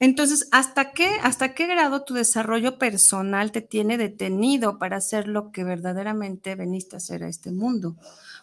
Entonces, 0.00 0.48
¿hasta 0.52 0.92
qué, 0.92 1.08
¿hasta 1.22 1.54
qué 1.54 1.66
grado 1.66 2.04
tu 2.04 2.14
desarrollo 2.14 2.78
personal 2.78 3.50
te 3.50 3.62
tiene 3.62 3.98
detenido 3.98 4.78
para 4.78 4.98
hacer 4.98 5.26
lo 5.26 5.50
que 5.50 5.64
verdaderamente 5.64 6.54
veniste 6.54 6.96
a 6.96 6.98
hacer 6.98 7.24
a 7.24 7.28
este 7.28 7.50
mundo? 7.50 7.96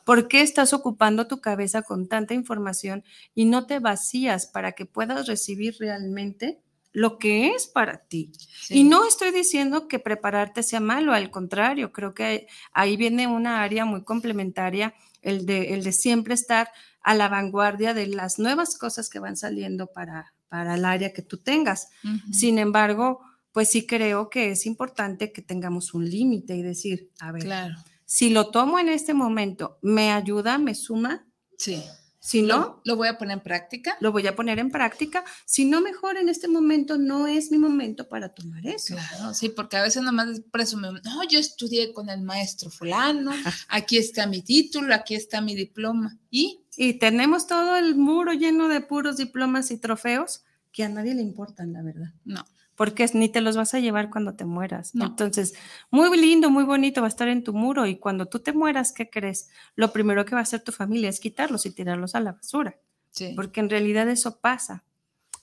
¿Por 0.03 0.27
qué 0.27 0.41
estás 0.41 0.73
ocupando 0.73 1.27
tu 1.27 1.39
cabeza 1.39 1.81
con 1.81 2.07
tanta 2.07 2.33
información 2.33 3.03
y 3.33 3.45
no 3.45 3.65
te 3.67 3.79
vacías 3.79 4.47
para 4.47 4.73
que 4.73 4.85
puedas 4.85 5.27
recibir 5.27 5.75
realmente 5.79 6.61
lo 6.91 7.17
que 7.17 7.47
es 7.51 7.67
para 7.67 7.99
ti? 7.99 8.33
Y 8.69 8.83
no 8.83 9.07
estoy 9.07 9.31
diciendo 9.31 9.87
que 9.87 9.99
prepararte 9.99 10.61
sea 10.61 10.81
malo, 10.81 11.13
al 11.13 11.31
contrario, 11.31 11.93
creo 11.93 12.13
que 12.13 12.47
ahí 12.73 12.97
viene 12.97 13.27
una 13.27 13.63
área 13.63 13.85
muy 13.85 14.03
complementaria, 14.03 14.93
el 15.21 15.45
de, 15.45 15.73
el 15.73 15.83
de 15.83 15.93
siempre 15.93 16.33
estar 16.33 16.69
a 17.01 17.15
la 17.15 17.29
vanguardia 17.29 17.93
de 17.93 18.07
las 18.07 18.39
nuevas 18.39 18.77
cosas 18.77 19.09
que 19.09 19.19
van 19.19 19.37
saliendo 19.37 19.87
para, 19.87 20.34
para 20.55 20.75
el 20.75 20.85
área 20.85 21.11
que 21.11 21.21
tú 21.21 21.39
tengas. 21.39 21.89
Sin 22.31 22.59
embargo, 22.59 23.19
pues 23.51 23.71
sí 23.71 23.85
creo 23.85 24.29
que 24.29 24.51
es 24.51 24.65
importante 24.65 25.33
que 25.33 25.41
tengamos 25.41 25.93
un 25.93 26.09
límite 26.09 26.55
y 26.55 26.61
decir, 26.61 27.11
a 27.19 27.33
ver, 27.33 27.43
claro. 27.43 27.75
si 28.05 28.29
lo 28.29 28.51
tomo 28.51 28.79
en 28.79 28.87
este 28.87 29.13
momento, 29.13 29.79
¿me 29.81 30.13
ayuda, 30.13 30.57
me 30.57 30.73
suma? 30.73 31.27
Sí. 31.57 31.83
Si 32.21 32.41
no, 32.41 32.81
lo, 32.85 32.95
voy 32.95 33.09
a 33.09 33.17
poner 33.17 33.37
en 33.37 33.43
práctica. 33.43 33.97
Lo 33.99 34.13
voy 34.13 34.25
a 34.27 34.35
poner 34.35 34.59
en 34.59 34.71
práctica. 34.71 35.25
Si 35.45 35.65
no, 35.65 35.81
mejor 35.81 36.15
en 36.15 36.29
este 36.29 36.47
momento 36.47 36.97
no 36.97 37.27
es 37.27 37.51
mi 37.51 37.57
momento 37.57 38.07
para 38.07 38.29
tomar 38.29 38.65
eso. 38.65 38.95
Claro, 38.95 39.33
sí, 39.33 39.49
porque 39.49 39.75
a 39.75 39.83
veces 39.83 40.03
nomás 40.03 40.41
presumimos, 40.51 41.03
no, 41.03 41.21
yo 41.27 41.37
estudié 41.37 41.91
con 41.91 42.09
el 42.09 42.21
maestro 42.21 42.69
fulano, 42.69 43.31
aquí 43.67 43.97
está 43.97 44.25
mi 44.25 44.41
título, 44.41 44.95
aquí 44.95 45.15
está 45.15 45.41
mi 45.41 45.53
diploma. 45.53 46.17
¿Y? 46.31 46.61
Y 46.77 46.93
tenemos 46.93 47.45
todo 47.45 47.75
el 47.75 47.95
muro 47.95 48.31
lleno 48.31 48.69
de 48.69 48.79
puros 48.79 49.17
diplomas 49.17 49.69
y 49.69 49.77
trofeos 49.77 50.44
que 50.75 50.83
a 50.83 50.89
nadie 50.89 51.15
le 51.15 51.21
importan, 51.21 51.71
la 51.71 51.81
verdad. 51.81 52.11
No 52.25 52.45
porque 52.75 53.09
ni 53.13 53.29
te 53.29 53.41
los 53.41 53.55
vas 53.55 53.73
a 53.73 53.79
llevar 53.79 54.09
cuando 54.09 54.35
te 54.35 54.45
mueras. 54.45 54.91
Entonces, 54.95 55.53
muy 55.89 56.15
lindo, 56.17 56.49
muy 56.49 56.65
bonito 56.65 57.01
va 57.01 57.07
a 57.07 57.09
estar 57.09 57.27
en 57.29 57.43
tu 57.43 57.53
muro 57.53 57.85
y 57.85 57.97
cuando 57.97 58.25
tú 58.25 58.39
te 58.39 58.53
mueras, 58.53 58.91
¿qué 58.91 59.09
crees? 59.09 59.49
Lo 59.75 59.93
primero 59.93 60.25
que 60.25 60.35
va 60.35 60.39
a 60.39 60.43
hacer 60.43 60.61
tu 60.61 60.71
familia 60.71 61.09
es 61.09 61.19
quitarlos 61.19 61.65
y 61.65 61.71
tirarlos 61.71 62.15
a 62.15 62.19
la 62.19 62.33
basura. 62.33 62.77
Sí. 63.11 63.33
Porque 63.35 63.61
en 63.61 63.69
realidad 63.69 64.09
eso 64.09 64.39
pasa. 64.39 64.83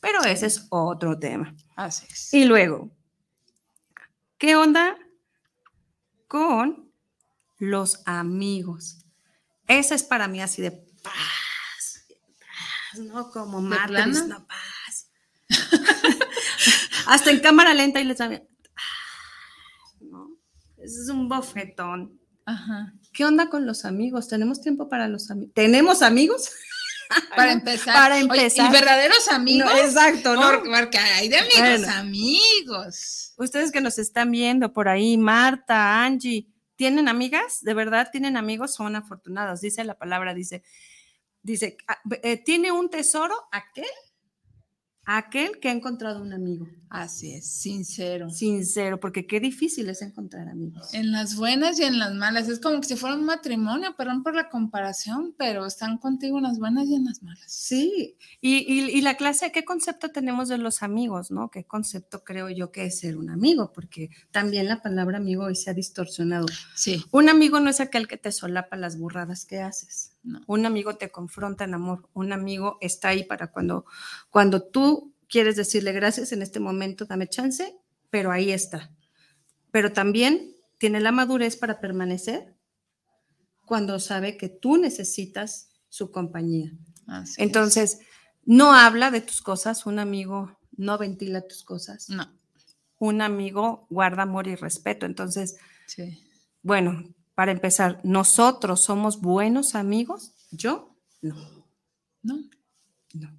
Pero 0.00 0.22
ese 0.24 0.46
es 0.46 0.66
otro 0.68 1.18
tema. 1.18 1.54
Así 1.74 2.06
es. 2.10 2.34
Y 2.34 2.44
luego, 2.44 2.90
¿qué 4.36 4.56
onda 4.56 4.96
con 6.28 6.90
los 7.58 8.02
amigos? 8.04 8.98
Esa 9.68 9.94
es 9.94 10.02
para 10.02 10.28
mí 10.28 10.42
así 10.42 10.60
de 10.60 10.72
paz, 10.72 12.04
¿no? 12.98 13.30
Como 13.30 13.60
no 13.62 14.46
paz. 14.46 14.81
Hasta 17.06 17.30
en 17.30 17.40
cámara 17.40 17.74
lenta 17.74 18.00
y 18.00 18.04
les 18.04 18.18
sabe. 18.18 18.46
No, 20.00 20.30
ese 20.78 21.02
es 21.02 21.08
un 21.08 21.28
bofetón. 21.28 22.18
Ajá. 22.44 22.94
¿Qué 23.12 23.24
onda 23.24 23.48
con 23.48 23.66
los 23.66 23.84
amigos? 23.84 24.28
¿Tenemos 24.28 24.60
tiempo 24.60 24.88
para 24.88 25.06
los 25.06 25.30
amigos? 25.30 25.52
¿Tenemos 25.54 26.02
amigos? 26.02 26.50
Para 27.36 27.52
empezar. 27.52 27.94
Para 27.94 28.18
empezar. 28.18 28.70
¿Y 28.70 28.72
verdaderos 28.72 29.28
amigos? 29.28 29.70
exacto, 29.84 30.34
¿no? 30.34 30.62
Porque, 30.62 30.96
hay 30.96 31.28
de 31.28 31.38
amigos, 31.38 31.88
amigos. 31.88 33.34
Ustedes 33.36 33.70
que 33.70 33.82
nos 33.82 33.98
están 33.98 34.30
viendo 34.30 34.72
por 34.72 34.88
ahí, 34.88 35.18
Marta, 35.18 36.02
Angie, 36.04 36.46
¿tienen 36.76 37.08
amigas? 37.08 37.60
¿De 37.60 37.74
verdad 37.74 38.08
tienen 38.10 38.38
amigos? 38.38 38.74
Son 38.74 38.96
afortunados. 38.96 39.60
Dice 39.60 39.84
la 39.84 39.98
palabra, 39.98 40.32
dice, 40.32 40.62
dice, 41.42 41.76
ah, 41.86 41.98
eh, 42.22 42.38
¿tiene 42.38 42.72
un 42.72 42.88
tesoro 42.88 43.34
aquel 43.52 43.84
aquel 45.04 45.58
que 45.60 45.68
ha 45.68 45.72
encontrado 45.72 46.22
un 46.22 46.32
amigo. 46.32 46.68
Así 46.88 47.32
es, 47.32 47.46
sincero. 47.46 48.28
Sincero, 48.28 49.00
porque 49.00 49.26
qué 49.26 49.40
difícil 49.40 49.88
es 49.88 50.02
encontrar 50.02 50.48
amigos. 50.48 50.92
En 50.92 51.10
las 51.10 51.36
buenas 51.36 51.80
y 51.80 51.84
en 51.84 51.98
las 51.98 52.12
malas. 52.12 52.50
Es 52.50 52.60
como 52.60 52.82
que 52.82 52.86
si 52.86 52.96
fuera 52.96 53.16
un 53.16 53.24
matrimonio, 53.24 53.96
perdón 53.96 54.22
por 54.22 54.34
la 54.34 54.50
comparación, 54.50 55.34
pero 55.38 55.64
están 55.64 55.96
contigo 55.96 56.36
en 56.36 56.44
las 56.44 56.58
buenas 56.58 56.86
y 56.88 56.94
en 56.96 57.06
las 57.06 57.22
malas. 57.22 57.50
Sí, 57.50 58.18
y, 58.42 58.58
y, 58.58 59.00
la 59.00 59.16
clase, 59.16 59.52
¿qué 59.52 59.64
concepto 59.64 60.10
tenemos 60.10 60.48
de 60.48 60.58
los 60.58 60.82
amigos, 60.82 61.30
no? 61.30 61.50
¿Qué 61.50 61.64
concepto 61.64 62.24
creo 62.24 62.50
yo 62.50 62.70
que 62.70 62.84
es 62.84 62.98
ser 62.98 63.16
un 63.16 63.30
amigo? 63.30 63.72
Porque 63.72 64.10
también 64.30 64.68
la 64.68 64.82
palabra 64.82 65.16
amigo 65.16 65.44
hoy 65.44 65.56
se 65.56 65.70
ha 65.70 65.74
distorsionado. 65.74 66.46
Sí. 66.74 67.02
Un 67.10 67.30
amigo 67.30 67.58
no 67.58 67.70
es 67.70 67.80
aquel 67.80 68.06
que 68.06 68.18
te 68.18 68.32
solapa 68.32 68.76
las 68.76 68.98
burradas 68.98 69.46
que 69.46 69.60
haces. 69.60 70.12
Un 70.46 70.66
amigo 70.66 70.96
te 70.96 71.10
confronta 71.10 71.64
en 71.64 71.74
amor, 71.74 72.08
un 72.14 72.32
amigo 72.32 72.78
está 72.80 73.08
ahí 73.08 73.24
para 73.24 73.50
cuando, 73.50 73.84
cuando 74.30 74.62
tú 74.62 75.12
quieres 75.28 75.56
decirle 75.56 75.92
gracias 75.92 76.32
en 76.32 76.42
este 76.42 76.60
momento, 76.60 77.06
dame 77.06 77.28
chance, 77.28 77.74
pero 78.10 78.30
ahí 78.30 78.52
está. 78.52 78.92
Pero 79.70 79.92
también 79.92 80.54
tiene 80.78 81.00
la 81.00 81.12
madurez 81.12 81.56
para 81.56 81.80
permanecer 81.80 82.54
cuando 83.64 83.98
sabe 83.98 84.36
que 84.36 84.48
tú 84.48 84.76
necesitas 84.76 85.70
su 85.88 86.10
compañía. 86.10 86.72
Entonces, 87.38 88.00
no 88.44 88.72
habla 88.72 89.10
de 89.10 89.20
tus 89.20 89.40
cosas, 89.40 89.86
un 89.86 89.98
amigo 89.98 90.58
no 90.76 90.98
ventila 90.98 91.46
tus 91.46 91.64
cosas. 91.64 92.08
No. 92.08 92.32
Un 92.98 93.22
amigo 93.22 93.86
guarda 93.90 94.22
amor 94.22 94.46
y 94.48 94.54
respeto. 94.54 95.06
Entonces, 95.06 95.56
bueno, 96.62 97.04
para 97.34 97.52
empezar, 97.52 98.00
¿nosotros 98.02 98.80
somos 98.80 99.20
buenos 99.20 99.74
amigos? 99.74 100.32
Yo 100.50 100.92
no. 101.22 101.36
No. 102.22 102.38
No. 103.14 103.30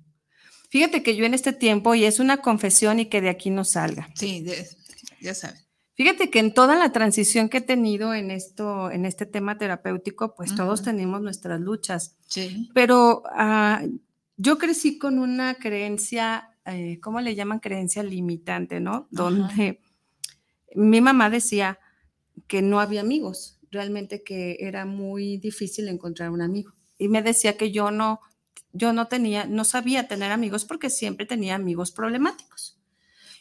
Fíjate 0.69 1.03
que 1.03 1.15
yo 1.15 1.25
en 1.25 1.33
este 1.33 1.53
tiempo, 1.53 1.93
y 1.93 2.05
es 2.05 2.19
una 2.19 2.37
confesión 2.37 2.99
y 2.99 3.05
que 3.05 3.21
de 3.21 3.29
aquí 3.29 3.49
no 3.49 3.63
salga. 3.63 4.09
Sí, 4.15 4.45
ya 5.21 5.35
saben. 5.35 5.59
Fíjate 5.95 6.31
que 6.31 6.39
en 6.39 6.55
toda 6.55 6.75
la 6.75 6.91
transición 6.91 7.49
que 7.49 7.59
he 7.59 7.61
tenido 7.61 8.15
en 8.15 8.31
esto, 8.31 8.89
en 8.89 9.05
este 9.05 9.27
tema 9.27 9.59
terapéutico, 9.59 10.33
pues 10.33 10.55
todos 10.55 10.81
tenemos 10.81 11.21
nuestras 11.21 11.61
luchas. 11.61 12.17
Sí. 12.27 12.71
Pero 12.73 13.21
ah, 13.27 13.83
yo 14.37 14.57
crecí 14.57 14.97
con 14.97 15.19
una 15.19 15.53
creencia, 15.55 16.49
eh, 16.65 16.99
¿cómo 16.99 17.21
le 17.21 17.35
llaman? 17.35 17.59
Creencia 17.59 18.01
limitante, 18.01 18.79
¿no? 18.79 19.07
Donde 19.11 19.81
mi 20.73 20.99
mamá 20.99 21.29
decía 21.29 21.77
que 22.47 22.63
no 22.63 22.79
había 22.79 23.01
amigos 23.01 23.59
realmente 23.73 24.23
que 24.23 24.57
era 24.59 24.85
muy 24.85 25.37
difícil 25.37 25.87
encontrar 25.87 26.29
un 26.29 26.41
amigo. 26.41 26.73
Y 26.97 27.09
me 27.09 27.21
decía 27.21 27.57
que 27.57 27.71
yo 27.71 27.91
no, 27.91 28.21
yo 28.71 28.93
no 28.93 29.07
tenía, 29.07 29.45
no 29.45 29.65
sabía 29.65 30.07
tener 30.07 30.31
amigos 30.31 30.65
porque 30.65 30.89
siempre 30.89 31.25
tenía 31.25 31.55
amigos 31.55 31.91
problemáticos. 31.91 32.79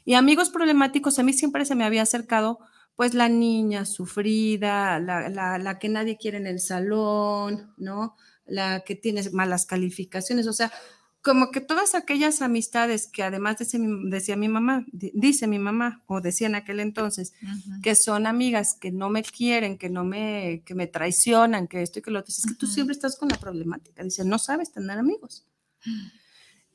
Y 0.04 0.14
amigos 0.14 0.50
problemáticos, 0.50 1.18
a 1.18 1.22
mí 1.22 1.32
siempre 1.32 1.64
se 1.64 1.74
me 1.74 1.84
había 1.84 2.02
acercado 2.02 2.58
pues 2.96 3.14
la 3.14 3.28
niña 3.28 3.84
sufrida, 3.86 4.98
la, 4.98 5.28
la, 5.28 5.58
la 5.58 5.78
que 5.78 5.88
nadie 5.88 6.18
quiere 6.18 6.38
en 6.38 6.46
el 6.46 6.60
salón, 6.60 7.72
¿no? 7.76 8.16
La 8.44 8.80
que 8.80 8.96
tiene 8.96 9.22
malas 9.30 9.64
calificaciones, 9.64 10.46
o 10.46 10.52
sea, 10.52 10.72
como 11.22 11.52
que 11.52 11.60
todas 11.60 11.94
aquellas 11.94 12.42
amistades 12.42 13.06
que 13.06 13.22
además 13.22 13.56
decía 13.58 14.36
mi 14.36 14.48
mamá, 14.48 14.84
dice 14.90 15.46
mi 15.46 15.60
mamá, 15.60 16.02
o 16.06 16.20
decía 16.20 16.48
en 16.48 16.56
aquel 16.56 16.80
entonces, 16.80 17.32
que 17.80 17.94
son 17.94 18.26
amigas 18.26 18.76
que 18.78 18.90
no 18.90 19.08
me 19.08 19.22
quieren, 19.22 19.78
que 19.78 19.88
no 19.88 20.04
me, 20.04 20.62
que 20.66 20.74
me 20.74 20.88
traicionan, 20.88 21.68
que 21.68 21.82
esto 21.82 22.00
y 22.00 22.02
que 22.02 22.10
lo 22.10 22.18
otro, 22.18 22.34
es 22.36 22.44
que 22.44 22.54
tú 22.54 22.66
siempre 22.66 22.92
estás 22.92 23.16
con 23.16 23.28
la 23.28 23.38
problemática, 23.38 24.02
dice, 24.02 24.24
no 24.24 24.38
sabes 24.38 24.72
tener 24.72 24.98
amigos. 24.98 25.46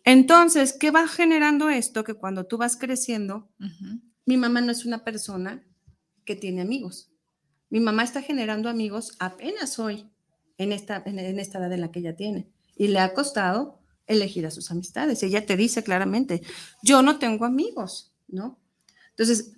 Entonces, 0.06 0.72
¿qué 0.72 0.92
va 0.92 1.06
generando 1.10 1.70
esto? 1.70 2.06
Que 2.06 2.14
cuando 2.14 2.46
tú 2.46 2.58
vas 2.58 2.78
creciendo, 2.78 3.50
mi 4.26 4.38
mamá 4.38 4.62
no 4.62 4.72
es 4.72 4.86
una 4.86 5.04
persona 5.04 5.62
que 6.24 6.38
tiene 6.38 6.62
amigos. 6.62 7.12
Mi 7.70 7.82
mamá 7.82 8.04
está 8.06 8.22
generando 8.22 8.70
amigos 8.70 9.18
apenas 9.20 9.78
hoy, 9.78 10.10
en 10.58 10.72
esta, 10.72 11.04
en, 11.06 11.20
esta 11.40 11.60
edad 11.60 11.74
en 11.74 11.82
la 11.82 11.92
que 11.92 12.00
ella 12.00 12.16
tiene. 12.16 12.48
Y 12.78 12.88
le 12.88 13.00
ha 13.00 13.14
costado 13.14 13.82
elegir 14.08 14.46
a 14.46 14.52
sus 14.52 14.72
amistades. 14.72 15.22
Ella 15.24 15.46
te 15.46 15.58
dice 15.58 15.84
claramente, 15.84 16.42
yo 16.82 17.02
no 17.02 17.20
tengo 17.20 17.46
amigos, 17.46 18.12
¿no? 18.28 18.58
Entonces, 19.10 19.54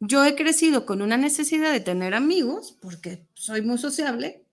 yo 0.00 0.24
he 0.24 0.34
crecido 0.34 0.84
con 0.84 1.00
una 1.00 1.16
necesidad 1.16 1.72
de 1.72 1.80
tener 1.80 2.14
amigos 2.14 2.76
porque 2.80 3.26
soy 3.34 3.62
muy 3.62 3.78
sociable, 3.78 4.44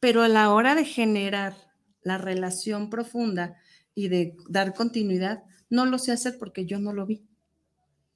pero 0.00 0.22
a 0.22 0.28
la 0.28 0.50
hora 0.50 0.74
de 0.74 0.84
generar 0.84 1.54
la 2.02 2.18
relación 2.18 2.90
profunda 2.90 3.56
y 3.94 4.08
de 4.08 4.36
dar 4.48 4.74
continuidad, 4.74 5.44
no 5.70 5.86
lo 5.86 5.98
sé 5.98 6.12
hacer 6.12 6.38
porque 6.38 6.66
yo 6.66 6.78
no 6.78 6.92
lo 6.92 7.06
vi. 7.06 7.24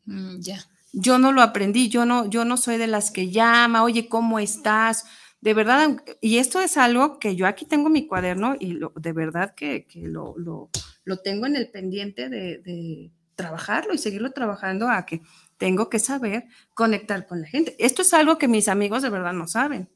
Mm, 0.05 0.41
ya. 0.41 0.65
Yo 0.93 1.19
no 1.19 1.33
lo 1.33 1.43
aprendí, 1.43 1.89
yo 1.89 2.07
no, 2.07 2.29
yo 2.29 2.45
no 2.45 2.57
soy 2.57 2.79
de 2.79 2.87
las 2.87 3.11
que 3.11 3.31
llama, 3.31 3.83
oye, 3.83 4.09
¿cómo 4.09 4.39
estás? 4.39 5.05
De 5.47 5.55
verdad, 5.55 6.03
y 6.21 6.39
esto 6.39 6.61
es 6.61 6.77
algo 6.77 7.21
que 7.21 7.37
yo 7.37 7.47
aquí 7.47 7.67
tengo 7.67 7.89
mi 7.89 8.09
cuaderno 8.09 8.57
y 8.59 8.81
de 8.97 9.13
verdad 9.13 9.55
que, 9.55 9.87
lo, 9.95 10.35
lo, 10.37 11.19
tengo 11.19 11.47
en 11.47 11.55
el 11.55 11.71
pendiente 11.71 12.29
de, 12.29 12.59
de 12.59 13.13
trabajarlo 13.37 13.95
y 13.95 13.99
seguirlo 13.99 14.33
trabajando 14.33 14.89
a 14.89 15.07
que 15.07 15.23
tengo 15.57 15.89
que 15.89 16.01
saber 16.01 16.47
conectar 16.75 17.29
con 17.29 17.43
la 17.43 17.47
gente. 17.47 17.77
Esto 17.79 18.03
es 18.03 18.13
algo 18.13 18.39
que 18.39 18.49
mis 18.49 18.67
amigos 18.67 19.03
de 19.05 19.11
verdad 19.11 19.35
no 19.35 19.47
saben. 19.47 19.89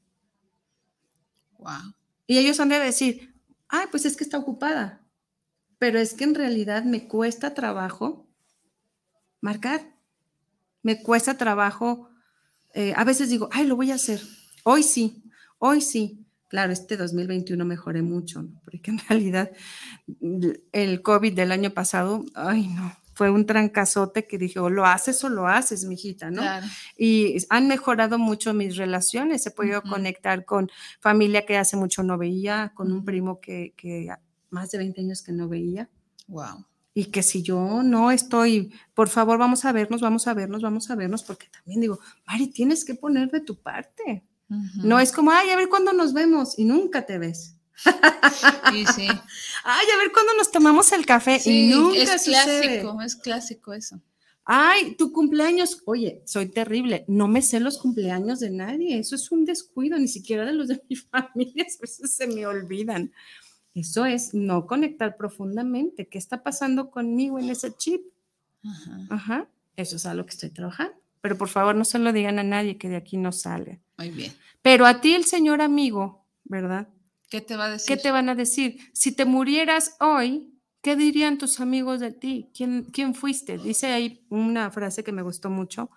Wow. 1.59 1.97
Y 2.29 2.39
ellos 2.39 2.61
han 2.61 2.69
de 2.69 2.79
decir, 2.79 3.35
ay, 3.67 3.87
pues 3.91 4.05
es 4.05 4.17
que 4.17 4.23
está 4.23 4.39
ocupada. 4.39 5.05
Pero 5.81 5.99
es 5.99 6.15
que 6.15 6.23
en 6.23 6.37
realidad 6.37 6.85
me 6.85 7.09
cuesta 7.09 7.55
trabajo 7.55 8.29
marcar. 9.41 9.97
Me 10.85 11.03
cuesta 11.03 11.37
trabajo. 11.37 12.09
Eh, 12.73 12.93
a 12.95 13.03
veces 13.03 13.31
digo, 13.31 13.49
ay, 13.51 13.67
lo 13.67 13.75
voy 13.75 13.91
a 13.91 13.97
hacer. 13.97 14.21
Hoy 14.63 14.83
sí, 14.83 15.20
hoy 15.61 15.81
sí. 15.81 16.27
Claro, 16.49 16.73
este 16.73 16.97
2021 16.97 17.65
mejoré 17.65 18.03
mucho, 18.03 18.45
porque 18.65 18.91
en 18.91 18.99
realidad 19.09 19.53
el 20.73 21.01
COVID 21.01 21.33
del 21.33 21.53
año 21.53 21.71
pasado, 21.71 22.25
ay, 22.35 22.67
no, 22.67 22.93
fue 23.21 23.31
un 23.31 23.45
trancazote 23.45 24.27
que 24.27 24.39
dije, 24.39 24.59
o 24.59 24.71
lo 24.71 24.87
haces 24.87 25.23
o 25.25 25.29
lo 25.29 25.47
haces, 25.47 25.85
mijita, 25.85 26.31
¿no? 26.31 26.43
Y 26.97 27.37
han 27.51 27.69
mejorado 27.69 28.19
mucho 28.19 28.55
mis 28.55 28.77
relaciones, 28.79 29.47
he 29.47 29.51
podido 29.51 29.83
conectar 29.83 30.47
con 30.47 30.71
familia 31.01 31.45
que 31.45 31.59
hace 31.59 31.77
mucho 31.77 32.03
no 32.03 32.17
veía, 32.17 32.73
con 32.75 32.91
un 32.91 33.05
primo 33.05 33.39
que, 33.39 33.75
que 33.77 34.09
más 34.49 34.71
de 34.71 34.79
20 34.79 35.03
años 35.03 35.23
que 35.23 35.33
no 35.33 35.51
veía. 35.51 35.91
Wow. 36.29 36.65
Y 36.95 37.05
que 37.07 37.23
si 37.23 37.43
yo 37.43 37.83
no 37.83 38.11
estoy, 38.11 38.73
por 38.95 39.11
favor, 39.11 39.39
vamos 39.39 39.67
a 39.67 39.73
vernos, 39.73 40.01
vamos 40.01 40.27
a 40.27 40.33
vernos, 40.33 40.63
vamos 40.63 40.91
a 40.91 40.97
vernos, 40.97 41.23
porque 41.23 41.47
también 41.53 41.83
digo, 41.83 42.01
Mari, 42.27 42.49
tienes 42.49 42.85
que 42.85 42.95
poner 42.95 43.31
de 43.31 43.41
tu 43.41 43.61
parte. 43.61 44.25
No 44.83 44.99
es 44.99 45.13
como, 45.13 45.31
ay, 45.31 45.51
a 45.51 45.57
ver 45.57 45.69
cuándo 45.69 45.93
nos 45.93 46.13
vemos 46.13 46.59
y 46.59 46.65
nunca 46.65 47.07
te 47.07 47.19
ves. 47.19 47.55
Sí, 47.83 48.85
sí. 48.95 49.07
Ay, 49.65 49.87
a 49.95 49.97
ver 49.99 50.13
cuándo 50.13 50.35
nos 50.37 50.51
tomamos 50.51 50.93
el 50.93 51.07
café 51.07 51.41
y 51.45 51.69
nunca 51.69 52.15
es 52.15 52.25
clásico, 52.25 53.01
es 53.01 53.17
clásico 53.17 53.73
eso. 53.73 54.01
Ay, 54.45 54.97
tu 54.97 55.13
cumpleaños. 55.13 55.83
Oye, 55.87 56.23
soy 56.27 56.47
terrible. 56.47 57.05
No 57.09 57.29
me 57.29 57.41
sé 57.41 57.61
los 57.61 57.79
cumpleaños 57.79 58.41
de 58.41 58.51
nadie. 58.51 58.99
Eso 58.99 59.15
es 59.15 59.31
un 59.31 59.45
descuido, 59.45 59.99
ni 59.99 60.09
siquiera 60.09 60.45
de 60.45 60.53
los 60.53 60.69
de 60.69 60.83
mi 60.89 60.97
familia. 60.97 61.65
A 61.65 61.81
veces 61.81 62.13
se 62.13 62.27
me 62.27 62.47
olvidan. 62.47 63.13
Eso 63.75 64.05
es 64.05 64.35
no 64.35 64.67
conectar 64.67 65.17
profundamente. 65.17 66.09
¿Qué 66.09 66.19
está 66.19 66.43
pasando 66.43 66.91
conmigo 66.91 67.39
en 67.39 67.51
ese 67.51 67.73
chip? 67.77 68.03
Ajá. 68.65 69.07
Ajá. 69.11 69.49
Eso 69.77 69.97
es 69.97 70.07
a 70.07 70.15
lo 70.15 70.27
que 70.27 70.33
estoy 70.33 70.51
trabajando. 70.51 71.00
Pero 71.21 71.37
por 71.37 71.49
favor, 71.49 71.75
no 71.75 71.85
se 71.85 71.99
lo 71.99 72.13
digan 72.13 72.39
a 72.39 72.45
nadie 72.45 72.79
que 72.79 72.89
de 72.89 72.97
aquí 72.97 73.17
no 73.17 73.33
sale. 73.33 73.83
Muy 73.99 74.11
bien. 74.11 74.33
Pero 74.63 74.87
a 74.87 75.01
ti, 75.01 75.15
el 75.15 75.25
señor 75.25 75.63
amigo, 75.63 76.27
¿verdad? 76.45 76.89
¿Qué 77.29 77.41
te 77.41 77.57
va 77.57 77.67
a 77.67 77.71
decir? 77.71 77.89
¿Qué 77.89 78.03
te 78.03 78.11
van 78.11 78.29
a 78.29 78.35
decir? 78.35 78.79
Si 78.93 79.13
te 79.13 79.25
murieras 79.25 79.97
hoy, 80.01 80.53
¿qué 80.83 80.97
dirían 80.97 81.39
tus 81.39 81.61
amigos 81.61 82.01
de 82.01 82.13
ti? 82.13 82.51
¿Quién, 82.55 82.85
quién 82.85 83.15
fuiste? 83.15 83.59
Dice 83.59 83.89
ahí 83.89 84.27
una 84.31 84.71
frase 84.71 85.05
que 85.05 85.13
me 85.13 85.23
gustó 85.23 85.51
mucho, 85.51 85.91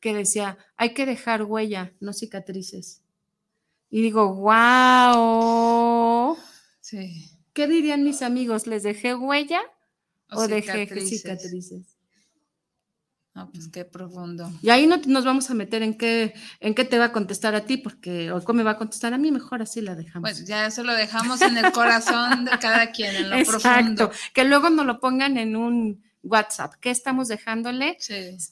que 0.00 0.14
decía, 0.14 0.58
hay 0.76 0.94
que 0.94 1.06
dejar 1.06 1.42
huella, 1.42 1.92
no 2.00 2.12
cicatrices. 2.12 3.02
Y 3.90 4.02
digo, 4.02 4.34
wow. 4.34 6.36
Sí. 6.80 7.30
¿Qué 7.52 7.66
dirían 7.66 8.04
mis 8.04 8.22
amigos? 8.22 8.66
¿Les 8.66 8.84
dejé 8.84 9.14
huella 9.14 9.60
o, 10.30 10.46
dejé 10.46 10.86
cicatrices? 11.00 11.97
No, 13.34 13.50
pues 13.52 13.68
qué 13.68 13.84
profundo. 13.84 14.50
Y 14.62 14.70
ahí 14.70 14.86
no 14.86 14.96
nos 15.06 15.24
vamos 15.24 15.48
a 15.50 15.54
meter 15.54 15.82
en 15.82 15.96
qué, 15.96 16.34
en 16.60 16.74
qué 16.74 16.84
te 16.84 16.98
va 16.98 17.06
a 17.06 17.12
contestar 17.12 17.54
a 17.54 17.64
ti, 17.64 17.76
porque 17.76 18.32
o 18.32 18.42
cómo 18.42 18.58
me 18.58 18.62
va 18.64 18.72
a 18.72 18.78
contestar 18.78 19.14
a 19.14 19.18
mí, 19.18 19.30
mejor 19.30 19.62
así 19.62 19.80
la 19.80 19.94
dejamos. 19.94 20.28
Pues 20.28 20.44
ya 20.44 20.66
eso 20.66 20.82
lo 20.82 20.94
dejamos 20.94 21.40
en 21.42 21.56
el 21.56 21.70
corazón 21.72 22.46
de 22.46 22.58
cada 22.58 22.90
quien, 22.90 23.14
en 23.14 23.30
lo 23.30 23.36
Exacto. 23.38 24.10
Que 24.34 24.44
luego 24.44 24.70
nos 24.70 24.86
lo 24.86 24.98
pongan 24.98 25.36
en 25.36 25.54
un 25.54 26.02
WhatsApp. 26.22 26.74
¿Qué 26.80 26.90
estamos 26.90 27.28
dejándole 27.28 27.96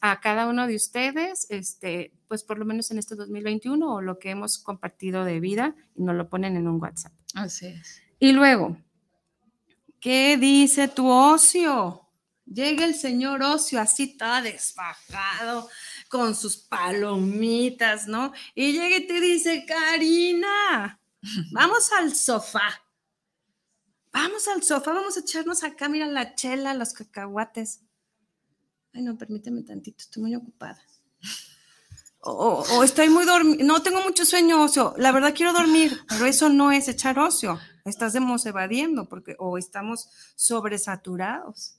a 0.01 0.21
cada 0.21 0.47
uno 0.47 0.67
de 0.67 0.77
ustedes? 0.77 1.47
Este, 1.51 2.13
pues 2.29 2.45
por 2.45 2.59
lo 2.59 2.65
menos 2.65 2.91
en 2.91 2.99
este 2.99 3.17
2021 3.17 3.95
o 3.95 4.01
lo 4.01 4.19
que 4.19 4.31
hemos 4.31 4.59
compartido 4.59 5.25
de 5.25 5.41
vida 5.41 5.75
y 5.95 6.03
nos 6.03 6.15
lo 6.15 6.29
ponen 6.29 6.57
en 6.57 6.69
un 6.69 6.81
WhatsApp. 6.81 7.13
Así 7.35 7.67
es. 7.67 8.01
Y 8.19 8.33
luego, 8.33 8.77
¿qué 10.01 10.37
dice 10.37 10.89
tu 10.89 11.09
ocio? 11.09 12.06
Llega 12.47 12.85
el 12.85 12.95
señor 12.95 13.43
Ocio 13.43 13.81
así 13.81 14.17
todo 14.17 14.41
desfajado, 14.41 15.69
con 16.09 16.35
sus 16.37 16.57
palomitas, 16.57 18.07
¿no? 18.07 18.33
Y 18.55 18.73
llega 18.73 18.99
y 18.99 19.07
te 19.07 19.21
dice, 19.21 19.65
Karina, 19.67 21.01
vamos 21.53 21.91
al 21.93 22.15
sofá. 22.15 22.83
Vamos 24.13 24.47
al 24.49 24.63
sofá, 24.63 24.93
vamos 24.93 25.17
a 25.17 25.21
echarnos 25.21 25.65
acá, 25.65 25.89
mira 25.89 26.07
la 26.07 26.35
chela, 26.35 26.73
los 26.73 26.93
cacahuates. 26.93 27.81
Ay, 28.95 29.03
no, 29.03 29.19
permíteme 29.19 29.63
tantito, 29.63 29.99
estoy 29.99 30.23
muy 30.23 30.35
ocupada. 30.37 30.81
O, 32.21 32.83
estoy 32.83 33.09
muy 33.09 33.25
dormida, 33.25 33.63
no 33.65 33.83
tengo 33.83 34.01
mucho 34.03 34.25
sueño, 34.25 34.63
ocio. 34.65 34.95
La 34.97 35.13
verdad 35.13 35.35
quiero 35.35 35.53
dormir, 35.53 36.01
pero 36.09 36.27
eso 36.27 36.49
no 36.49 36.73
es 36.73 36.89
echar 36.89 37.19
ocio. 37.19 37.59
Estás 37.85 38.15
evadiendo 38.47 39.09
porque 39.09 39.37
o 39.39 39.59
estamos 39.59 40.09
sobresaturados. 40.35 41.77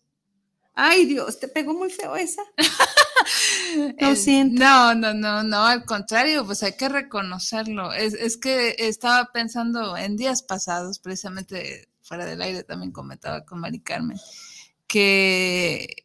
Ay, 0.79 1.05
Dios, 1.05 1.39
te 1.39 1.47
pegó 1.47 1.73
muy 1.73 1.89
feo 1.89 2.15
esa. 2.15 2.43
Lo 3.99 4.15
siento. 4.15 4.63
No, 4.63 4.93
no, 4.93 5.11
no, 5.11 5.41
no, 5.41 5.65
al 5.65 5.85
contrario, 5.85 6.45
pues 6.45 6.61
hay 6.61 6.73
que 6.73 6.87
reconocerlo. 6.87 7.93
Es, 7.93 8.13
es 8.13 8.37
que 8.37 8.75
estaba 8.77 9.31
pensando 9.33 9.97
en 9.97 10.15
días 10.15 10.43
pasados, 10.43 10.99
precisamente 10.99 11.89
fuera 12.03 12.27
del 12.27 12.43
aire 12.43 12.63
también 12.63 12.91
comentaba 12.91 13.43
con 13.43 13.59
Mari 13.59 13.79
Carmen, 13.79 14.19
que, 14.85 15.95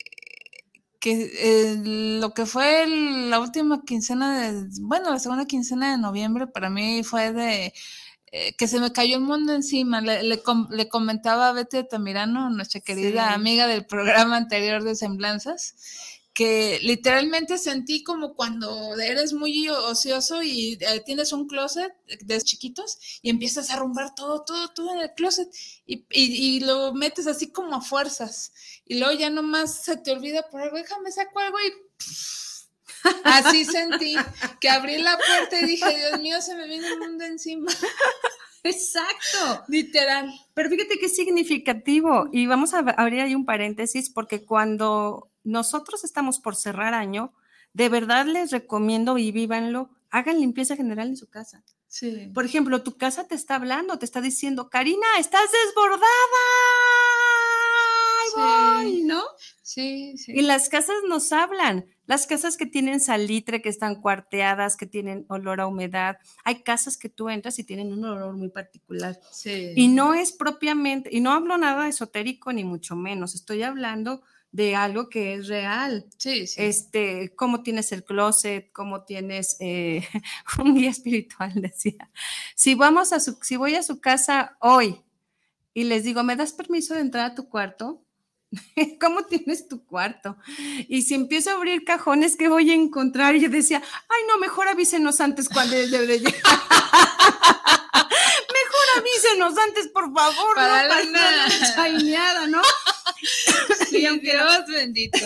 que 0.99 1.31
eh, 1.35 1.77
lo 2.19 2.33
que 2.33 2.47
fue 2.47 2.87
la 2.89 3.41
última 3.41 3.83
quincena 3.85 4.53
de, 4.53 4.69
bueno, 4.81 5.11
la 5.11 5.19
segunda 5.19 5.45
quincena 5.45 5.93
de 5.93 5.99
noviembre 5.99 6.47
para 6.47 6.71
mí 6.71 7.03
fue 7.05 7.31
de 7.33 7.75
eh, 8.35 8.55
que 8.57 8.67
se 8.67 8.81
me 8.81 8.93
cayó 8.93 9.17
el 9.17 9.23
mundo 9.23 9.53
encima. 9.53 10.01
Le, 10.01 10.23
le, 10.23 10.89
comentaba 10.89 11.51
a 11.51 11.53
Betty 11.53 11.87
Tamirano, 11.87 12.49
nuestra 12.49 12.81
querida 12.81 13.35
amiga 13.35 13.67
del 13.67 13.85
programa 13.85 14.39
anterior 14.39 14.83
de 14.83 14.95
Semblanzas, 14.95 15.75
que 16.33 16.79
literalmente 16.83 17.59
sentí 17.59 18.03
como 18.03 18.35
cuando 18.35 18.99
eres 18.99 19.35
muy 19.35 19.69
ocioso 19.69 20.43
y 20.43 20.79
eh, 20.81 21.03
tienes 21.05 21.35
un 21.35 21.47
closet 21.47 21.93
de 22.23 22.41
chiquitos 22.41 23.21
y 23.21 23.29
empiezas 23.29 23.69
a 23.69 23.75
arrumbar 23.75 24.15
todo, 24.15 24.43
todo, 24.45 24.69
todo 24.69 24.95
en 24.95 25.01
el 25.01 25.13
closet 25.13 25.49
y, 25.85 26.07
y, 26.11 26.61
lo 26.61 26.95
metes 26.95 27.27
así 27.27 27.53
como 27.53 27.75
a 27.77 27.83
fuerzas 27.83 28.55
y 28.87 28.99
luego 28.99 29.13
ya 29.13 29.29
nomás 29.29 29.85
se 29.85 29.99
te 29.99 30.11
olvida 30.11 30.49
por 30.49 30.63
algo, 30.63 30.79
déjame 30.79 31.13
saco 31.13 31.39
algo 31.39 31.59
y... 31.61 31.71
Así 33.25 33.65
sentí 33.65 34.17
que 34.61 34.69
abrí 34.69 34.99
la 34.99 35.17
puerta 35.17 35.61
y 35.61 35.67
dije, 35.67 35.97
Dios 35.97 36.21
mío, 36.21 36.41
se 36.41 36.55
me 36.55 36.67
viene 36.67 36.89
el 36.89 36.99
mundo 36.99 37.25
encima. 37.25 37.71
Exacto. 38.65 39.65
Literal. 39.69 40.33
Pero 40.55 40.71
fíjate 40.71 40.99
qué 40.99 41.09
significativo. 41.09 42.29
Y 42.33 42.47
vamos 42.47 42.75
a 42.75 42.79
abrir 42.79 43.21
ahí 43.21 43.35
un 43.35 43.45
paréntesis 43.45 44.11
porque 44.11 44.45
cuando 44.45 45.31
nosotros 45.45 46.05
estamos 46.05 46.39
por 46.39 46.55
cerrar 46.57 46.95
año, 46.95 47.33
de 47.73 47.89
verdad 47.89 48.27
les 48.27 48.51
recomiendo 48.51 49.19
y 49.19 49.33
vívanlo, 49.33 49.91
hagan 50.11 50.41
limpieza 50.41 50.77
general 50.77 51.09
en 51.09 51.17
su 51.17 51.29
casa. 51.29 51.65
Sí. 51.89 52.31
Por 52.33 52.45
ejemplo, 52.45 52.83
tu 52.83 52.97
casa 52.97 53.27
te 53.27 53.35
está 53.35 53.57
hablando, 53.57 53.99
te 53.99 54.05
está 54.05 54.21
diciendo, 54.21 54.71
Karina, 54.71 55.07
estás 55.19 55.51
desbordada. 55.53 56.07
Voy, 58.37 59.03
¿no? 59.03 59.23
Sí, 59.63 60.17
sí. 60.19 60.33
Y 60.35 60.43
las 60.43 60.69
casas 60.69 60.97
nos 61.09 61.33
hablan. 61.33 61.87
Las 62.07 62.27
casas 62.27 62.57
que 62.57 62.67
tienen 62.67 63.01
salitre, 63.01 63.63
que 63.63 63.69
están 63.69 64.01
cuarteadas, 64.01 64.77
que 64.77 64.87
tienen 64.87 65.25
olor 65.29 65.61
a 65.61 65.67
humedad. 65.67 66.19
Hay 66.45 66.63
casas 66.63 66.97
que 66.97 67.09
tú 67.09 67.29
entras 67.31 67.59
y 67.59 67.65
tienen 67.65 67.93
un 67.93 68.05
olor 68.05 68.37
muy 68.37 68.49
particular. 68.49 69.19
Sí. 69.31 69.73
Y 69.77 69.89
no 69.89 70.15
es 70.15 70.33
propiamente, 70.33 71.09
y 71.13 71.21
no 71.21 71.33
hablo 71.33 71.57
nada 71.57 71.89
esotérico 71.89 72.53
ni 72.53 72.65
mucho 72.65 72.97
menos. 72.97 73.35
Estoy 73.35 73.63
hablando 73.63 74.23
de 74.53 74.77
algo 74.77 75.09
que 75.09 75.35
es 75.35 75.49
real. 75.49 76.07
Sí, 76.19 76.47
sí. 76.47 76.63
Este, 76.63 77.35
cómo 77.35 77.63
tienes 77.63 77.91
el 77.93 78.05
closet, 78.05 78.71
cómo 78.73 79.05
tienes 79.05 79.57
eh, 79.61 80.07
un 80.59 80.75
guía 80.75 80.91
espiritual, 80.91 81.53
decía. 81.55 82.11
Si 82.55 82.75
vamos 82.75 83.13
a 83.13 83.21
su, 83.21 83.39
si 83.43 83.57
voy 83.57 83.75
a 83.75 83.83
su 83.83 84.01
casa 84.01 84.57
hoy 84.61 85.01
y 85.75 85.85
les 85.85 86.05
digo, 86.05 86.23
¿me 86.23 86.37
das 86.37 86.53
permiso 86.53 86.95
de 86.95 87.01
entrar 87.01 87.31
a 87.31 87.35
tu 87.35 87.49
cuarto? 87.49 88.05
¿Cómo 89.01 89.25
tienes 89.25 89.69
tu 89.69 89.85
cuarto? 89.85 90.37
Y 90.89 91.03
si 91.03 91.15
empiezo 91.15 91.51
a 91.51 91.55
abrir 91.55 91.85
cajones, 91.85 92.37
¿qué 92.37 92.49
voy 92.49 92.71
a 92.71 92.75
encontrar? 92.75 93.37
Y 93.37 93.41
yo 93.41 93.49
decía, 93.49 93.83
ay, 94.09 94.23
no, 94.29 94.39
mejor 94.39 94.69
avísenos 94.69 95.21
antes 95.21 95.49
cuando 95.49 95.75
debe 95.77 96.07
de 96.07 96.19
llegar. 96.19 96.35
mejor 97.93 98.87
avísenos 98.99 99.59
antes, 99.59 99.89
por 99.89 100.13
favor, 100.13 100.55
Para 100.55 101.05
no 101.05 101.13
la 101.13 101.75
chaineada, 101.75 102.47
¿no? 102.47 102.63
Sí, 103.89 104.07
Dios 104.21 104.67
bendito. 104.69 105.19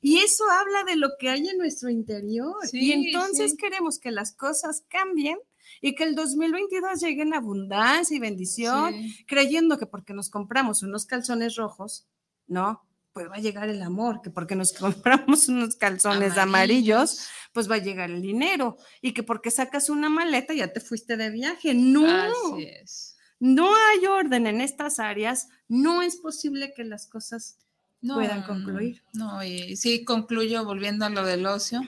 Y 0.00 0.18
eso 0.18 0.44
habla 0.50 0.84
de 0.84 0.96
lo 0.96 1.16
que 1.18 1.30
hay 1.30 1.48
en 1.48 1.58
nuestro 1.58 1.90
interior. 1.90 2.54
Sí, 2.70 2.78
y 2.78 2.92
entonces 2.92 3.52
sí. 3.52 3.56
queremos 3.56 3.98
que 3.98 4.10
las 4.10 4.32
cosas 4.32 4.84
cambien 4.88 5.38
y 5.80 5.94
que 5.94 6.04
el 6.04 6.14
2022 6.14 7.00
llegue 7.00 7.22
en 7.22 7.34
abundancia 7.34 8.16
y 8.16 8.20
bendición, 8.20 8.92
Sí. 8.94 9.24
creyendo 9.26 9.78
que 9.78 9.86
porque 9.86 10.14
nos 10.14 10.30
compramos 10.30 10.82
unos 10.82 11.06
calzones 11.06 11.56
rojos, 11.56 12.06
no, 12.46 12.82
pues 13.12 13.30
va 13.30 13.36
a 13.36 13.40
llegar 13.40 13.68
el 13.70 13.80
amor, 13.82 14.20
que 14.22 14.30
porque 14.30 14.54
nos 14.56 14.72
compramos 15.38 15.48
unos 15.48 15.76
calzones 15.76 16.36
amarillos, 16.36 17.26
pues 17.52 17.70
va 17.70 17.76
a 17.76 17.78
llegar 17.82 18.10
el 18.10 18.20
dinero 18.20 18.76
y 19.00 19.12
que 19.14 19.22
porque 19.22 19.50
sacas 19.50 19.88
una 19.88 20.08
maleta 20.10 20.52
ya 20.52 20.72
te 20.72 20.80
fuiste 20.80 21.16
de 21.16 21.30
viaje. 21.30 21.72
No, 21.74 22.04
Así 22.06 22.64
es. 22.64 23.16
no 23.40 23.74
hay 23.74 24.04
orden 24.06 24.46
en 24.46 24.60
estas 24.60 24.98
áreas, 24.98 25.48
no 25.68 26.02
es 26.02 26.16
posible 26.16 26.72
que 26.76 26.84
las 26.84 27.06
cosas 27.06 27.58
No, 28.02 28.16
puedan 28.16 28.42
concluir. 28.42 29.02
No, 29.14 29.42
y 29.42 29.76
sí 29.76 30.04
concluyo 30.04 30.64
volviendo 30.66 31.06
a 31.06 31.10
lo 31.10 31.24
del 31.24 31.46
ocio, 31.46 31.80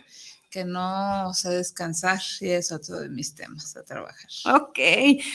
que 0.51 0.65
no 0.65 1.33
sé 1.35 1.51
descansar 1.51 2.21
y 2.41 2.49
es 2.51 2.73
otro 2.73 3.01
de 3.01 3.09
mis 3.09 3.35
temas 3.35 3.77
a 3.77 3.85
trabajar. 3.85 4.29
Ok, 4.55 4.79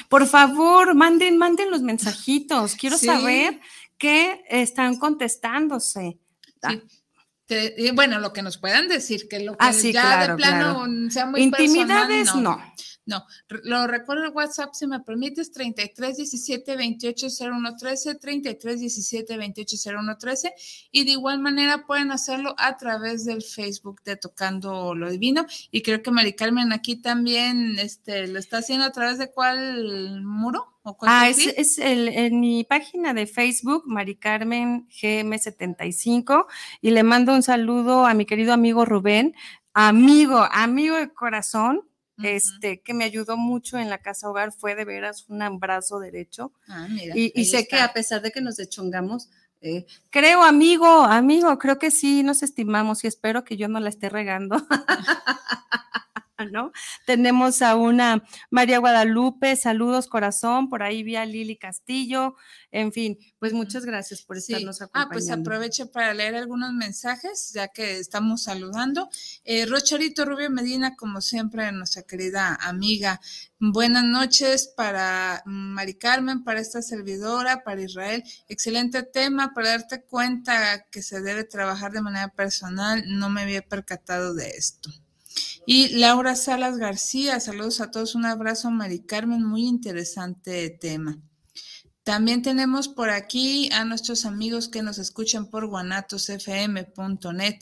por 0.10 0.26
favor, 0.28 0.96
manden, 0.96 1.38
manden 1.38 1.70
los 1.72 1.82
mensajitos. 1.82 2.76
Quiero 2.76 2.98
Sí. 2.98 3.06
saber 3.06 3.60
qué 3.98 4.44
están 4.50 4.98
contestándose. 4.98 6.18
Sí. 6.68 6.82
Te- 7.46 7.76
y 7.78 7.92
bueno, 7.92 8.20
lo 8.20 8.32
que 8.34 8.42
nos 8.42 8.58
puedan 8.58 8.88
decir, 8.88 9.28
que 9.28 9.40
lo 9.42 9.52
que 9.54 9.58
Ah, 9.60 9.74
sí, 9.74 9.92
ya 9.92 10.02
claro, 10.02 10.34
de 10.34 10.38
plano 10.38 11.12
sea 11.12 11.26
muy 11.26 11.42
Intimidades, 11.44 12.30
personal, 12.30 12.44
no. 12.44 12.58
No, 12.58 12.74
re- 13.50 13.60
lo 13.64 13.86
recuerdo 13.88 14.24
el 14.26 14.32
WhatsApp, 14.32 14.74
si 14.74 14.88
me 14.88 15.00
permites, 15.02 15.52
33 15.52 16.18
17 16.18 16.76
28 16.76 17.28
01 17.40 17.76
13, 17.78 18.16
33 18.16 18.80
17 18.80 19.38
28 19.38 19.78
01 19.98 20.18
13, 20.18 20.54
y 20.92 21.04
de 21.06 21.12
igual 21.12 21.40
manera 21.40 21.86
pueden 21.86 22.12
hacerlo 22.12 22.56
a 22.58 22.78
través 22.78 23.26
del 23.26 23.42
Facebook 23.42 24.02
de 24.04 24.16
Tocando 24.16 24.96
lo 24.96 25.10
Divino, 25.10 25.46
y 25.72 25.82
creo 25.82 26.02
que 26.02 26.12
Mari 26.12 26.34
Carmen 26.34 26.72
aquí 26.74 26.96
también 26.96 27.78
este, 27.80 28.28
lo 28.28 28.40
está 28.40 28.58
haciendo 28.58 28.86
a 28.86 28.92
través 28.92 29.18
de 29.18 29.32
cuál 29.32 30.24
muro 30.24 30.78
o 30.84 30.98
cuál 30.98 31.12
Ah, 31.14 31.30
es, 31.30 31.48
es 31.58 31.78
el- 31.80 32.08
en 32.10 32.40
mi 32.40 32.64
página 32.64 33.14
de 33.14 33.26
Facebook, 33.28 33.84
Mari 33.86 34.16
Carmen 34.16 34.88
GM75, 34.90 36.46
y 36.82 36.92
le 36.92 37.04
mando 37.04 37.34
un 37.34 37.44
saludo 37.44 38.06
a 38.06 38.14
mi 38.14 38.26
querido 38.26 38.54
amigo 38.54 38.86
Rubén, 38.86 39.36
amigo, 39.74 40.46
amigo 40.52 40.96
de 40.96 41.14
corazón, 41.14 41.82
Este, 42.22 42.82
que 42.82 42.94
me 42.94 43.06
ayudó 43.06 43.38
mucho 43.38 43.78
en 43.78 43.90
la 43.90 43.98
casa 43.98 44.30
hogar, 44.30 44.52
fue 44.52 44.76
de 44.76 44.86
veras 44.86 45.26
un 45.30 45.42
abrazo 45.42 46.00
derecho. 46.00 46.54
Ah, 46.68 46.88
mira, 46.90 47.14
Y, 47.18 47.46
sé 47.46 47.68
que 47.68 47.80
a 47.80 47.92
pesar 47.92 48.22
de 48.22 48.32
que 48.32 48.42
nos 48.42 48.58
deschongamos, 48.58 49.30
eh, 49.62 49.86
creo, 50.10 50.44
amigo, 50.44 50.86
amigo, 50.86 51.58
creo 51.58 51.80
que 51.80 51.90
sí 51.90 52.22
nos 52.22 52.44
estimamos 52.44 53.04
y 53.04 53.08
espero 53.08 53.44
que 53.44 53.58
yo 53.58 53.68
no 53.68 53.80
la 53.80 53.90
esté 53.90 54.10
regando. 54.10 54.58
¿No? 56.52 56.72
Tenemos 57.06 57.62
a 57.62 57.76
una 57.76 58.24
María 58.50 58.80
Guadalupe, 58.80 59.56
saludos 59.56 60.08
corazón, 60.08 60.68
por 60.70 60.82
ahí 60.84 61.04
vi 61.04 61.16
a 61.16 61.26
Lili 61.26 61.58
Castillo, 61.58 62.36
en 62.72 62.92
fin, 62.92 63.18
pues 63.40 63.54
muchas 63.54 63.86
gracias 63.86 64.24
por 64.24 64.42
Sí. 64.42 64.54
estarnos 64.54 64.82
Ah, 64.82 64.86
acompañando. 64.86 65.14
pues 65.14 65.30
aprovecho 65.30 65.92
para 65.92 66.14
leer 66.14 66.36
algunos 66.36 66.74
mensajes, 66.74 67.52
ya 67.54 67.68
que 67.68 68.00
estamos 68.00 68.44
saludando. 68.44 69.10
Eh, 69.44 69.66
Rocharito 69.68 70.26
Rubio 70.26 70.50
Medina, 70.50 70.96
como 70.96 71.22
siempre, 71.22 71.72
nuestra 71.72 72.02
querida 72.04 72.56
amiga. 72.62 73.22
Buenas 73.60 74.04
noches 74.04 74.74
para 74.76 75.44
Mari 75.46 75.94
Carmen, 75.96 76.44
para 76.44 76.60
esta 76.60 76.82
servidora, 76.82 77.64
para 77.64 77.82
Israel. 77.84 78.24
Excelente 78.48 79.04
tema 79.04 79.54
para 79.54 79.70
darte 79.70 80.04
cuenta 80.04 80.86
que 80.92 81.02
se 81.04 81.22
debe 81.22 81.44
trabajar 81.44 81.92
de 81.92 82.02
manera 82.02 82.30
personal. 82.30 83.04
No 83.08 83.30
me 83.30 83.44
había 83.44 83.62
percatado 83.62 84.34
de 84.34 84.50
esto. 84.50 84.90
Y 85.66 85.90
Laura 85.90 86.36
Salas 86.36 86.78
García, 86.78 87.40
saludos 87.40 87.80
a 87.80 87.90
todos, 87.92 88.16
un 88.16 88.26
abrazo, 88.26 88.70
Mari 88.70 89.00
Carmen, 89.00 89.44
muy 89.44 89.66
interesante 89.66 90.70
tema. 90.70 91.18
También 92.04 92.42
tenemos 92.42 92.90
por 92.90 93.10
aquí 93.10 93.72
a 93.72 93.86
nuestros 93.86 94.26
amigos 94.26 94.68
que 94.68 94.84
nos 94.84 94.98
escuchan 94.98 95.50
por 95.50 95.68
guanatosfm.net. 95.68 97.60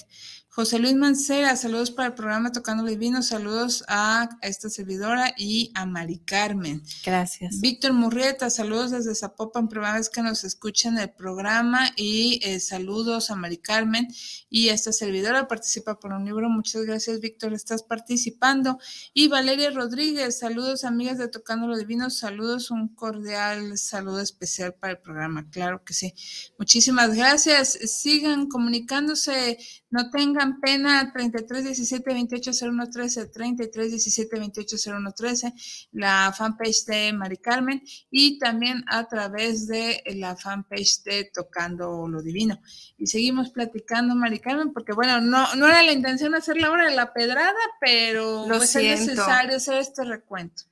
José 0.53 0.79
Luis 0.79 0.95
Mancera, 0.95 1.55
saludos 1.55 1.91
para 1.91 2.09
el 2.09 2.13
programa 2.13 2.51
Tocando 2.51 2.83
Divino, 2.83 3.23
saludos 3.23 3.85
a, 3.87 4.27
esta 4.41 4.69
servidora 4.69 5.33
y 5.37 5.71
a 5.75 5.85
Mari 5.85 6.17
Carmen. 6.17 6.83
Gracias. 7.05 7.61
Víctor 7.61 7.93
Murrieta, 7.93 8.49
saludos 8.49 8.91
desde 8.91 9.15
Zapopan, 9.15 9.69
primera 9.69 9.93
vez 9.93 10.09
que 10.09 10.21
nos 10.21 10.43
escuchan 10.43 10.97
el 10.97 11.09
programa 11.09 11.91
y 11.95 12.41
eh, 12.43 12.59
saludos 12.59 13.31
a 13.31 13.37
Mari 13.37 13.59
Carmen 13.59 14.09
y 14.49 14.67
a 14.67 14.73
esta 14.73 14.91
servidora 14.91 15.47
participa 15.47 15.97
por 15.97 16.11
un 16.11 16.25
libro. 16.25 16.49
Muchas 16.49 16.81
gracias, 16.81 17.21
Víctor, 17.21 17.53
estás 17.53 17.83
participando. 17.83 18.77
Y 19.13 19.29
Valeria 19.29 19.71
Rodríguez, 19.71 20.39
saludos 20.39 20.83
amigas 20.83 21.17
de 21.17 21.29
Tocando 21.29 21.65
lo 21.65 21.77
Divino, 21.77 22.09
saludos, 22.09 22.71
un 22.71 22.89
cordial 22.89 23.77
saludo 23.77 24.19
especial 24.19 24.73
para 24.73 24.91
el 24.91 24.99
programa, 24.99 25.49
claro 25.49 25.85
que 25.85 25.93
sí. 25.93 26.13
Muchísimas 26.59 27.15
gracias, 27.15 27.79
sigan 27.85 28.49
comunicándose, 28.49 29.57
no 29.91 30.09
tengan 30.09 30.59
pena, 30.61 31.11
33 31.11 31.65
17 31.65 32.13
28 32.13 32.51
01 32.61 32.89
13, 32.89 33.25
33 33.27 33.91
17 33.91 34.39
28 34.39 34.77
01 34.87 35.11
13, 35.11 35.53
la 35.91 36.33
fanpage 36.35 36.85
de 36.85 37.13
Mari 37.13 37.37
Carmen 37.37 37.83
y 38.09 38.39
también 38.39 38.83
a 38.87 39.07
través 39.07 39.67
de 39.67 40.01
la 40.15 40.35
fanpage 40.35 41.03
de 41.03 41.29
Tocando 41.33 42.07
lo 42.07 42.21
Divino. 42.21 42.59
Y 42.97 43.07
seguimos 43.07 43.49
platicando, 43.49 44.15
Mari 44.15 44.39
Carmen, 44.39 44.71
porque 44.71 44.93
bueno, 44.93 45.19
no, 45.19 45.55
no 45.55 45.67
era 45.67 45.83
la 45.83 45.91
intención 45.91 46.33
hacer 46.35 46.57
la 46.57 46.71
hora 46.71 46.85
de 46.85 46.95
la 46.95 47.13
pedrada, 47.13 47.59
pero 47.81 48.47
Lo 48.47 48.57
pues 48.57 48.75
es 48.77 49.01
necesario 49.01 49.57
hacer 49.57 49.75
este 49.75 50.05
recuento. 50.05 50.63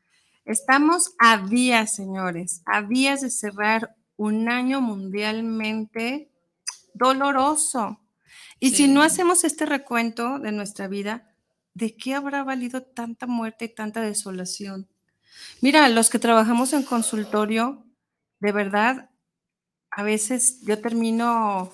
Estamos 0.45 1.13
a 1.20 1.45
días, 1.45 1.93
señores, 1.93 2.61
a 2.65 2.82
días 2.82 3.22
de 3.22 3.30
cerrar 3.30 3.95
un 4.15 4.49
año 4.49 4.82
mundialmente 4.82 6.32
doloroso. 6.93 7.99
Y 8.60 8.72
si 8.72 8.88
no 8.88 9.01
hacemos 9.01 9.43
este 9.43 9.66
recuento 9.66 10.39
de 10.39 10.51
nuestra 10.51 10.88
vida, 10.88 11.34
¿de 11.74 11.95
qué 11.95 12.14
habrá 12.14 12.43
valido 12.43 12.84
tanta 12.84 13.26
muerte 13.26 13.66
y 13.66 13.74
tanta 13.74 14.01
desolación? 14.01 14.89
Mira, 15.62 15.88
los 15.89 16.10
que 16.10 16.20
trabajamos 16.20 16.74
en 16.74 16.84
consultorio, 16.84 17.86
de 18.39 18.51
verdad, 18.51 19.10
a 19.91 20.03
veces 20.03 20.62
yo 20.62 20.80
termino, 20.80 21.72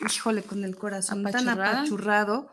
híjole, 0.00 0.42
con 0.42 0.64
el 0.64 0.76
corazón 0.76 1.24
tan 1.24 1.48
¿Apachurrada? 1.48 1.78
apachurrado, 1.80 2.50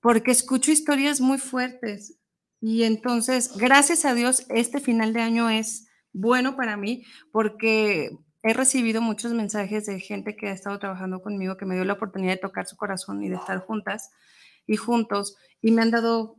porque 0.00 0.30
escucho 0.30 0.70
historias 0.70 1.20
muy 1.20 1.38
fuertes. 1.38 2.18
Y 2.60 2.84
entonces, 2.84 3.56
gracias 3.56 4.04
a 4.04 4.14
Dios, 4.14 4.46
este 4.48 4.80
final 4.80 5.12
de 5.12 5.22
año 5.22 5.50
es 5.50 5.88
bueno 6.12 6.56
para 6.56 6.76
mí 6.76 7.04
porque 7.32 8.10
he 8.42 8.52
recibido 8.52 9.00
muchos 9.00 9.32
mensajes 9.32 9.86
de 9.86 10.00
gente 10.00 10.36
que 10.36 10.48
ha 10.48 10.52
estado 10.52 10.78
trabajando 10.78 11.22
conmigo, 11.22 11.56
que 11.56 11.66
me 11.66 11.74
dio 11.74 11.84
la 11.84 11.94
oportunidad 11.94 12.32
de 12.32 12.38
tocar 12.38 12.66
su 12.66 12.76
corazón 12.76 13.22
y 13.22 13.28
de 13.28 13.36
estar 13.36 13.58
juntas 13.60 14.10
y 14.66 14.76
juntos, 14.76 15.36
y 15.60 15.70
me 15.72 15.82
han 15.82 15.90
dado 15.90 16.36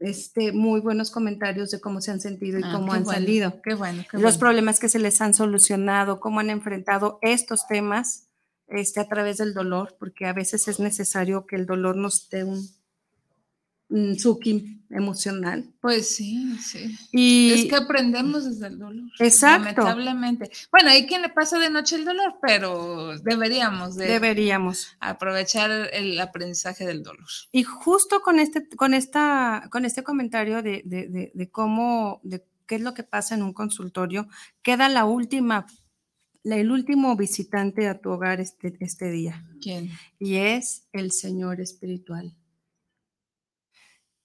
este, 0.00 0.52
muy 0.52 0.80
buenos 0.80 1.10
comentarios 1.10 1.70
de 1.70 1.80
cómo 1.80 2.00
se 2.00 2.10
han 2.10 2.20
sentido 2.20 2.58
y 2.58 2.62
Ah, 2.64 2.72
cómo 2.72 2.92
han 2.92 3.04
bueno, 3.04 3.18
salido, 3.18 3.60
Qué 3.62 3.74
bueno, 3.74 4.02
qué 4.10 4.16
los 4.16 4.22
bueno. 4.22 4.38
problemas 4.38 4.80
que 4.80 4.88
se 4.88 4.98
les 4.98 5.20
han 5.20 5.34
solucionado, 5.34 6.20
cómo 6.20 6.40
han 6.40 6.50
enfrentado 6.50 7.18
estos 7.22 7.66
temas 7.66 8.28
este, 8.68 9.00
a 9.00 9.08
través 9.08 9.38
del 9.38 9.54
dolor, 9.54 9.96
porque 9.98 10.26
a 10.26 10.32
veces 10.32 10.68
es 10.68 10.80
necesario 10.80 11.46
que 11.46 11.56
el 11.56 11.66
dolor 11.66 11.96
nos 11.96 12.28
dé 12.30 12.44
un, 12.44 12.66
suki 13.88 14.82
emocional. 14.90 15.72
Pues 15.80 16.14
sí, 16.14 16.56
sí. 16.58 16.96
Y 17.12 17.52
es 17.52 17.64
que 17.66 17.76
aprendemos 17.76 18.44
desde 18.44 18.68
el 18.68 18.78
dolor. 18.78 19.10
Exacto. 19.18 19.82
Lamentablemente. 19.82 20.50
Bueno, 20.70 20.90
hay 20.90 21.06
quien 21.06 21.22
le 21.22 21.28
pasa 21.28 21.58
de 21.58 21.70
noche 21.70 21.96
el 21.96 22.04
dolor, 22.04 22.36
pero 22.40 23.18
deberíamos 23.18 23.96
de 23.96 24.06
deberíamos 24.06 24.96
aprovechar 25.00 25.70
el 25.92 26.18
aprendizaje 26.20 26.86
del 26.86 27.02
dolor. 27.02 27.26
Y 27.52 27.62
justo 27.62 28.20
con 28.20 28.38
este, 28.38 28.68
con 28.68 28.94
esta, 28.94 29.68
con 29.70 29.84
este 29.84 30.02
comentario 30.02 30.62
de, 30.62 30.82
de, 30.84 31.30
de 31.32 31.50
cómo, 31.50 32.20
de 32.22 32.44
qué 32.66 32.76
es 32.76 32.80
lo 32.80 32.94
que 32.94 33.04
pasa 33.04 33.34
en 33.34 33.42
un 33.42 33.52
consultorio, 33.52 34.28
queda 34.62 34.88
la 34.88 35.04
última 35.04 35.66
el 36.44 36.70
último 36.70 37.16
visitante 37.16 37.88
a 37.88 38.00
tu 38.00 38.10
hogar 38.10 38.40
este, 38.40 38.76
este 38.78 39.10
día. 39.10 39.44
¿Quién? 39.60 39.90
Y 40.20 40.36
es 40.36 40.86
el 40.92 41.10
Señor 41.10 41.60
espiritual. 41.60 42.36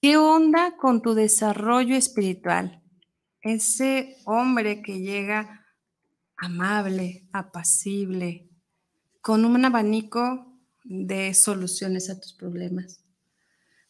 ¿Qué 0.02 0.18
onda 0.18 0.78
con 0.78 1.04
tu 1.04 1.14
desarrollo 1.14 1.96
espiritual? 1.96 2.82
Ese 3.40 4.18
hombre 4.26 4.82
que 4.82 5.00
llega 5.00 5.68
amable, 6.36 7.28
apacible, 7.32 8.50
con 9.22 9.46
un 9.46 9.64
abanico 9.64 10.58
de 10.84 11.36
soluciones 11.36 12.10
a 12.10 12.20
tus 12.20 12.34
problemas, 12.34 13.04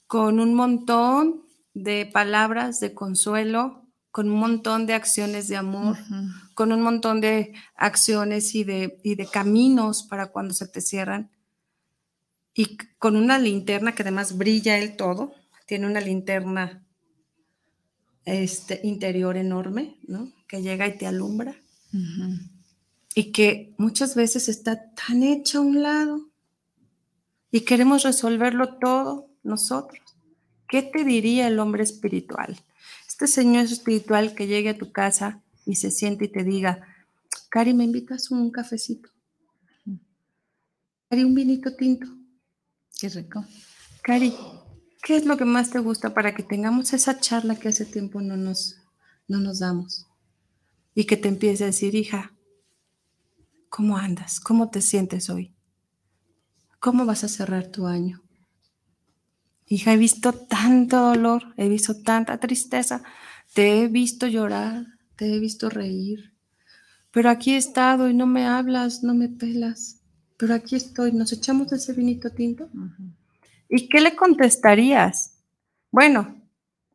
con 0.06 0.42
un 0.42 0.54
montón 0.54 1.46
de 1.74 2.06
palabras 2.06 2.82
de 2.82 2.94
consuelo 2.94 3.82
con 4.12 4.30
un 4.30 4.40
montón 4.40 4.86
de 4.88 4.94
acciones 4.94 5.48
de 5.48 5.56
amor, 5.56 5.96
con 6.54 6.74
un 6.74 6.82
montón 6.82 7.22
de 7.22 7.54
acciones 7.76 8.54
y 8.56 8.66
de, 8.66 9.00
de 9.06 9.26
caminos 9.26 10.04
para 10.04 10.34
cuando 10.34 10.54
se 10.54 10.68
te 10.68 10.82
cierran, 10.82 11.32
y 12.54 12.76
con 13.00 13.16
una 13.16 13.40
linterna 13.40 13.96
que 13.96 14.02
además 14.02 14.38
brilla 14.38 14.78
el 14.78 14.98
todo, 14.98 15.34
tiene 15.66 15.88
una 15.88 16.02
linterna 16.02 16.86
este, 18.26 18.80
interior 18.84 19.38
enorme, 19.38 19.98
¿no? 20.08 20.32
Que 20.48 20.62
llega 20.62 20.88
y 20.88 20.98
te 20.98 21.08
alumbra. 21.08 21.56
Y 23.14 23.32
que 23.32 23.74
muchas 23.78 24.16
veces 24.16 24.48
está 24.48 24.92
tan 24.94 25.24
hecha 25.24 25.58
a 25.58 25.62
un 25.62 25.82
lado 25.82 26.30
y 27.52 27.62
queremos 27.62 28.04
resolverlo 28.04 28.78
todo 28.78 29.30
nosotros. 29.44 30.00
¿Qué 30.68 30.82
te 30.82 31.04
diría 31.04 31.48
el 31.48 31.60
hombre 31.60 31.84
espiritual? 31.84 32.58
este 33.22 33.42
señor 33.42 33.66
espiritual 33.66 34.34
que 34.34 34.48
llegue 34.48 34.70
a 34.70 34.78
tu 34.80 34.92
casa 34.92 35.44
y 35.68 35.76
se 35.76 35.92
siente 35.92 36.26
y 36.26 36.30
te 36.30 36.44
diga, 36.44 36.88
Cari, 37.50 37.72
¿me 37.72 37.84
invitas 37.84 38.32
un 38.32 38.50
cafecito? 38.50 39.10
Cari, 41.08 41.24
un 41.24 41.36
vinito 41.36 41.76
tinto. 41.76 42.08
Qué 43.00 43.10
rico. 43.10 43.46
Cari, 44.02 44.34
¿qué 45.02 45.18
es 45.18 45.26
lo 45.26 45.38
que 45.38 45.46
más 45.46 45.72
te 45.72 45.80
gusta 45.80 46.14
para 46.14 46.36
que 46.36 46.44
tengamos 46.44 46.94
esa 46.94 47.20
charla 47.20 47.56
que 47.56 47.70
hace 47.70 47.86
tiempo 47.86 48.22
no 48.22 48.38
nos, 48.38 48.78
no 49.28 49.40
nos 49.40 49.60
damos? 49.60 50.08
Y 50.94 51.06
que 51.06 51.18
te 51.18 51.28
empiece 51.28 51.64
a 51.64 51.68
decir, 51.68 51.96
hija, 51.96 52.34
¿cómo 53.70 53.98
andas? 53.98 54.40
¿Cómo 54.40 54.70
te 54.70 54.82
sientes 54.82 55.30
hoy? 55.30 55.54
¿Cómo 56.80 57.06
vas 57.06 57.24
a 57.24 57.30
cerrar 57.30 57.68
tu 57.68 57.88
año? 57.88 58.22
Hija, 59.68 59.94
he 59.94 59.98
visto 59.98 60.34
tanto 60.34 60.98
dolor, 60.98 61.54
he 61.56 61.70
visto 61.70 62.02
tanta 62.02 62.40
tristeza, 62.40 63.04
te 63.54 63.82
he 63.82 63.88
visto 63.88 64.28
llorar, 64.28 64.86
te 65.16 65.34
he 65.34 65.40
visto 65.40 65.70
reír, 65.70 66.36
pero 67.12 67.30
aquí 67.30 67.54
he 67.54 67.58
estado 67.58 68.10
y 68.10 68.14
no 68.14 68.26
me 68.26 68.46
hablas, 68.46 69.04
no 69.04 69.14
me 69.14 69.30
pelas, 69.30 70.02
pero 70.38 70.54
aquí 70.54 70.76
estoy, 70.76 71.12
nos 71.12 71.32
echamos 71.32 71.72
ese 71.72 71.94
vinito 71.94 72.32
tinto. 72.32 72.70
¿Y 73.72 73.90
qué 73.90 74.02
le 74.02 74.16
contestarías? 74.16 75.42
Bueno, 75.90 76.40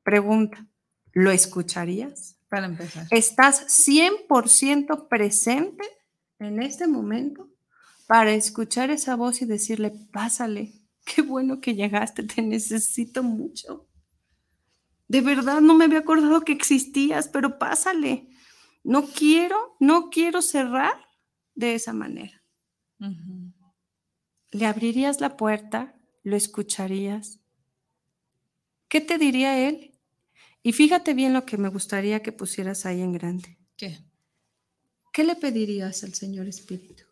pregunta, 0.04 0.64
¿lo 1.12 1.32
escucharías? 1.32 2.38
Para 2.48 2.66
empezar. 2.66 3.08
¿Estás 3.10 3.66
100% 3.66 5.08
presente 5.08 5.84
en 6.38 6.62
este 6.62 6.86
momento 6.86 7.48
para 8.06 8.32
escuchar 8.32 8.90
esa 8.90 9.16
voz 9.16 9.42
y 9.42 9.46
decirle, 9.46 9.92
pásale, 10.12 10.86
Qué 11.06 11.22
bueno 11.22 11.60
que 11.60 11.76
llegaste, 11.76 12.24
te 12.24 12.42
necesito 12.42 13.22
mucho. 13.22 13.88
De 15.06 15.20
verdad 15.20 15.60
no 15.60 15.74
me 15.74 15.84
había 15.84 16.00
acordado 16.00 16.40
que 16.40 16.52
existías, 16.52 17.28
pero 17.28 17.58
pásale. 17.58 18.28
No 18.82 19.06
quiero, 19.06 19.76
no 19.78 20.10
quiero 20.10 20.42
cerrar 20.42 21.06
de 21.54 21.76
esa 21.76 21.92
manera. 21.92 22.42
¿Le 24.50 24.66
abrirías 24.66 25.20
la 25.20 25.36
puerta? 25.36 25.95
¿Lo 26.26 26.34
escucharías? 26.34 27.38
¿Qué 28.88 29.00
te 29.00 29.16
diría 29.16 29.68
él? 29.68 29.96
Y 30.60 30.72
fíjate 30.72 31.14
bien 31.14 31.32
lo 31.32 31.46
que 31.46 31.56
me 31.56 31.68
gustaría 31.68 32.20
que 32.20 32.32
pusieras 32.32 32.84
ahí 32.84 33.00
en 33.00 33.12
grande. 33.12 33.56
¿Qué? 33.76 34.00
¿Qué 35.12 35.22
le 35.22 35.36
pedirías 35.36 36.02
al 36.02 36.14
Señor 36.14 36.48
Espíritu? 36.48 37.04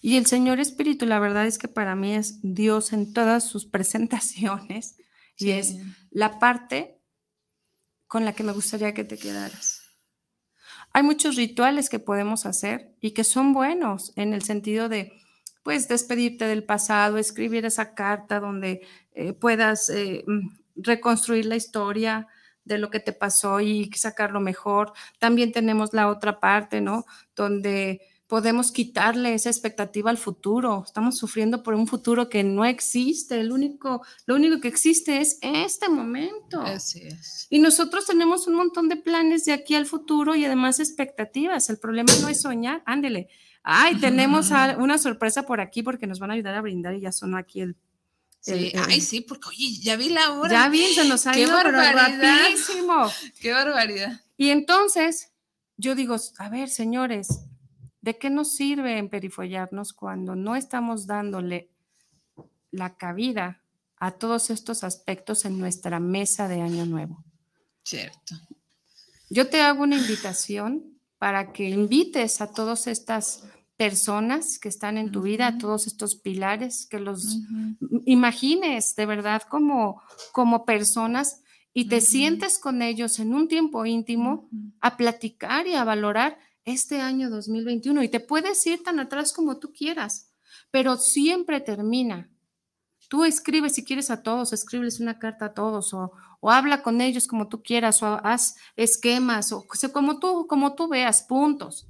Y 0.00 0.18
el 0.18 0.26
Señor 0.26 0.60
Espíritu, 0.60 1.04
la 1.04 1.18
verdad 1.18 1.48
es 1.48 1.58
que 1.58 1.66
para 1.66 1.96
mí 1.96 2.14
es 2.14 2.38
Dios 2.42 2.92
en 2.92 3.12
todas 3.12 3.42
sus 3.42 3.66
presentaciones 3.66 4.96
y 5.36 5.50
es 5.50 5.78
la 6.12 6.38
parte 6.38 7.00
con 8.06 8.24
la 8.24 8.34
que 8.34 8.44
me 8.44 8.52
gustaría 8.52 8.94
que 8.94 9.02
te 9.02 9.18
quedaras. 9.18 9.82
Hay 10.92 11.02
muchos 11.02 11.34
rituales 11.34 11.90
que 11.90 11.98
podemos 11.98 12.46
hacer 12.46 12.94
y 13.00 13.14
que 13.14 13.24
son 13.24 13.52
buenos 13.52 14.12
en 14.14 14.32
el 14.32 14.42
sentido 14.42 14.88
de, 14.88 15.12
pues, 15.66 15.88
despedirte 15.88 16.44
del 16.44 16.62
pasado, 16.62 17.18
escribir 17.18 17.64
esa 17.64 17.92
carta 17.92 18.38
donde 18.38 18.86
eh, 19.14 19.32
puedas 19.32 19.90
eh, 19.90 20.22
mm, 20.24 20.48
reconstruir 20.76 21.44
la 21.46 21.56
historia 21.56 22.28
de 22.62 22.78
lo 22.78 22.88
que 22.88 23.00
te 23.00 23.12
pasó 23.12 23.60
y 23.60 23.90
sacar 23.96 24.30
lo 24.30 24.38
mejor. 24.38 24.92
También 25.18 25.50
tenemos 25.50 25.92
la 25.92 26.06
otra 26.06 26.38
parte, 26.38 26.80
¿no? 26.80 27.04
Donde 27.34 28.00
podemos 28.28 28.70
quitarle 28.70 29.34
esa 29.34 29.50
expectativa 29.50 30.08
al 30.08 30.18
futuro. 30.18 30.84
Estamos 30.86 31.18
sufriendo 31.18 31.64
por 31.64 31.74
un 31.74 31.88
futuro 31.88 32.28
que 32.28 32.44
no 32.44 32.64
existe. 32.64 33.40
El 33.40 33.50
único, 33.50 34.02
lo 34.24 34.36
único 34.36 34.60
que 34.60 34.68
existe 34.68 35.20
es 35.20 35.36
este 35.42 35.88
momento. 35.88 36.60
Así 36.60 37.02
es. 37.02 37.48
Y 37.50 37.58
nosotros 37.58 38.06
tenemos 38.06 38.46
un 38.46 38.54
montón 38.54 38.88
de 38.88 38.98
planes 38.98 39.44
de 39.46 39.52
aquí 39.52 39.74
al 39.74 39.86
futuro 39.86 40.36
y 40.36 40.44
además 40.44 40.78
expectativas. 40.78 41.68
El 41.70 41.78
problema 41.80 42.12
no 42.20 42.28
es 42.28 42.42
soñar. 42.42 42.84
Ándele. 42.86 43.30
Ay, 43.68 43.98
tenemos 43.98 44.50
una 44.78 44.96
sorpresa 44.96 45.42
por 45.42 45.60
aquí 45.60 45.82
porque 45.82 46.06
nos 46.06 46.18
van 46.18 46.30
a 46.30 46.34
ayudar 46.34 46.54
a 46.54 46.60
brindar 46.60 46.94
y 46.94 47.00
ya 47.00 47.12
sonó 47.12 47.36
aquí 47.36 47.60
el 47.60 47.76
Sí, 48.40 48.72
ay, 48.88 49.00
sí, 49.00 49.22
porque 49.22 49.48
oye, 49.48 49.80
ya 49.80 49.96
vi 49.96 50.08
la 50.08 50.30
hora. 50.34 50.50
Ya 50.50 50.68
vi, 50.68 50.94
se 50.94 51.04
nos 51.08 51.26
ha 51.26 51.32
Qué 51.32 51.40
ido 51.42 51.52
barbaridad. 51.52 52.42
rapidísimo. 52.42 53.10
Qué 53.40 53.52
barbaridad. 53.52 54.20
Y 54.36 54.50
entonces, 54.50 55.32
yo 55.76 55.96
digo, 55.96 56.14
a 56.38 56.48
ver, 56.48 56.68
señores, 56.68 57.40
¿De 58.06 58.18
qué 58.18 58.30
nos 58.30 58.54
sirve 58.54 58.98
emperifollarnos 58.98 59.92
cuando 59.92 60.36
no 60.36 60.54
estamos 60.54 61.08
dándole 61.08 61.72
la 62.70 62.96
cabida 62.96 63.64
a 63.96 64.12
todos 64.12 64.50
estos 64.50 64.84
aspectos 64.84 65.44
en 65.44 65.58
nuestra 65.58 65.98
mesa 65.98 66.46
de 66.46 66.60
Año 66.60 66.86
Nuevo? 66.86 67.24
Cierto. 67.82 68.36
Yo 69.28 69.48
te 69.48 69.60
hago 69.60 69.82
una 69.82 69.96
invitación 69.96 71.00
para 71.18 71.52
que 71.52 71.68
invites 71.68 72.40
a 72.40 72.52
todas 72.52 72.86
estas 72.86 73.42
personas 73.76 74.58
que 74.58 74.68
están 74.68 74.96
en 74.96 75.12
tu 75.12 75.22
vida, 75.22 75.46
a 75.46 75.58
todos 75.58 75.86
estos 75.86 76.16
pilares, 76.16 76.86
que 76.86 76.98
los 76.98 77.38
imagines 78.04 78.96
de 78.96 79.06
verdad 79.06 79.42
como, 79.42 80.02
como 80.32 80.64
personas 80.64 81.42
y 81.72 81.88
te 81.88 82.00
sientes 82.00 82.58
con 82.58 82.80
ellos 82.80 83.18
en 83.18 83.34
un 83.34 83.48
tiempo 83.48 83.84
íntimo 83.84 84.48
a 84.80 84.96
platicar 84.96 85.66
y 85.66 85.74
a 85.74 85.84
valorar 85.84 86.38
este 86.64 87.02
año 87.02 87.28
2021 87.28 88.02
y 88.02 88.08
te 88.08 88.20
puedes 88.20 88.66
ir 88.66 88.82
tan 88.82 88.98
atrás 88.98 89.32
como 89.32 89.58
tú 89.58 89.72
quieras, 89.72 90.32
pero 90.70 90.96
siempre 90.96 91.60
termina. 91.60 92.30
Tú 93.08 93.24
escribes 93.24 93.74
si 93.74 93.84
quieres 93.84 94.10
a 94.10 94.22
todos, 94.22 94.52
escribes 94.52 95.00
una 95.00 95.18
carta 95.18 95.46
a 95.46 95.54
todos 95.54 95.92
o, 95.92 96.12
habla 96.42 96.82
con 96.82 97.00
ellos 97.00 97.26
como 97.26 97.48
tú 97.48 97.62
quieras 97.62 98.02
o 98.02 98.20
haz 98.24 98.56
esquemas 98.76 99.52
o, 99.52 99.66
como, 99.92 100.18
tú, 100.18 100.46
como 100.46 100.74
tú 100.74 100.88
veas, 100.88 101.22
puntos, 101.22 101.86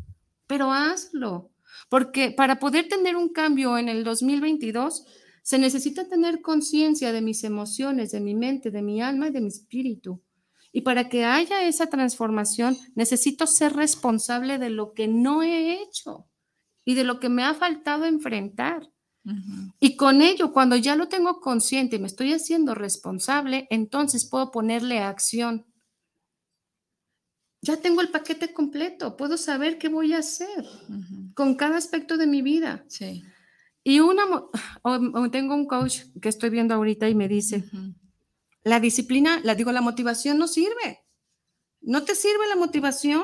pero 0.47 0.72
hazlo, 0.72 1.51
porque 1.89 2.30
para 2.30 2.59
poder 2.59 2.89
tener 2.89 3.16
un 3.16 3.28
cambio 3.28 3.78
en 3.78 3.89
el 3.89 4.05
2022 4.05 5.05
se 5.43 5.59
necesita 5.59 6.09
tener 6.09 6.43
conciencia 6.43 7.12
de 7.12 7.20
mis 7.20 7.45
emociones, 7.45 8.11
de 8.11 8.20
mi 8.20 8.34
mente, 8.34 8.70
de 8.70 8.82
mi 8.82 9.01
alma 9.01 9.28
y 9.28 9.30
de 9.30 9.41
mi 9.41 9.49
espíritu. 9.49 10.20
Y 10.72 10.80
para 10.80 11.09
que 11.09 11.24
haya 11.24 11.66
esa 11.66 11.87
transformación, 11.87 12.76
necesito 12.95 13.47
ser 13.47 13.74
responsable 13.74 14.59
de 14.59 14.70
lo 14.70 14.93
que 14.93 15.07
no 15.09 15.43
he 15.43 15.80
hecho 15.80 16.26
y 16.84 16.95
de 16.95 17.05
lo 17.05 17.20
que 17.20 17.28
me 17.28 17.45
ha 17.45 17.55
faltado 17.55 18.07
enfrentar. 18.07 18.91
Y 19.80 19.97
con 19.97 20.20
ello, 20.20 20.53
cuando 20.53 20.76
ya 20.76 20.95
lo 20.95 21.09
tengo 21.09 21.41
consciente 21.41 21.97
y 21.97 21.99
me 21.99 22.07
estoy 22.07 22.32
haciendo 22.32 22.74
responsable, 22.74 23.66
entonces 23.70 24.28
puedo 24.28 24.51
ponerle 24.51 24.99
acción. 24.99 25.66
Ya 27.62 27.76
tengo 27.76 28.01
el 28.01 28.11
paquete 28.11 28.53
completo, 28.53 29.16
puedo 29.16 29.37
saber 29.37 29.78
qué 29.78 29.89
voy 29.89 30.12
a 30.12 30.18
hacer 30.18 30.64
con 31.37 31.55
cada 31.55 31.76
aspecto 31.76 32.16
de 32.16 32.26
mi 32.26 32.41
vida. 32.41 32.82
Sí. 32.89 33.22
Y 33.84 34.01
una, 34.01 34.24
tengo 35.30 35.55
un 35.55 35.66
coach 35.66 36.01
que 36.20 36.30
estoy 36.30 36.49
viendo 36.49 36.74
ahorita 36.74 37.11
y 37.11 37.14
me 37.14 37.28
dice, 37.28 37.62
la 38.64 38.80
disciplina, 38.80 39.39
la 39.45 39.55
digo, 39.55 39.70
la 39.70 39.82
motivación 39.82 40.39
no 40.39 40.49
sirve. 40.49 41.05
No 41.82 42.05
te 42.05 42.14
sirve 42.14 42.49
la 42.49 42.57
motivación, 42.57 43.22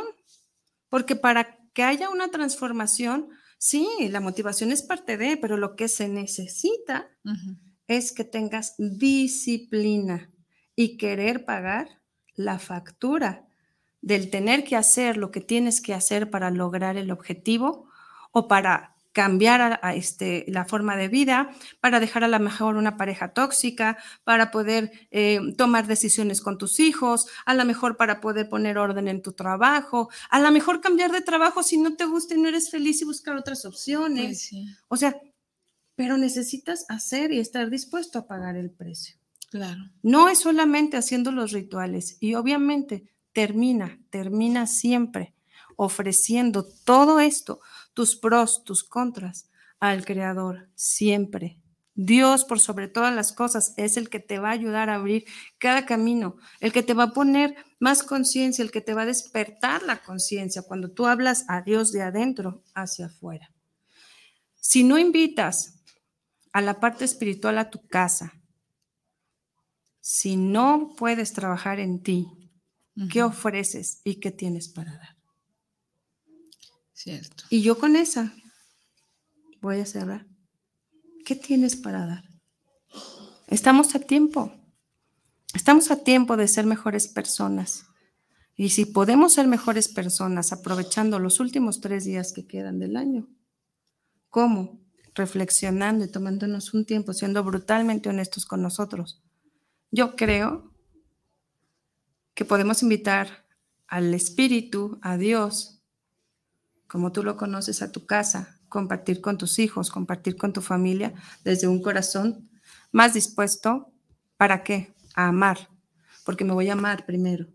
porque 0.90 1.16
para 1.16 1.58
que 1.72 1.84
haya 1.84 2.10
una 2.10 2.28
transformación, 2.28 3.30
sí, 3.56 3.88
la 4.10 4.20
motivación 4.20 4.72
es 4.72 4.82
parte 4.82 5.16
de, 5.16 5.38
pero 5.38 5.56
lo 5.56 5.74
que 5.74 5.88
se 5.88 6.06
necesita 6.06 7.10
es 7.86 8.12
que 8.12 8.24
tengas 8.24 8.74
disciplina 8.76 10.30
y 10.76 10.98
querer 10.98 11.46
pagar 11.46 11.88
la 12.34 12.58
factura 12.58 13.48
del 14.02 14.28
tener 14.28 14.64
que 14.64 14.76
hacer 14.76 15.16
lo 15.16 15.30
que 15.30 15.40
tienes 15.40 15.80
que 15.80 15.94
hacer 15.94 16.28
para 16.28 16.50
lograr 16.50 16.98
el 16.98 17.10
objetivo 17.10 17.88
o 18.32 18.48
para 18.48 18.92
cambiar 19.12 19.78
a, 19.82 19.94
este, 19.94 20.44
la 20.48 20.64
forma 20.64 20.96
de 20.96 21.08
vida, 21.08 21.50
para 21.80 22.00
dejar 22.00 22.24
a 22.24 22.28
lo 22.28 22.40
mejor 22.40 22.76
una 22.76 22.96
pareja 22.96 23.34
tóxica, 23.34 23.98
para 24.24 24.50
poder 24.50 24.90
eh, 25.10 25.38
tomar 25.56 25.86
decisiones 25.86 26.40
con 26.40 26.56
tus 26.56 26.80
hijos, 26.80 27.26
a 27.44 27.54
lo 27.54 27.64
mejor 27.64 27.96
para 27.96 28.20
poder 28.20 28.48
poner 28.48 28.78
orden 28.78 29.08
en 29.08 29.20
tu 29.20 29.32
trabajo, 29.32 30.08
a 30.30 30.40
lo 30.40 30.50
mejor 30.50 30.80
cambiar 30.80 31.12
de 31.12 31.20
trabajo 31.20 31.62
si 31.62 31.76
no 31.76 31.94
te 31.94 32.06
gusta 32.06 32.34
y 32.34 32.40
no 32.40 32.48
eres 32.48 32.70
feliz 32.70 33.02
y 33.02 33.04
buscar 33.04 33.36
otras 33.36 33.66
opciones. 33.66 34.50
O 34.88 34.96
sea, 34.96 35.20
pero 35.94 36.16
necesitas 36.16 36.86
hacer 36.88 37.32
y 37.32 37.38
estar 37.38 37.68
dispuesto 37.68 38.18
a 38.18 38.26
pagar 38.26 38.56
el 38.56 38.70
precio. 38.70 39.16
Claro. 39.50 39.90
No 40.02 40.30
es 40.30 40.38
solamente 40.38 40.96
haciendo 40.96 41.30
los 41.30 41.52
rituales 41.52 42.16
y 42.20 42.34
obviamente 42.34 43.04
termina, 43.34 44.00
termina 44.08 44.66
siempre 44.66 45.34
ofreciendo 45.76 46.66
todo 46.84 47.20
esto 47.20 47.60
tus 47.94 48.16
pros, 48.16 48.64
tus 48.64 48.84
contras 48.84 49.50
al 49.80 50.04
Creador 50.04 50.70
siempre. 50.74 51.58
Dios, 51.94 52.44
por 52.44 52.58
sobre 52.58 52.88
todas 52.88 53.14
las 53.14 53.32
cosas, 53.32 53.74
es 53.76 53.96
el 53.96 54.08
que 54.08 54.18
te 54.18 54.38
va 54.38 54.48
a 54.48 54.52
ayudar 54.52 54.88
a 54.88 54.94
abrir 54.94 55.26
cada 55.58 55.84
camino, 55.84 56.36
el 56.60 56.72
que 56.72 56.82
te 56.82 56.94
va 56.94 57.04
a 57.04 57.12
poner 57.12 57.54
más 57.80 58.02
conciencia, 58.02 58.62
el 58.62 58.70
que 58.70 58.80
te 58.80 58.94
va 58.94 59.02
a 59.02 59.06
despertar 59.06 59.82
la 59.82 60.02
conciencia 60.02 60.62
cuando 60.62 60.90
tú 60.90 61.06
hablas 61.06 61.44
a 61.48 61.60
Dios 61.60 61.92
de 61.92 62.02
adentro 62.02 62.62
hacia 62.74 63.06
afuera. 63.06 63.52
Si 64.54 64.84
no 64.84 64.98
invitas 64.98 65.82
a 66.52 66.62
la 66.62 66.80
parte 66.80 67.04
espiritual 67.04 67.58
a 67.58 67.68
tu 67.68 67.86
casa, 67.86 68.32
si 70.00 70.36
no 70.36 70.94
puedes 70.96 71.32
trabajar 71.32 71.78
en 71.78 72.02
ti, 72.02 72.26
¿qué 73.10 73.22
ofreces 73.22 74.00
y 74.02 74.18
qué 74.18 74.30
tienes 74.30 74.68
para 74.68 74.92
dar? 74.92 75.21
Cierto. 77.02 77.42
Y 77.50 77.62
yo 77.62 77.78
con 77.78 77.96
esa 77.96 78.32
voy 79.60 79.80
a 79.80 79.86
cerrar. 79.86 80.24
¿Qué 81.24 81.34
tienes 81.34 81.74
para 81.74 82.06
dar? 82.06 82.24
Estamos 83.48 83.96
a 83.96 83.98
tiempo. 83.98 84.52
Estamos 85.52 85.90
a 85.90 86.04
tiempo 86.04 86.36
de 86.36 86.46
ser 86.46 86.64
mejores 86.64 87.08
personas. 87.08 87.86
Y 88.54 88.68
si 88.68 88.84
podemos 88.84 89.32
ser 89.32 89.48
mejores 89.48 89.88
personas 89.88 90.52
aprovechando 90.52 91.18
los 91.18 91.40
últimos 91.40 91.80
tres 91.80 92.04
días 92.04 92.32
que 92.32 92.46
quedan 92.46 92.78
del 92.78 92.96
año, 92.96 93.28
¿cómo? 94.28 94.80
Reflexionando 95.16 96.04
y 96.04 96.08
tomándonos 96.08 96.72
un 96.72 96.84
tiempo, 96.84 97.14
siendo 97.14 97.42
brutalmente 97.42 98.10
honestos 98.10 98.46
con 98.46 98.62
nosotros. 98.62 99.20
Yo 99.90 100.14
creo 100.14 100.72
que 102.34 102.44
podemos 102.44 102.80
invitar 102.84 103.44
al 103.88 104.14
Espíritu, 104.14 105.00
a 105.02 105.16
Dios, 105.16 105.71
como 106.92 107.10
tú 107.10 107.22
lo 107.22 107.38
conoces 107.38 107.80
a 107.80 107.90
tu 107.90 108.04
casa, 108.04 108.58
compartir 108.68 109.22
con 109.22 109.38
tus 109.38 109.58
hijos, 109.58 109.88
compartir 109.88 110.36
con 110.36 110.52
tu 110.52 110.60
familia 110.60 111.14
desde 111.42 111.66
un 111.66 111.80
corazón 111.80 112.50
más 112.90 113.14
dispuesto, 113.14 113.90
¿para 114.36 114.62
qué? 114.62 114.92
A 115.14 115.28
amar, 115.28 115.70
porque 116.22 116.44
me 116.44 116.52
voy 116.52 116.68
a 116.68 116.74
amar 116.74 117.06
primero, 117.06 117.46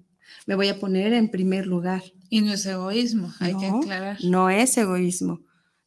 me 0.48 0.56
voy 0.56 0.70
a 0.70 0.80
poner 0.80 1.14
en 1.14 1.30
primer 1.30 1.68
lugar. 1.68 2.02
Y 2.30 2.42
no 2.42 2.52
es 2.52 2.66
egoísmo, 2.66 3.32
hay 3.40 3.56
que 3.56 3.68
aclarar. 3.68 4.18
No 4.24 4.50
es 4.50 4.76
egoísmo. 4.76 5.42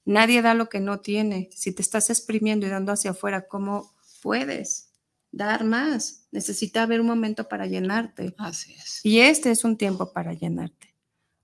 Nadie 0.05 0.43
da 0.43 0.55
lo 0.55 0.69
que 0.69 0.79
no 0.79 1.01
tiene. 1.01 1.49
Si 1.53 1.73
te 1.73 1.83
estás 1.83 2.09
exprimiendo 2.09 2.69
y 2.69 2.71
dando 2.71 2.93
hacia 2.93 3.11
afuera, 3.11 3.49
¿cómo 3.49 3.93
puedes 4.23 4.93
dar 5.33 5.65
más? 5.65 6.29
Necesita 6.31 6.85
haber 6.85 7.01
un 7.01 7.09
momento 7.09 7.49
para 7.49 7.67
llenarte. 7.67 8.33
Así 8.39 8.75
es. 8.75 9.01
Y 9.05 9.19
este 9.19 9.51
es 9.51 9.65
un 9.65 9.77
tiempo 9.77 10.13
para 10.13 10.35
llenarte. 10.35 10.95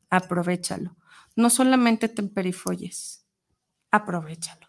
Aprovechalo 0.08 0.94
no 1.36 1.50
solamente 1.50 2.08
temperifolles, 2.08 3.24
aprovechalo. 3.90 4.66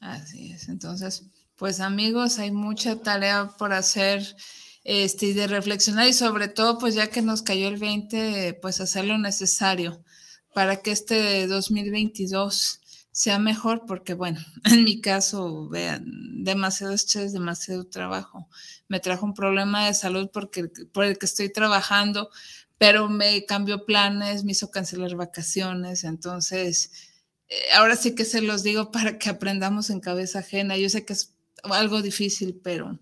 Así 0.00 0.52
es. 0.52 0.68
Entonces, 0.68 1.24
pues 1.56 1.80
amigos, 1.80 2.38
hay 2.38 2.52
mucha 2.52 3.00
tarea 3.02 3.48
por 3.58 3.72
hacer 3.72 4.36
este, 4.84 5.26
y 5.26 5.32
de 5.34 5.46
reflexionar 5.46 6.06
y 6.08 6.12
sobre 6.12 6.48
todo, 6.48 6.78
pues 6.78 6.94
ya 6.94 7.08
que 7.08 7.22
nos 7.22 7.42
cayó 7.42 7.68
el 7.68 7.76
20, 7.76 8.54
pues 8.62 8.80
hacer 8.80 9.04
lo 9.04 9.18
necesario 9.18 10.02
para 10.54 10.80
que 10.80 10.90
este 10.90 11.46
2022 11.46 12.80
sea 13.12 13.38
mejor, 13.38 13.84
porque 13.86 14.14
bueno, 14.14 14.40
en 14.64 14.84
mi 14.84 15.00
caso, 15.00 15.68
vean, 15.68 16.04
demasiado 16.44 16.94
estrés, 16.94 17.32
demasiado 17.32 17.84
trabajo. 17.84 18.48
Me 18.88 19.00
trajo 19.00 19.26
un 19.26 19.34
problema 19.34 19.86
de 19.86 19.94
salud 19.94 20.30
porque, 20.32 20.68
por 20.92 21.04
el 21.04 21.18
que 21.18 21.26
estoy 21.26 21.52
trabajando, 21.52 22.30
pero 22.80 23.10
me 23.10 23.44
cambió 23.44 23.84
planes, 23.84 24.42
me 24.42 24.52
hizo 24.52 24.70
cancelar 24.70 25.14
vacaciones, 25.14 26.02
entonces 26.02 27.10
eh, 27.46 27.54
ahora 27.74 27.94
sí 27.94 28.14
que 28.14 28.24
se 28.24 28.40
los 28.40 28.62
digo 28.62 28.90
para 28.90 29.18
que 29.18 29.28
aprendamos 29.28 29.90
en 29.90 30.00
cabeza 30.00 30.38
ajena. 30.38 30.78
Yo 30.78 30.88
sé 30.88 31.04
que 31.04 31.12
es 31.12 31.34
algo 31.64 32.00
difícil, 32.00 32.58
pero 32.64 32.98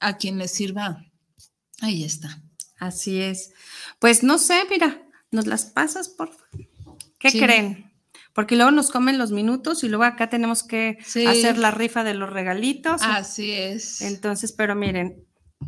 a 0.00 0.16
quien 0.16 0.36
le 0.36 0.48
sirva, 0.48 1.06
ahí 1.80 2.02
está. 2.02 2.42
Así 2.80 3.20
es. 3.20 3.52
Pues 4.00 4.24
no 4.24 4.36
sé, 4.36 4.64
mira, 4.68 5.00
nos 5.30 5.46
las 5.46 5.64
pasas, 5.64 6.08
por 6.08 6.30
¿Qué 7.20 7.30
creen? 7.30 7.92
Porque 8.32 8.56
luego 8.56 8.72
nos 8.72 8.90
comen 8.90 9.16
los 9.16 9.30
minutos 9.30 9.84
y 9.84 9.88
luego 9.88 10.02
acá 10.02 10.28
tenemos 10.28 10.64
que 10.64 10.98
hacer 11.28 11.56
la 11.56 11.70
rifa 11.70 12.02
de 12.02 12.14
los 12.14 12.30
regalitos. 12.30 13.00
Así 13.04 13.52
es. 13.52 14.00
Entonces, 14.00 14.50
pero 14.50 14.74
miren, 14.74 15.24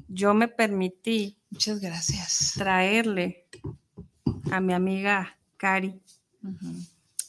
yo 0.09 0.35
me 0.35 0.49
permití. 0.49 1.39
Muchas 1.51 1.79
gracias. 1.79 2.55
Traerle 2.55 3.42
a 4.51 4.61
mi 4.61 4.73
amiga 4.73 5.37
Cari 5.57 6.01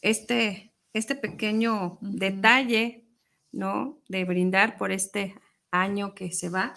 este, 0.02 0.74
este 0.94 1.16
pequeño 1.16 1.98
detalle, 2.02 3.06
¿no? 3.52 4.00
De 4.10 4.26
brindar 4.26 4.78
por 4.78 4.91
este 4.91 5.36
año 5.72 6.14
que 6.14 6.32
se 6.32 6.50
va. 6.50 6.74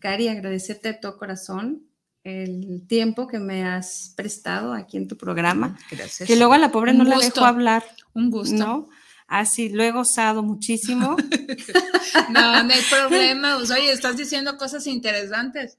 Cari, 0.00 0.28
agradecerte 0.28 0.88
de 0.88 0.94
todo 0.94 1.16
corazón 1.16 1.84
el 2.24 2.86
tiempo 2.86 3.26
que 3.26 3.38
me 3.38 3.64
has 3.64 4.12
prestado 4.16 4.74
aquí 4.74 4.96
en 4.96 5.08
tu 5.08 5.16
programa. 5.16 5.78
Gracias. 5.90 6.26
Que 6.26 6.36
luego 6.36 6.52
a 6.52 6.58
la 6.58 6.70
pobre 6.70 6.92
no 6.92 7.04
la 7.04 7.18
dejo 7.18 7.44
hablar. 7.44 7.84
Un 8.12 8.30
gusto. 8.30 8.56
¿no? 8.56 8.88
Así, 9.28 9.68
lo 9.68 9.82
he 9.82 9.90
gozado 9.90 10.42
muchísimo. 10.42 11.14
no, 12.30 12.62
no 12.62 12.72
hay 12.72 12.82
problema. 12.90 13.56
Pues, 13.56 13.70
oye, 13.70 13.92
estás 13.92 14.16
diciendo 14.16 14.56
cosas 14.56 14.86
interesantes. 14.86 15.76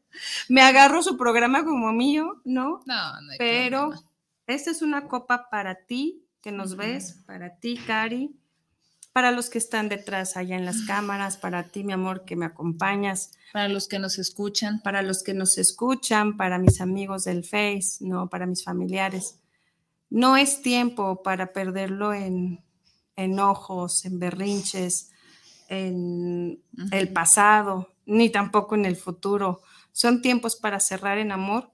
Me 0.48 0.62
agarro 0.62 1.02
su 1.02 1.18
programa 1.18 1.66
como 1.66 1.92
mío, 1.92 2.40
¿no? 2.46 2.84
No, 2.86 3.22
no 3.22 3.32
hay 3.32 3.38
Pero 3.40 3.92
esta 4.46 4.70
es 4.70 4.84
una 4.84 5.08
copa 5.08 5.50
para 5.50 5.74
ti, 5.74 6.24
que 6.42 6.52
nos 6.52 6.78
ves, 6.78 7.24
para 7.26 7.56
ti, 7.56 7.78
Cari, 7.86 8.36
para 9.14 9.32
los 9.32 9.50
que 9.50 9.58
están 9.58 9.90
detrás 9.90 10.38
allá 10.38 10.56
en 10.56 10.66
las 10.66 10.84
cámaras, 10.84 11.38
para 11.38 11.64
ti, 11.64 11.84
mi 11.84 11.94
amor, 11.94 12.26
que 12.26 12.36
me 12.36 12.46
acompañas. 12.46 13.32
Para 13.52 13.68
los 13.68 13.88
que 13.88 13.98
nos 13.98 14.20
escuchan. 14.20 14.80
Para 14.82 15.02
los 15.02 15.24
que 15.24 15.34
nos 15.34 15.58
escuchan, 15.58 16.38
para 16.38 16.60
mis 16.60 16.82
amigos 16.82 17.24
del 17.24 17.44
Face, 17.44 17.98
no, 18.02 18.30
para 18.30 18.46
mis 18.46 18.64
familiares. 18.64 19.40
No 20.12 20.38
es 20.38 20.62
tiempo 20.62 21.24
para 21.24 21.52
perderlo 21.52 22.14
en 22.14 22.64
enojos, 23.24 24.06
en 24.06 24.20
berrinches, 24.20 25.12
en 25.68 26.62
el 26.92 27.12
pasado, 27.14 27.94
ni 28.06 28.30
tampoco 28.30 28.76
en 28.76 28.86
el 28.86 28.96
futuro. 28.96 29.62
Son 29.92 30.22
tiempos 30.22 30.56
para 30.56 30.80
cerrar 30.80 31.18
en 31.18 31.32
amor 31.32 31.72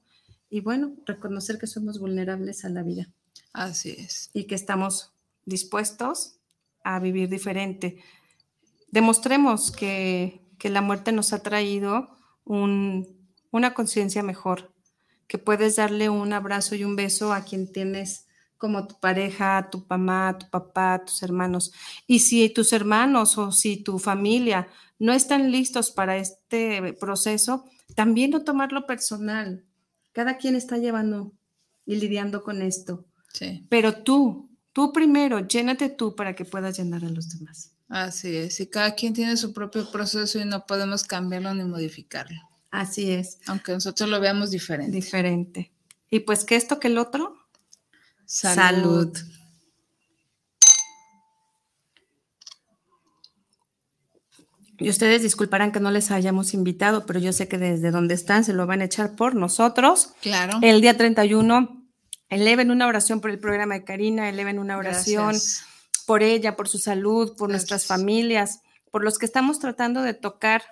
y 0.50 0.62
bueno, 0.62 0.96
reconocer 1.06 1.58
que 1.58 1.68
somos 1.68 2.00
vulnerables 2.00 2.66
a 2.66 2.70
la 2.70 2.84
vida. 2.84 3.08
Así 3.54 3.92
es. 3.92 4.30
Y 4.34 4.46
que 4.46 4.56
estamos 4.56 5.14
dispuestos 5.46 6.38
a 6.84 7.00
vivir 7.00 7.30
diferente. 7.30 7.98
Demostremos 8.92 9.72
que, 9.72 10.42
la 10.62 10.82
muerte 10.82 11.12
nos 11.12 11.32
ha 11.32 11.44
traído 11.44 12.10
una 12.46 13.74
conciencia 13.76 14.24
mejor, 14.24 14.74
que 15.28 15.38
puedes 15.38 15.76
darle 15.76 16.10
un 16.10 16.34
abrazo 16.34 16.74
y 16.74 16.84
un 16.84 16.96
beso 16.96 17.32
a 17.34 17.44
quien 17.44 17.72
tienes 17.72 18.25
como 18.58 18.88
tu 18.88 19.00
pareja, 19.00 19.70
tu 19.72 19.86
mamá, 19.90 20.38
tu 20.38 20.50
papá, 20.50 21.04
tus 21.06 21.22
hermanos. 21.24 21.72
Y 22.08 22.20
si 22.20 22.50
tus 22.50 22.74
hermanos 22.74 23.38
o 23.38 23.52
si 23.52 23.78
tu 23.78 24.00
familia 24.00 24.68
no 25.00 25.14
están 25.14 25.52
listos 25.52 25.92
para 25.92 26.18
este 26.18 26.94
proceso, 26.94 27.66
también 27.96 28.32
no 28.32 28.44
tomarlo 28.44 28.86
personal. 28.86 29.66
Cada 30.14 30.38
quien 30.38 30.56
está 30.56 30.78
llevando 30.78 31.34
y 31.86 31.98
lidiando 31.98 32.44
con 32.44 32.62
esto. 32.62 33.06
Sí. 33.34 33.66
Pero 33.70 34.04
tú, 34.04 34.50
Tú 34.76 34.92
primero, 34.92 35.40
llénate 35.48 35.88
tú 35.88 36.18
para 36.18 36.36
que 36.36 36.44
puedas 36.44 36.78
llenar 36.78 37.06
a 37.06 37.10
los 37.10 37.30
demás. 37.30 37.72
Así 37.88 38.36
es, 38.36 38.60
y 38.60 38.68
cada 38.68 38.94
quien 38.94 39.14
tiene 39.14 39.38
su 39.38 39.54
propio 39.54 39.90
proceso 39.90 40.38
y 40.38 40.44
no 40.44 40.66
podemos 40.66 41.06
cambiarlo 41.06 41.54
ni 41.54 41.64
modificarlo. 41.64 42.42
Así 42.72 43.10
es. 43.10 43.40
Aunque 43.48 43.72
nosotros 43.72 44.10
lo 44.10 44.20
veamos 44.20 44.52
diferente. 44.52 44.92
Diferente. 44.92 45.72
Y 46.10 46.20
pues 46.20 46.44
que 46.44 46.58
esto 46.58 46.78
que 46.78 46.90
el 46.90 46.98
otro. 46.98 47.38
Salud. 48.26 49.16
Y 54.78 54.90
ustedes 54.90 55.22
disculparán 55.22 55.72
que 55.72 55.80
no 55.80 55.90
les 55.90 56.12
hayamos 56.12 56.54
invitado, 56.54 57.06
pero 57.06 57.20
yo 57.20 57.32
sé 57.32 57.48
que 57.48 57.58
desde 57.58 57.92
donde 57.92 58.14
están 58.14 58.44
se 58.44 58.54
lo 58.54 58.68
van 58.68 58.82
a 58.82 58.86
echar 58.86 59.16
por 59.16 59.36
nosotros. 59.36 60.14
Claro. 60.22 60.60
El 60.62 60.82
día 60.82 60.98
31 60.98 61.86
eleven 62.30 62.72
una 62.72 62.88
oración 62.88 63.22
por 63.22 63.32
el 63.32 63.40
programa 63.40 63.76
de 63.76 63.84
Karina, 63.86 64.28
eleven 64.28 64.60
una 64.60 64.78
oración 64.78 65.36
por 66.06 66.24
ella, 66.24 66.56
por 66.56 66.68
su 66.68 66.78
salud, 66.78 67.36
por 67.38 67.50
nuestras 67.50 67.86
familias, 67.86 68.62
por 68.92 69.04
los 69.04 69.18
que 69.18 69.26
estamos 69.26 69.60
tratando 69.60 70.02
de 70.02 70.14
tocar 70.14 70.64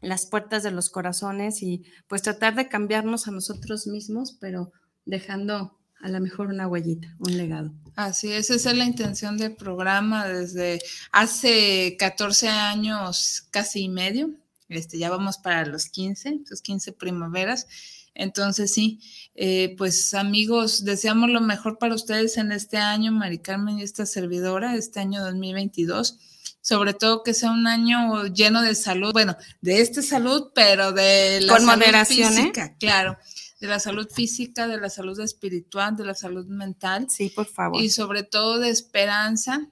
las 0.00 0.26
puertas 0.26 0.62
de 0.62 0.70
los 0.70 0.90
corazones 0.90 1.62
y 1.62 1.84
pues 2.08 2.22
tratar 2.22 2.54
de 2.54 2.68
cambiarnos 2.68 3.26
a 3.26 3.30
nosotros 3.30 3.86
mismos, 3.86 4.36
pero 4.38 4.70
dejando 5.06 5.78
a 6.00 6.08
lo 6.08 6.20
mejor 6.20 6.48
una 6.48 6.66
huellita, 6.68 7.14
un 7.18 7.36
legado. 7.36 7.72
Así 7.96 8.32
es, 8.32 8.50
esa 8.50 8.70
es 8.70 8.76
la 8.76 8.84
intención 8.84 9.36
del 9.38 9.54
programa 9.54 10.26
desde 10.26 10.80
hace 11.12 11.96
14 11.98 12.48
años, 12.48 13.46
casi 13.50 13.84
y 13.84 13.88
medio. 13.88 14.30
Este, 14.68 14.98
ya 14.98 15.10
vamos 15.10 15.38
para 15.38 15.64
los 15.66 15.86
15, 15.86 16.40
sus 16.46 16.60
15 16.60 16.92
primaveras. 16.92 17.66
Entonces, 18.14 18.72
sí, 18.72 19.00
eh, 19.34 19.74
pues 19.76 20.14
amigos, 20.14 20.84
deseamos 20.84 21.30
lo 21.30 21.40
mejor 21.40 21.78
para 21.78 21.94
ustedes 21.94 22.36
en 22.36 22.52
este 22.52 22.76
año, 22.76 23.12
Mari 23.12 23.38
Carmen 23.38 23.78
y 23.78 23.82
esta 23.82 24.06
servidora, 24.06 24.76
este 24.76 25.00
año 25.00 25.22
2022. 25.22 26.18
Sobre 26.60 26.94
todo 26.94 27.22
que 27.22 27.34
sea 27.34 27.50
un 27.50 27.66
año 27.66 28.26
lleno 28.26 28.62
de 28.62 28.74
salud, 28.74 29.12
bueno, 29.12 29.36
de 29.60 29.80
esta 29.80 30.00
salud, 30.00 30.50
pero 30.54 30.92
de 30.92 31.42
la 31.42 31.52
Con 31.52 31.66
moderación, 31.66 32.32
¿eh? 32.32 32.36
física, 32.36 32.74
claro, 32.78 33.18
de 33.64 33.70
la 33.70 33.80
salud 33.80 34.06
física, 34.10 34.68
de 34.68 34.78
la 34.78 34.90
salud 34.90 35.18
espiritual, 35.20 35.96
de 35.96 36.04
la 36.04 36.14
salud 36.14 36.46
mental. 36.46 37.06
Sí, 37.08 37.30
por 37.30 37.46
favor. 37.46 37.82
Y 37.82 37.88
sobre 37.88 38.22
todo 38.22 38.58
de 38.58 38.68
esperanza, 38.68 39.70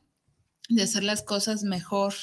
de 0.70 0.82
hacer 0.82 1.04
las 1.04 1.22
cosas 1.22 1.62
mejor, 1.62 2.14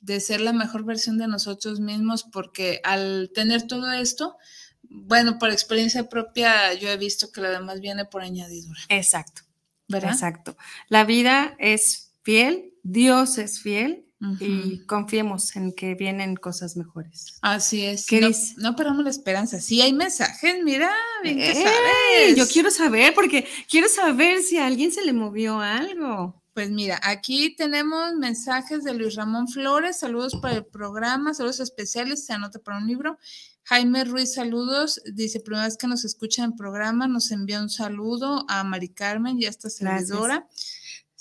de 0.00 0.20
ser 0.20 0.42
la 0.42 0.52
mejor 0.52 0.84
versión 0.84 1.16
de 1.16 1.26
nosotros 1.26 1.80
mismos, 1.80 2.24
porque 2.24 2.80
al 2.84 3.30
tener 3.34 3.66
todo 3.66 3.90
esto, 3.92 4.36
bueno, 4.82 5.38
por 5.38 5.48
experiencia 5.48 6.10
propia, 6.10 6.74
yo 6.74 6.90
he 6.90 6.98
visto 6.98 7.32
que 7.32 7.40
lo 7.40 7.48
demás 7.48 7.80
viene 7.80 8.04
por 8.04 8.20
añadidura. 8.20 8.80
Exacto. 8.90 9.42
¿Verdad? 9.88 10.12
Exacto. 10.12 10.58
La 10.88 11.04
vida 11.04 11.56
es 11.58 12.12
fiel, 12.22 12.74
Dios 12.82 13.38
es 13.38 13.60
fiel 13.60 14.03
y 14.40 14.78
confiemos 14.86 15.54
en 15.56 15.72
que 15.72 15.94
vienen 15.94 16.36
cosas 16.36 16.76
mejores. 16.76 17.36
Así 17.42 17.84
es. 17.84 18.06
¿Qué 18.06 18.20
no, 18.20 18.30
no 18.56 18.76
perdamos 18.76 19.04
la 19.04 19.10
esperanza. 19.10 19.60
Sí, 19.60 19.82
hay 19.82 19.92
mensajes, 19.92 20.56
mira, 20.64 20.90
bien 21.22 21.36
que 21.36 21.54
sabes. 21.54 22.36
Yo 22.36 22.46
quiero 22.48 22.70
saber, 22.70 23.14
porque 23.14 23.46
quiero 23.68 23.88
saber 23.88 24.42
si 24.42 24.56
a 24.56 24.66
alguien 24.66 24.92
se 24.92 25.04
le 25.04 25.12
movió 25.12 25.60
algo. 25.60 26.42
Pues 26.54 26.70
mira, 26.70 27.00
aquí 27.02 27.54
tenemos 27.56 28.14
mensajes 28.14 28.84
de 28.84 28.94
Luis 28.94 29.16
Ramón 29.16 29.48
Flores, 29.48 29.98
saludos 29.98 30.36
para 30.40 30.54
el 30.54 30.64
programa, 30.64 31.34
saludos 31.34 31.58
especiales, 31.58 32.24
se 32.24 32.32
anota 32.32 32.60
para 32.60 32.78
un 32.78 32.86
libro. 32.86 33.18
Jaime 33.64 34.04
Ruiz, 34.04 34.34
saludos, 34.34 35.00
dice, 35.14 35.40
primera 35.40 35.64
vez 35.64 35.76
que 35.76 35.88
nos 35.88 36.04
escucha 36.04 36.44
en 36.44 36.54
programa, 36.54 37.08
nos 37.08 37.32
envía 37.32 37.60
un 37.60 37.70
saludo 37.70 38.44
a 38.48 38.62
Mari 38.62 38.90
Carmen 38.90 39.36
y 39.40 39.46
a 39.46 39.48
esta 39.48 39.68
servidora. 39.68 40.46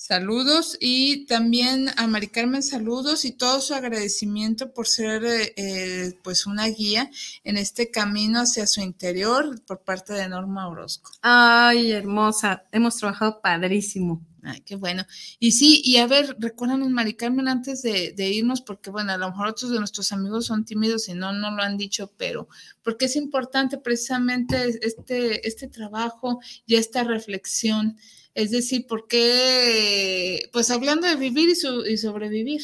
Saludos 0.05 0.75
y 0.81 1.25
también 1.27 1.89
a 1.95 2.07
Mari 2.07 2.27
Carmen 2.27 2.61
saludos 2.61 3.23
y 3.23 3.31
todo 3.31 3.61
su 3.61 3.73
agradecimiento 3.73 4.73
por 4.73 4.85
ser 4.85 5.23
eh, 5.25 6.19
pues 6.25 6.45
una 6.45 6.67
guía 6.67 7.09
en 7.45 7.55
este 7.55 7.89
camino 7.89 8.41
hacia 8.41 8.67
su 8.67 8.81
interior 8.81 9.63
por 9.63 9.79
parte 9.79 10.11
de 10.11 10.27
Norma 10.27 10.67
Orozco. 10.67 11.09
Ay, 11.21 11.93
hermosa. 11.93 12.65
Hemos 12.73 12.97
trabajado 12.97 13.39
padrísimo. 13.39 14.21
Ay, 14.43 14.59
qué 14.65 14.75
bueno. 14.75 15.05
Y 15.39 15.53
sí, 15.53 15.81
y 15.85 15.95
a 15.95 16.07
ver, 16.07 16.35
recuérdanos, 16.37 16.89
Mari 16.89 17.13
Carmen, 17.13 17.47
antes 17.47 17.81
de, 17.81 18.11
de, 18.11 18.29
irnos, 18.29 18.59
porque 18.59 18.89
bueno, 18.89 19.13
a 19.13 19.17
lo 19.17 19.29
mejor 19.29 19.47
otros 19.47 19.71
de 19.71 19.79
nuestros 19.79 20.11
amigos 20.11 20.47
son 20.47 20.65
tímidos 20.65 21.07
y 21.07 21.13
no, 21.13 21.31
no 21.31 21.51
lo 21.51 21.63
han 21.63 21.77
dicho, 21.77 22.11
pero 22.17 22.49
porque 22.83 23.05
es 23.05 23.15
importante 23.15 23.77
precisamente 23.77 24.79
este, 24.81 25.47
este 25.47 25.69
trabajo 25.69 26.41
y 26.65 26.75
esta 26.75 27.05
reflexión. 27.05 27.95
Es 28.35 28.51
decir, 28.51 28.87
¿por 28.87 29.07
qué? 29.07 30.49
Pues 30.51 30.71
hablando 30.71 31.07
de 31.07 31.15
vivir 31.15 31.49
y, 31.49 31.97
sobrevivir. 31.97 32.61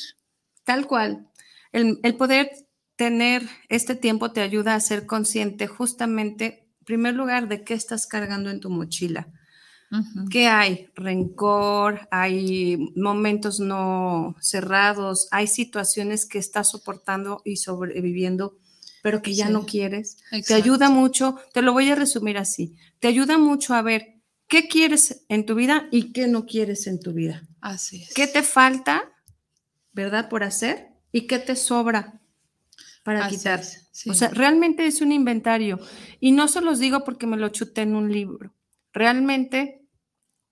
Tal 0.64 0.88
cual. 0.88 1.28
El, 1.72 2.00
el, 2.04 2.16
poder 2.16 2.52
tener 2.96 3.44
este 3.70 3.96
tiempo 3.96 4.32
te 4.32 4.42
ayuda 4.42 4.76
a 4.76 4.80
ser 4.80 5.06
consciente 5.06 5.68
justamente, 5.68 6.68
en 6.80 6.86
primer 6.86 7.16
lugar, 7.16 7.48
de 7.48 7.64
qué 7.64 7.76
estás 7.76 8.08
cargando 8.08 8.50
en 8.50 8.60
tu 8.60 8.70
mochila. 8.70 9.28
Uh 9.92 9.98
-huh. 9.98 10.30
¿Qué 10.30 10.48
hay? 10.48 10.88
Rencor, 10.96 12.08
hay 12.12 12.78
momentos 12.96 13.60
no 13.60 14.36
cerrados, 14.40 15.28
hay 15.32 15.48
situaciones 15.48 16.28
que 16.28 16.38
estás 16.38 16.70
soportando 16.70 17.42
y 17.44 17.58
sobreviviendo, 17.58 18.58
pero 19.02 19.22
que 19.22 19.34
ya 19.34 19.48
sí. 19.48 19.54
no 19.54 19.66
quieres. 19.66 20.18
Exacto. 20.32 20.48
Te 20.48 20.54
ayuda 20.56 20.90
mucho, 20.90 21.38
te 21.54 21.62
lo 21.62 21.74
voy 21.74 21.90
a 21.90 21.96
resumir 21.96 22.38
así, 22.38 22.76
te 23.00 23.08
ayuda 23.08 23.38
mucho 23.38 23.74
a 23.74 23.82
ver 23.82 24.19
qué 24.50 24.68
quieres 24.68 25.26
en 25.30 25.46
tu 25.46 25.56
vida 25.56 25.88
y 25.92 26.12
qué 26.12 26.28
no 26.28 26.46
quieres 26.46 26.88
en 26.88 27.00
tu 27.00 27.14
vida. 27.14 27.48
Así 27.62 28.04
es. 28.04 28.14
¿Qué 28.14 28.28
te 28.28 28.44
falta, 28.44 29.04
verdad, 29.94 30.28
por 30.28 30.44
hacer 30.44 30.90
y 31.14 31.28
qué 31.28 31.40
te 31.40 31.56
sobra 31.56 32.20
para 33.04 33.26
Así 33.26 33.38
quitar? 33.38 33.62
es, 33.62 33.88
sí. 33.92 34.10
O 34.10 34.14
sea, 34.14 34.30
realmente 34.30 34.86
es 34.86 35.02
un 35.02 35.12
inventario 35.14 35.80
y 36.20 36.32
no 36.34 36.48
se 36.48 36.62
los 36.62 36.80
digo 36.80 37.04
porque 37.06 37.28
me 37.28 37.38
lo 37.38 37.50
chuté 37.50 37.84
en 37.84 37.96
un 37.96 38.12
libro. 38.12 38.54
Realmente 38.92 39.88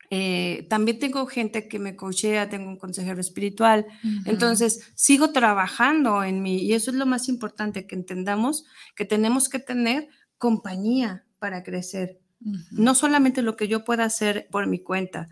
eh, 0.09 0.65
también 0.69 0.99
tengo 0.99 1.25
gente 1.25 1.67
que 1.67 1.79
me 1.79 1.95
coachea, 1.95 2.49
tengo 2.49 2.69
un 2.69 2.77
consejero 2.77 3.19
espiritual, 3.19 3.85
uh 4.03 4.07
-huh. 4.07 4.21
entonces 4.25 4.91
sigo 4.95 5.31
trabajando 5.31 6.23
en 6.23 6.41
mí 6.41 6.61
y 6.61 6.73
eso 6.73 6.91
es 6.91 6.97
lo 6.97 7.05
más 7.05 7.27
importante, 7.27 7.85
que 7.87 7.95
entendamos 7.95 8.63
que 8.95 9.03
tenemos 9.05 9.49
que 9.49 9.59
tener 9.59 10.07
compañía 10.37 11.25
para 11.39 11.63
crecer, 11.63 12.19
uh 12.41 12.49
-huh. 12.49 12.65
no 12.71 12.95
solamente 12.95 13.41
lo 13.41 13.55
que 13.55 13.67
yo 13.67 13.83
pueda 13.83 14.05
hacer 14.05 14.47
por 14.51 14.67
mi 14.67 14.79
cuenta. 14.79 15.29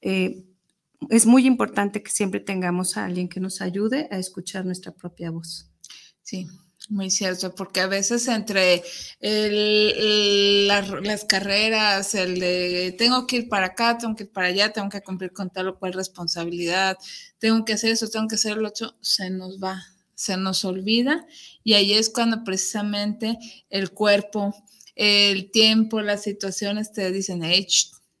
Eh, 0.00 0.44
es 1.08 1.26
muy 1.26 1.46
importante 1.46 2.02
que 2.02 2.10
siempre 2.10 2.40
tengamos 2.40 2.96
a 2.96 3.06
alguien 3.06 3.28
que 3.28 3.40
nos 3.40 3.60
ayude 3.60 4.08
a 4.10 4.18
escuchar 4.18 4.66
nuestra 4.66 4.92
propia 4.92 5.30
voz. 5.30 5.70
Sí, 6.22 6.46
muy 6.90 7.10
cierto, 7.10 7.54
porque 7.54 7.80
a 7.80 7.86
veces 7.86 8.26
entre 8.28 8.82
el, 9.20 9.54
el, 9.96 10.68
las, 10.68 10.90
las, 11.02 11.24
carreras, 11.24 12.14
el 12.14 12.40
de 12.40 12.94
tengo 12.98 13.26
que 13.26 13.36
ir 13.36 13.48
para 13.48 13.66
acá, 13.66 13.96
tengo 13.96 14.16
que 14.16 14.24
ir 14.24 14.32
para 14.32 14.48
allá, 14.48 14.72
tengo 14.72 14.88
que 14.88 15.00
cumplir 15.00 15.32
con 15.32 15.50
tal 15.50 15.68
o 15.68 15.78
cual 15.78 15.92
responsabilidad, 15.92 16.96
tengo 17.38 17.64
que 17.64 17.74
hacer 17.74 17.92
eso, 17.92 18.08
tengo 18.08 18.28
que 18.28 18.34
hacer 18.34 18.56
lo 18.56 18.68
otro, 18.68 18.96
se 19.00 19.30
nos 19.30 19.62
va, 19.62 19.84
se 20.14 20.36
nos 20.36 20.64
olvida 20.64 21.26
y 21.62 21.74
ahí 21.74 21.92
es 21.92 22.10
cuando 22.10 22.42
precisamente 22.44 23.38
el 23.68 23.90
cuerpo, 23.90 24.54
el 25.00 25.50
tiempo, 25.50 26.02
las 26.02 26.22
situaciones 26.22 26.92
te 26.92 27.10
dicen, 27.10 27.42
hey, 27.42 27.66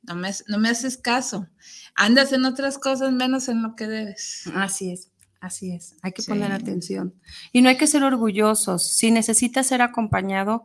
no 0.02 0.14
me, 0.14 0.30
no 0.48 0.58
me 0.58 0.70
haces 0.70 0.96
caso, 0.96 1.46
andas 1.94 2.32
en 2.32 2.46
otras 2.46 2.78
cosas 2.78 3.12
menos 3.12 3.48
en 3.48 3.62
lo 3.62 3.76
que 3.76 3.86
debes. 3.86 4.44
Así 4.54 4.90
es. 4.90 5.10
Así 5.40 5.72
es, 5.72 5.96
hay 6.02 6.12
que 6.12 6.22
sí. 6.22 6.30
poner 6.30 6.52
atención. 6.52 7.14
Y 7.52 7.60
no 7.60 7.68
hay 7.68 7.76
que 7.76 7.86
ser 7.86 8.02
orgullosos. 8.02 8.92
Si 8.92 9.10
necesitas 9.10 9.66
ser 9.66 9.80
acompañado, 9.82 10.64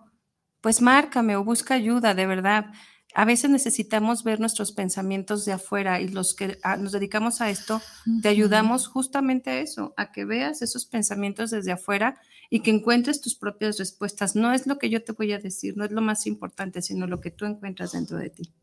pues 0.62 0.82
márcame 0.82 1.36
o 1.36 1.44
busca 1.44 1.76
ayuda, 1.76 2.14
de 2.14 2.26
verdad. 2.28 2.66
A 3.14 3.24
veces 3.26 3.50
necesitamos 3.50 4.24
ver 4.24 4.40
nuestros 4.42 4.72
pensamientos 4.72 5.46
de 5.46 5.54
afuera 5.54 6.02
y 6.02 6.10
los 6.10 6.34
que 6.34 6.58
nos 6.80 6.92
dedicamos 6.94 7.40
a 7.40 7.50
esto, 7.50 7.82
te 8.22 8.28
ayudamos 8.28 8.88
justamente 8.88 9.50
a 9.50 9.60
eso, 9.60 9.94
a 9.96 10.12
que 10.12 10.26
veas 10.26 10.62
esos 10.62 10.86
pensamientos 10.86 11.52
desde 11.52 11.72
afuera 11.72 12.20
y 12.50 12.62
que 12.62 12.72
encuentres 12.72 13.22
tus 13.22 13.36
propias 13.36 13.78
respuestas. 13.78 14.36
No 14.36 14.54
es 14.54 14.68
lo 14.68 14.78
que 14.78 14.90
yo 14.90 15.04
te 15.04 15.12
voy 15.12 15.34
a 15.34 15.40
decir, 15.40 15.78
no 15.78 15.86
es 15.86 15.92
lo 15.92 16.02
más 16.02 16.28
importante, 16.28 16.82
sino 16.82 17.08
lo 17.08 17.22
que 17.22 17.32
tú 17.32 17.46
encuentras 17.46 17.94
dentro 17.94 18.18
de 18.18 18.30
ti. 18.30 18.54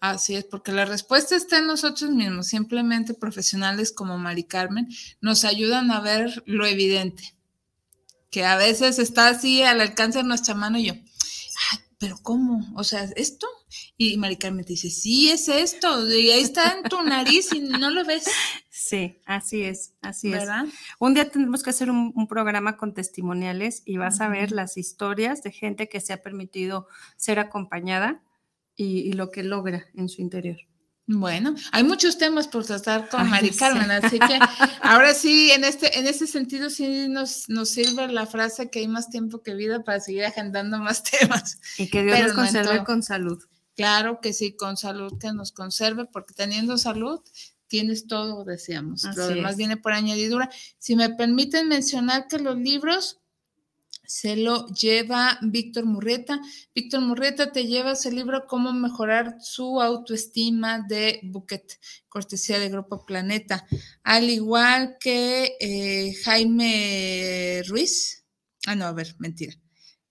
Así 0.00 0.34
es, 0.34 0.44
porque 0.44 0.72
la 0.72 0.84
respuesta 0.84 1.36
está 1.36 1.58
en 1.58 1.68
nosotros 1.68 2.10
mismos. 2.10 2.48
Simplemente 2.48 3.14
profesionales 3.14 3.92
como 3.92 4.18
Mari 4.18 4.42
Carmen 4.44 4.88
nos 5.20 5.44
ayudan 5.44 5.92
a 5.92 6.00
ver 6.00 6.42
lo 6.44 6.66
evidente, 6.66 7.36
que 8.28 8.44
a 8.44 8.56
veces 8.56 8.98
está 8.98 9.28
así 9.28 9.62
al 9.62 9.80
alcance 9.80 10.18
de 10.18 10.24
nuestra 10.24 10.54
mano 10.54 10.78
y 10.78 10.86
yo, 10.86 10.94
pero 11.98 12.18
¿cómo? 12.20 12.66
O 12.74 12.82
sea, 12.82 13.04
¿esto? 13.14 13.46
Y 13.96 14.16
Mari 14.16 14.36
Carmen 14.36 14.64
te 14.64 14.72
dice, 14.72 14.90
sí, 14.90 15.30
es 15.30 15.46
esto, 15.48 16.12
y 16.12 16.32
ahí 16.32 16.40
está 16.40 16.72
en 16.72 16.82
tu 16.88 17.00
nariz 17.02 17.52
y 17.52 17.60
no 17.60 17.90
lo 17.90 18.04
ves. 18.04 18.24
Sí, 18.84 19.20
así 19.26 19.62
es, 19.62 19.94
así 20.02 20.30
¿verdad? 20.30 20.64
es. 20.66 20.74
Un 20.98 21.14
día 21.14 21.30
tendremos 21.30 21.62
que 21.62 21.70
hacer 21.70 21.88
un, 21.88 22.12
un 22.16 22.26
programa 22.26 22.76
con 22.76 22.94
testimoniales 22.94 23.82
y 23.84 23.96
vas 23.96 24.16
uh 24.16 24.18
-huh. 24.18 24.26
a 24.26 24.28
ver 24.28 24.50
las 24.50 24.76
historias 24.76 25.42
de 25.44 25.52
gente 25.52 25.88
que 25.88 26.00
se 26.00 26.12
ha 26.12 26.22
permitido 26.22 26.88
ser 27.16 27.38
acompañada 27.38 28.22
y, 28.74 29.00
y, 29.08 29.12
lo 29.12 29.30
que 29.30 29.44
logra 29.44 29.86
en 29.94 30.08
su 30.08 30.20
interior. 30.20 30.56
Bueno, 31.06 31.54
hay 31.70 31.84
muchos 31.84 32.18
temas 32.18 32.48
por 32.48 32.64
tratar 32.64 33.08
con 33.08 33.30
Mari 33.30 33.50
Carmen, 33.50 33.90
así 33.90 34.18
que 34.18 34.38
ahora 34.82 35.14
sí, 35.14 35.52
en 35.52 35.62
este, 35.62 35.98
en 35.98 36.08
ese 36.08 36.26
sentido 36.26 36.68
sí 36.68 37.06
nos, 37.08 37.48
nos 37.48 37.68
sirve 37.68 38.08
la 38.08 38.26
frase 38.26 38.68
que 38.68 38.80
hay 38.80 38.88
más 38.88 39.10
tiempo 39.10 39.42
que 39.42 39.54
vida 39.54 39.84
para 39.84 40.00
seguir 40.00 40.24
agendando 40.24 40.78
más 40.78 41.02
temas. 41.18 41.60
Y 41.78 41.88
que 41.88 42.02
Dios 42.02 42.18
nos 42.20 42.32
conserve 42.32 42.82
con 42.82 43.02
salud. 43.02 43.40
Claro 43.76 44.20
que 44.20 44.32
sí, 44.32 44.56
con 44.56 44.76
salud 44.76 45.18
que 45.18 45.32
nos 45.32 45.52
conserve, 45.52 46.04
porque 46.04 46.34
teniendo 46.34 46.76
salud 46.78 47.20
tienes 47.72 48.06
todo, 48.06 48.44
decíamos. 48.44 49.02
Lo 49.16 49.28
demás 49.28 49.56
viene 49.56 49.78
por 49.78 49.94
añadidura. 49.94 50.50
Si 50.78 50.94
me 50.94 51.08
permiten 51.08 51.68
mencionar 51.68 52.28
que 52.28 52.38
los 52.38 52.58
libros 52.58 53.22
se 54.04 54.36
lo 54.36 54.66
lleva 54.66 55.38
Víctor 55.40 55.86
Murrieta. 55.86 56.38
Víctor 56.74 57.00
Murrieta 57.00 57.50
te 57.50 57.64
lleva 57.66 57.92
ese 57.92 58.12
libro 58.12 58.46
Cómo 58.46 58.74
mejorar 58.74 59.38
su 59.40 59.80
autoestima 59.80 60.84
de 60.86 61.20
Buquet, 61.22 61.80
cortesía 62.10 62.58
de 62.58 62.68
Grupo 62.68 63.06
Planeta. 63.06 63.66
Al 64.02 64.28
igual 64.28 64.98
que 65.00 65.56
eh, 65.58 66.14
Jaime 66.24 67.62
Ruiz. 67.68 68.26
Ah, 68.66 68.74
no, 68.74 68.84
a 68.84 68.92
ver, 68.92 69.14
mentira. 69.18 69.54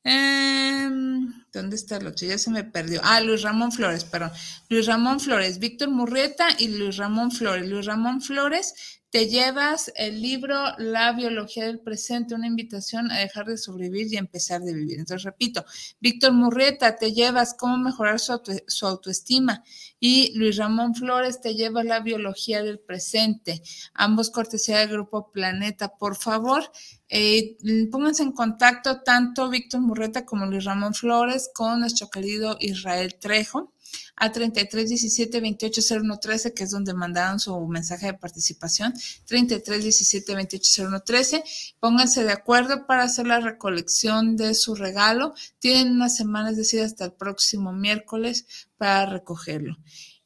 Em, 0.04 1.32
¿Dónde 1.54 1.76
está 1.76 1.98
el 1.98 2.08
otro? 2.08 2.28
Ya 2.28 2.38
se 2.38 2.50
me 2.50 2.64
perdió. 2.64 3.02
Ah, 3.04 3.22
Luis 3.22 3.42
Ramón 3.44 3.72
Flores, 3.72 4.04
perdón. 4.06 4.32
Luis 4.70 4.86
Ramón 4.88 5.20
Flores, 5.20 5.60
Víctor 5.60 5.90
Murrieta 5.90 6.48
y 6.58 6.70
Luis 6.70 6.98
Ramón 6.98 7.32
Flores. 7.32 7.70
Luis 7.70 7.86
Ramón 7.86 8.22
Flores 8.22 9.01
te 9.12 9.28
llevas 9.28 9.92
el 9.98 10.22
libro 10.22 10.58
La 10.78 11.12
biología 11.12 11.66
del 11.66 11.80
presente, 11.80 12.34
una 12.34 12.48
invitación 12.48 13.12
a 13.12 13.20
dejar 13.20 13.46
de 13.46 13.58
sobrevivir 13.58 14.08
y 14.12 14.16
empezar 14.16 14.62
de 14.62 14.74
vivir. 14.74 15.00
Entonces, 15.00 15.26
repito, 15.26 15.66
Víctor 16.00 16.32
Murrieta, 16.32 16.96
te 16.96 17.12
llevas 17.12 17.54
cómo 17.54 17.78
mejorar 17.78 18.22
su, 18.22 18.88
autoestima 18.88 19.66
y 20.00 20.32
Luis 20.38 20.56
Ramón 20.56 20.96
Flores 20.96 21.42
te 21.42 21.56
lleva 21.56 21.84
La 21.84 22.00
biología 22.00 22.64
del 22.64 22.80
presente, 22.80 23.62
ambos 23.94 24.30
cortesía 24.30 24.80
del 24.80 24.90
grupo 24.90 25.30
Planeta. 25.30 25.90
Por 25.98 26.16
favor, 26.16 26.72
eh, 27.10 27.58
pónganse 27.92 28.24
en 28.24 28.32
contacto 28.32 29.02
tanto 29.02 29.50
Víctor 29.50 29.82
Murrieta 29.82 30.26
como 30.26 30.46
Luis 30.46 30.64
Ramón 30.64 30.94
Flores 30.94 31.52
con 31.54 31.82
nuestro 31.82 32.10
querido 32.10 32.56
Israel 32.62 33.16
Trejo 33.20 33.74
a 34.16 34.32
33 34.32 34.90
17 34.90 35.42
28 35.42 35.82
01 36.02 36.20
13, 36.20 36.54
que 36.54 36.64
es 36.64 36.72
donde 36.72 36.94
mandaron 36.94 37.40
su 37.40 37.60
mensaje 37.68 38.08
de 38.08 38.14
participación. 38.14 38.94
33 39.26 39.84
17 39.84 40.36
28 40.36 40.84
01 40.84 41.00
13. 41.02 41.44
Pónganse 41.80 42.24
de 42.24 42.32
acuerdo 42.32 42.86
para 42.86 43.04
hacer 43.04 43.28
la 43.28 43.40
recolección 43.40 44.38
de 44.38 44.54
su 44.54 44.76
regalo. 44.76 45.34
Tienen 45.60 45.94
una 45.94 46.10
semana, 46.10 46.52
es 46.52 46.58
decir, 46.58 46.82
hasta 46.82 47.06
el 47.06 47.14
próximo 47.14 47.74
miércoles 47.74 48.46
para 48.78 49.06
recogerlo. 49.06 49.78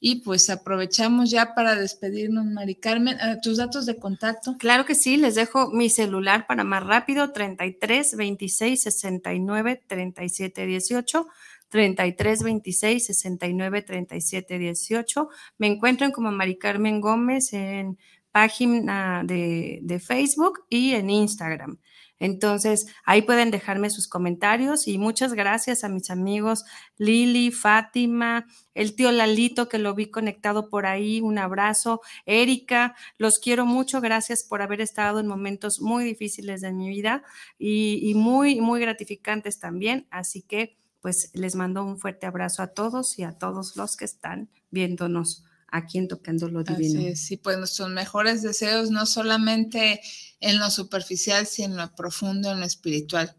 Y 0.08 0.18
pues 0.18 0.50
aprovechamos 0.52 1.32
ya 1.32 1.56
para 1.56 1.76
despedirnos, 1.76 2.46
Mari 2.46 2.76
Carmen. 2.76 3.18
Ah, 3.20 3.38
¿Tus 3.42 3.58
datos 3.58 3.88
de 3.88 3.98
contacto? 3.98 4.56
Claro 4.60 4.86
que 4.86 4.94
sí, 4.94 5.18
les 5.18 5.34
dejo 5.34 5.72
mi 5.72 5.90
celular 5.90 6.46
para 6.48 6.64
más 6.64 6.84
rápido, 6.84 7.32
33 7.32 8.16
26 8.16 8.84
69 8.84 9.84
37 9.88 10.66
18. 10.68 11.28
33 11.76 12.42
26 12.42 13.06
69 13.06 13.82
37 13.82 14.60
18. 14.60 15.28
Me 15.58 15.68
encuentran 15.68 16.14
como 16.14 16.32
Mari 16.32 16.58
Carmen 16.58 17.02
Gómez 17.02 17.52
en 17.52 17.98
página 18.32 19.24
de, 19.26 20.02
Facebook 20.02 20.64
y 20.70 20.94
en 20.94 21.10
Instagram. 21.10 21.78
Entonces, 22.18 22.86
ahí 23.04 23.24
pueden 23.24 23.52
dejarme 23.52 23.90
sus 23.90 24.08
comentarios 24.08 24.88
y 24.88 24.98
muchas 24.98 25.34
gracias 25.34 25.84
a 25.84 25.90
mis 25.90 26.10
amigos 26.10 26.64
Lili, 26.98 27.52
Fátima, 27.52 28.46
el 28.74 28.96
tío 28.96 29.12
Lalito 29.12 29.68
que 29.68 29.78
lo 29.78 29.96
vi 29.96 30.10
conectado 30.10 30.70
por 30.70 30.86
ahí, 30.86 31.20
un 31.20 31.38
abrazo, 31.38 32.00
Erika, 32.26 32.96
los 33.18 33.40
quiero 33.40 33.66
mucho, 33.66 34.00
gracias 34.00 34.46
por 34.46 34.62
haber 34.62 34.80
estado 34.80 35.20
en 35.20 35.28
momentos 35.28 35.82
muy 35.82 36.06
difíciles 36.06 36.62
de 36.62 36.72
mi 36.72 36.88
vida 36.88 37.22
y, 37.60 38.00
y 38.02 38.14
muy, 38.14 38.62
muy 38.62 38.80
gratificantes 38.80 39.60
también. 39.60 40.08
Así 40.10 40.42
que 40.42 40.78
pues 41.06 41.30
les 41.34 41.54
mando 41.54 41.84
un 41.84 42.00
fuerte 42.00 42.26
abrazo 42.26 42.64
a 42.64 42.68
todos 42.70 43.20
y 43.20 43.24
a 43.24 43.32
todos 43.32 43.76
los 43.76 43.96
que 43.96 44.06
están 44.06 44.50
viéndonos 44.72 45.44
aquí 45.68 46.00
en 46.00 46.08
Tocando 46.08 46.50
lo 46.50 46.64
Divino. 46.64 47.16
sí, 47.16 47.38
pues 47.38 47.60
nuestros 47.60 47.92
mejores 47.92 48.42
deseos, 48.42 48.90
no 48.90 49.06
solamente 49.06 50.02
en 50.40 50.58
lo 50.58 50.72
superficial, 50.72 51.46
sino 51.46 51.76
en 51.76 51.82
lo 51.82 51.96
profundo, 51.96 52.52
en 52.52 52.60
lo 52.60 52.66
espiritual, 52.66 53.36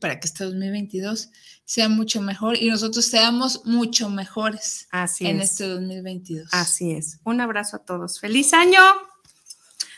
para 0.00 0.18
que 0.18 0.28
este 0.28 0.44
2022 0.44 1.28
sea 1.66 1.90
mucho 1.90 2.22
mejor 2.22 2.56
y 2.56 2.70
nosotros 2.70 3.04
seamos 3.04 3.66
mucho 3.66 4.08
mejores 4.08 4.88
Así 4.90 5.26
en 5.26 5.40
este 5.42 5.68
2022. 5.68 6.48
Así 6.52 6.92
es. 6.92 7.18
Un 7.22 7.42
abrazo 7.42 7.76
a 7.76 7.80
todos. 7.80 8.18
Feliz 8.18 8.54
año 8.54 8.80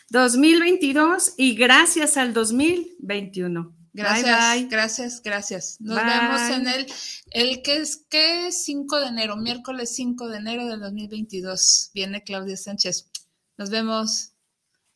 2022 0.08 1.34
y 1.36 1.54
gracias 1.54 2.16
al 2.16 2.34
2021. 2.34 3.79
Gracias, 3.92 4.68
gracias, 4.68 5.22
gracias. 5.22 5.76
Nos 5.80 5.96
vemos 5.96 6.40
en 6.50 6.68
el, 6.68 6.86
el 7.30 7.62
que 7.62 7.76
es 7.76 8.04
que 8.08 8.52
5 8.52 9.00
de 9.00 9.06
enero, 9.06 9.36
miércoles 9.36 9.94
5 9.94 10.28
de 10.28 10.38
enero 10.38 10.66
del 10.66 10.80
2022. 10.80 11.90
Viene 11.92 12.22
Claudia 12.22 12.56
Sánchez. 12.56 13.10
Nos 13.56 13.70
vemos. 13.70 14.32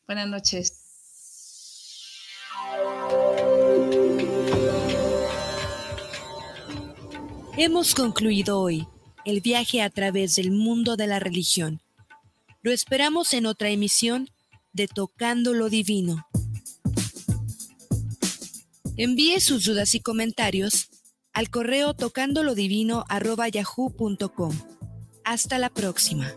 Buenas 0.07 0.27
noches. 0.27 0.81
Hemos 7.57 7.95
concluido 7.95 8.59
hoy 8.59 8.87
el 9.25 9.41
viaje 9.41 9.81
a 9.81 9.89
través 9.89 10.35
del 10.35 10.51
mundo 10.51 10.95
de 10.95 11.07
la 11.07 11.19
religión. 11.19 11.81
Lo 12.61 12.71
esperamos 12.71 13.33
en 13.33 13.45
otra 13.45 13.69
emisión 13.69 14.29
de 14.73 14.87
Tocando 14.87 15.53
lo 15.53 15.69
Divino. 15.69 16.27
Envíe 18.97 19.41
sus 19.41 19.65
dudas 19.65 19.93
y 19.95 19.99
comentarios 19.99 20.87
al 21.33 21.49
correo 21.49 21.93
tocandolodivino.yahoo.com. 21.93 24.53
Hasta 25.25 25.59
la 25.59 25.69
próxima. 25.69 26.33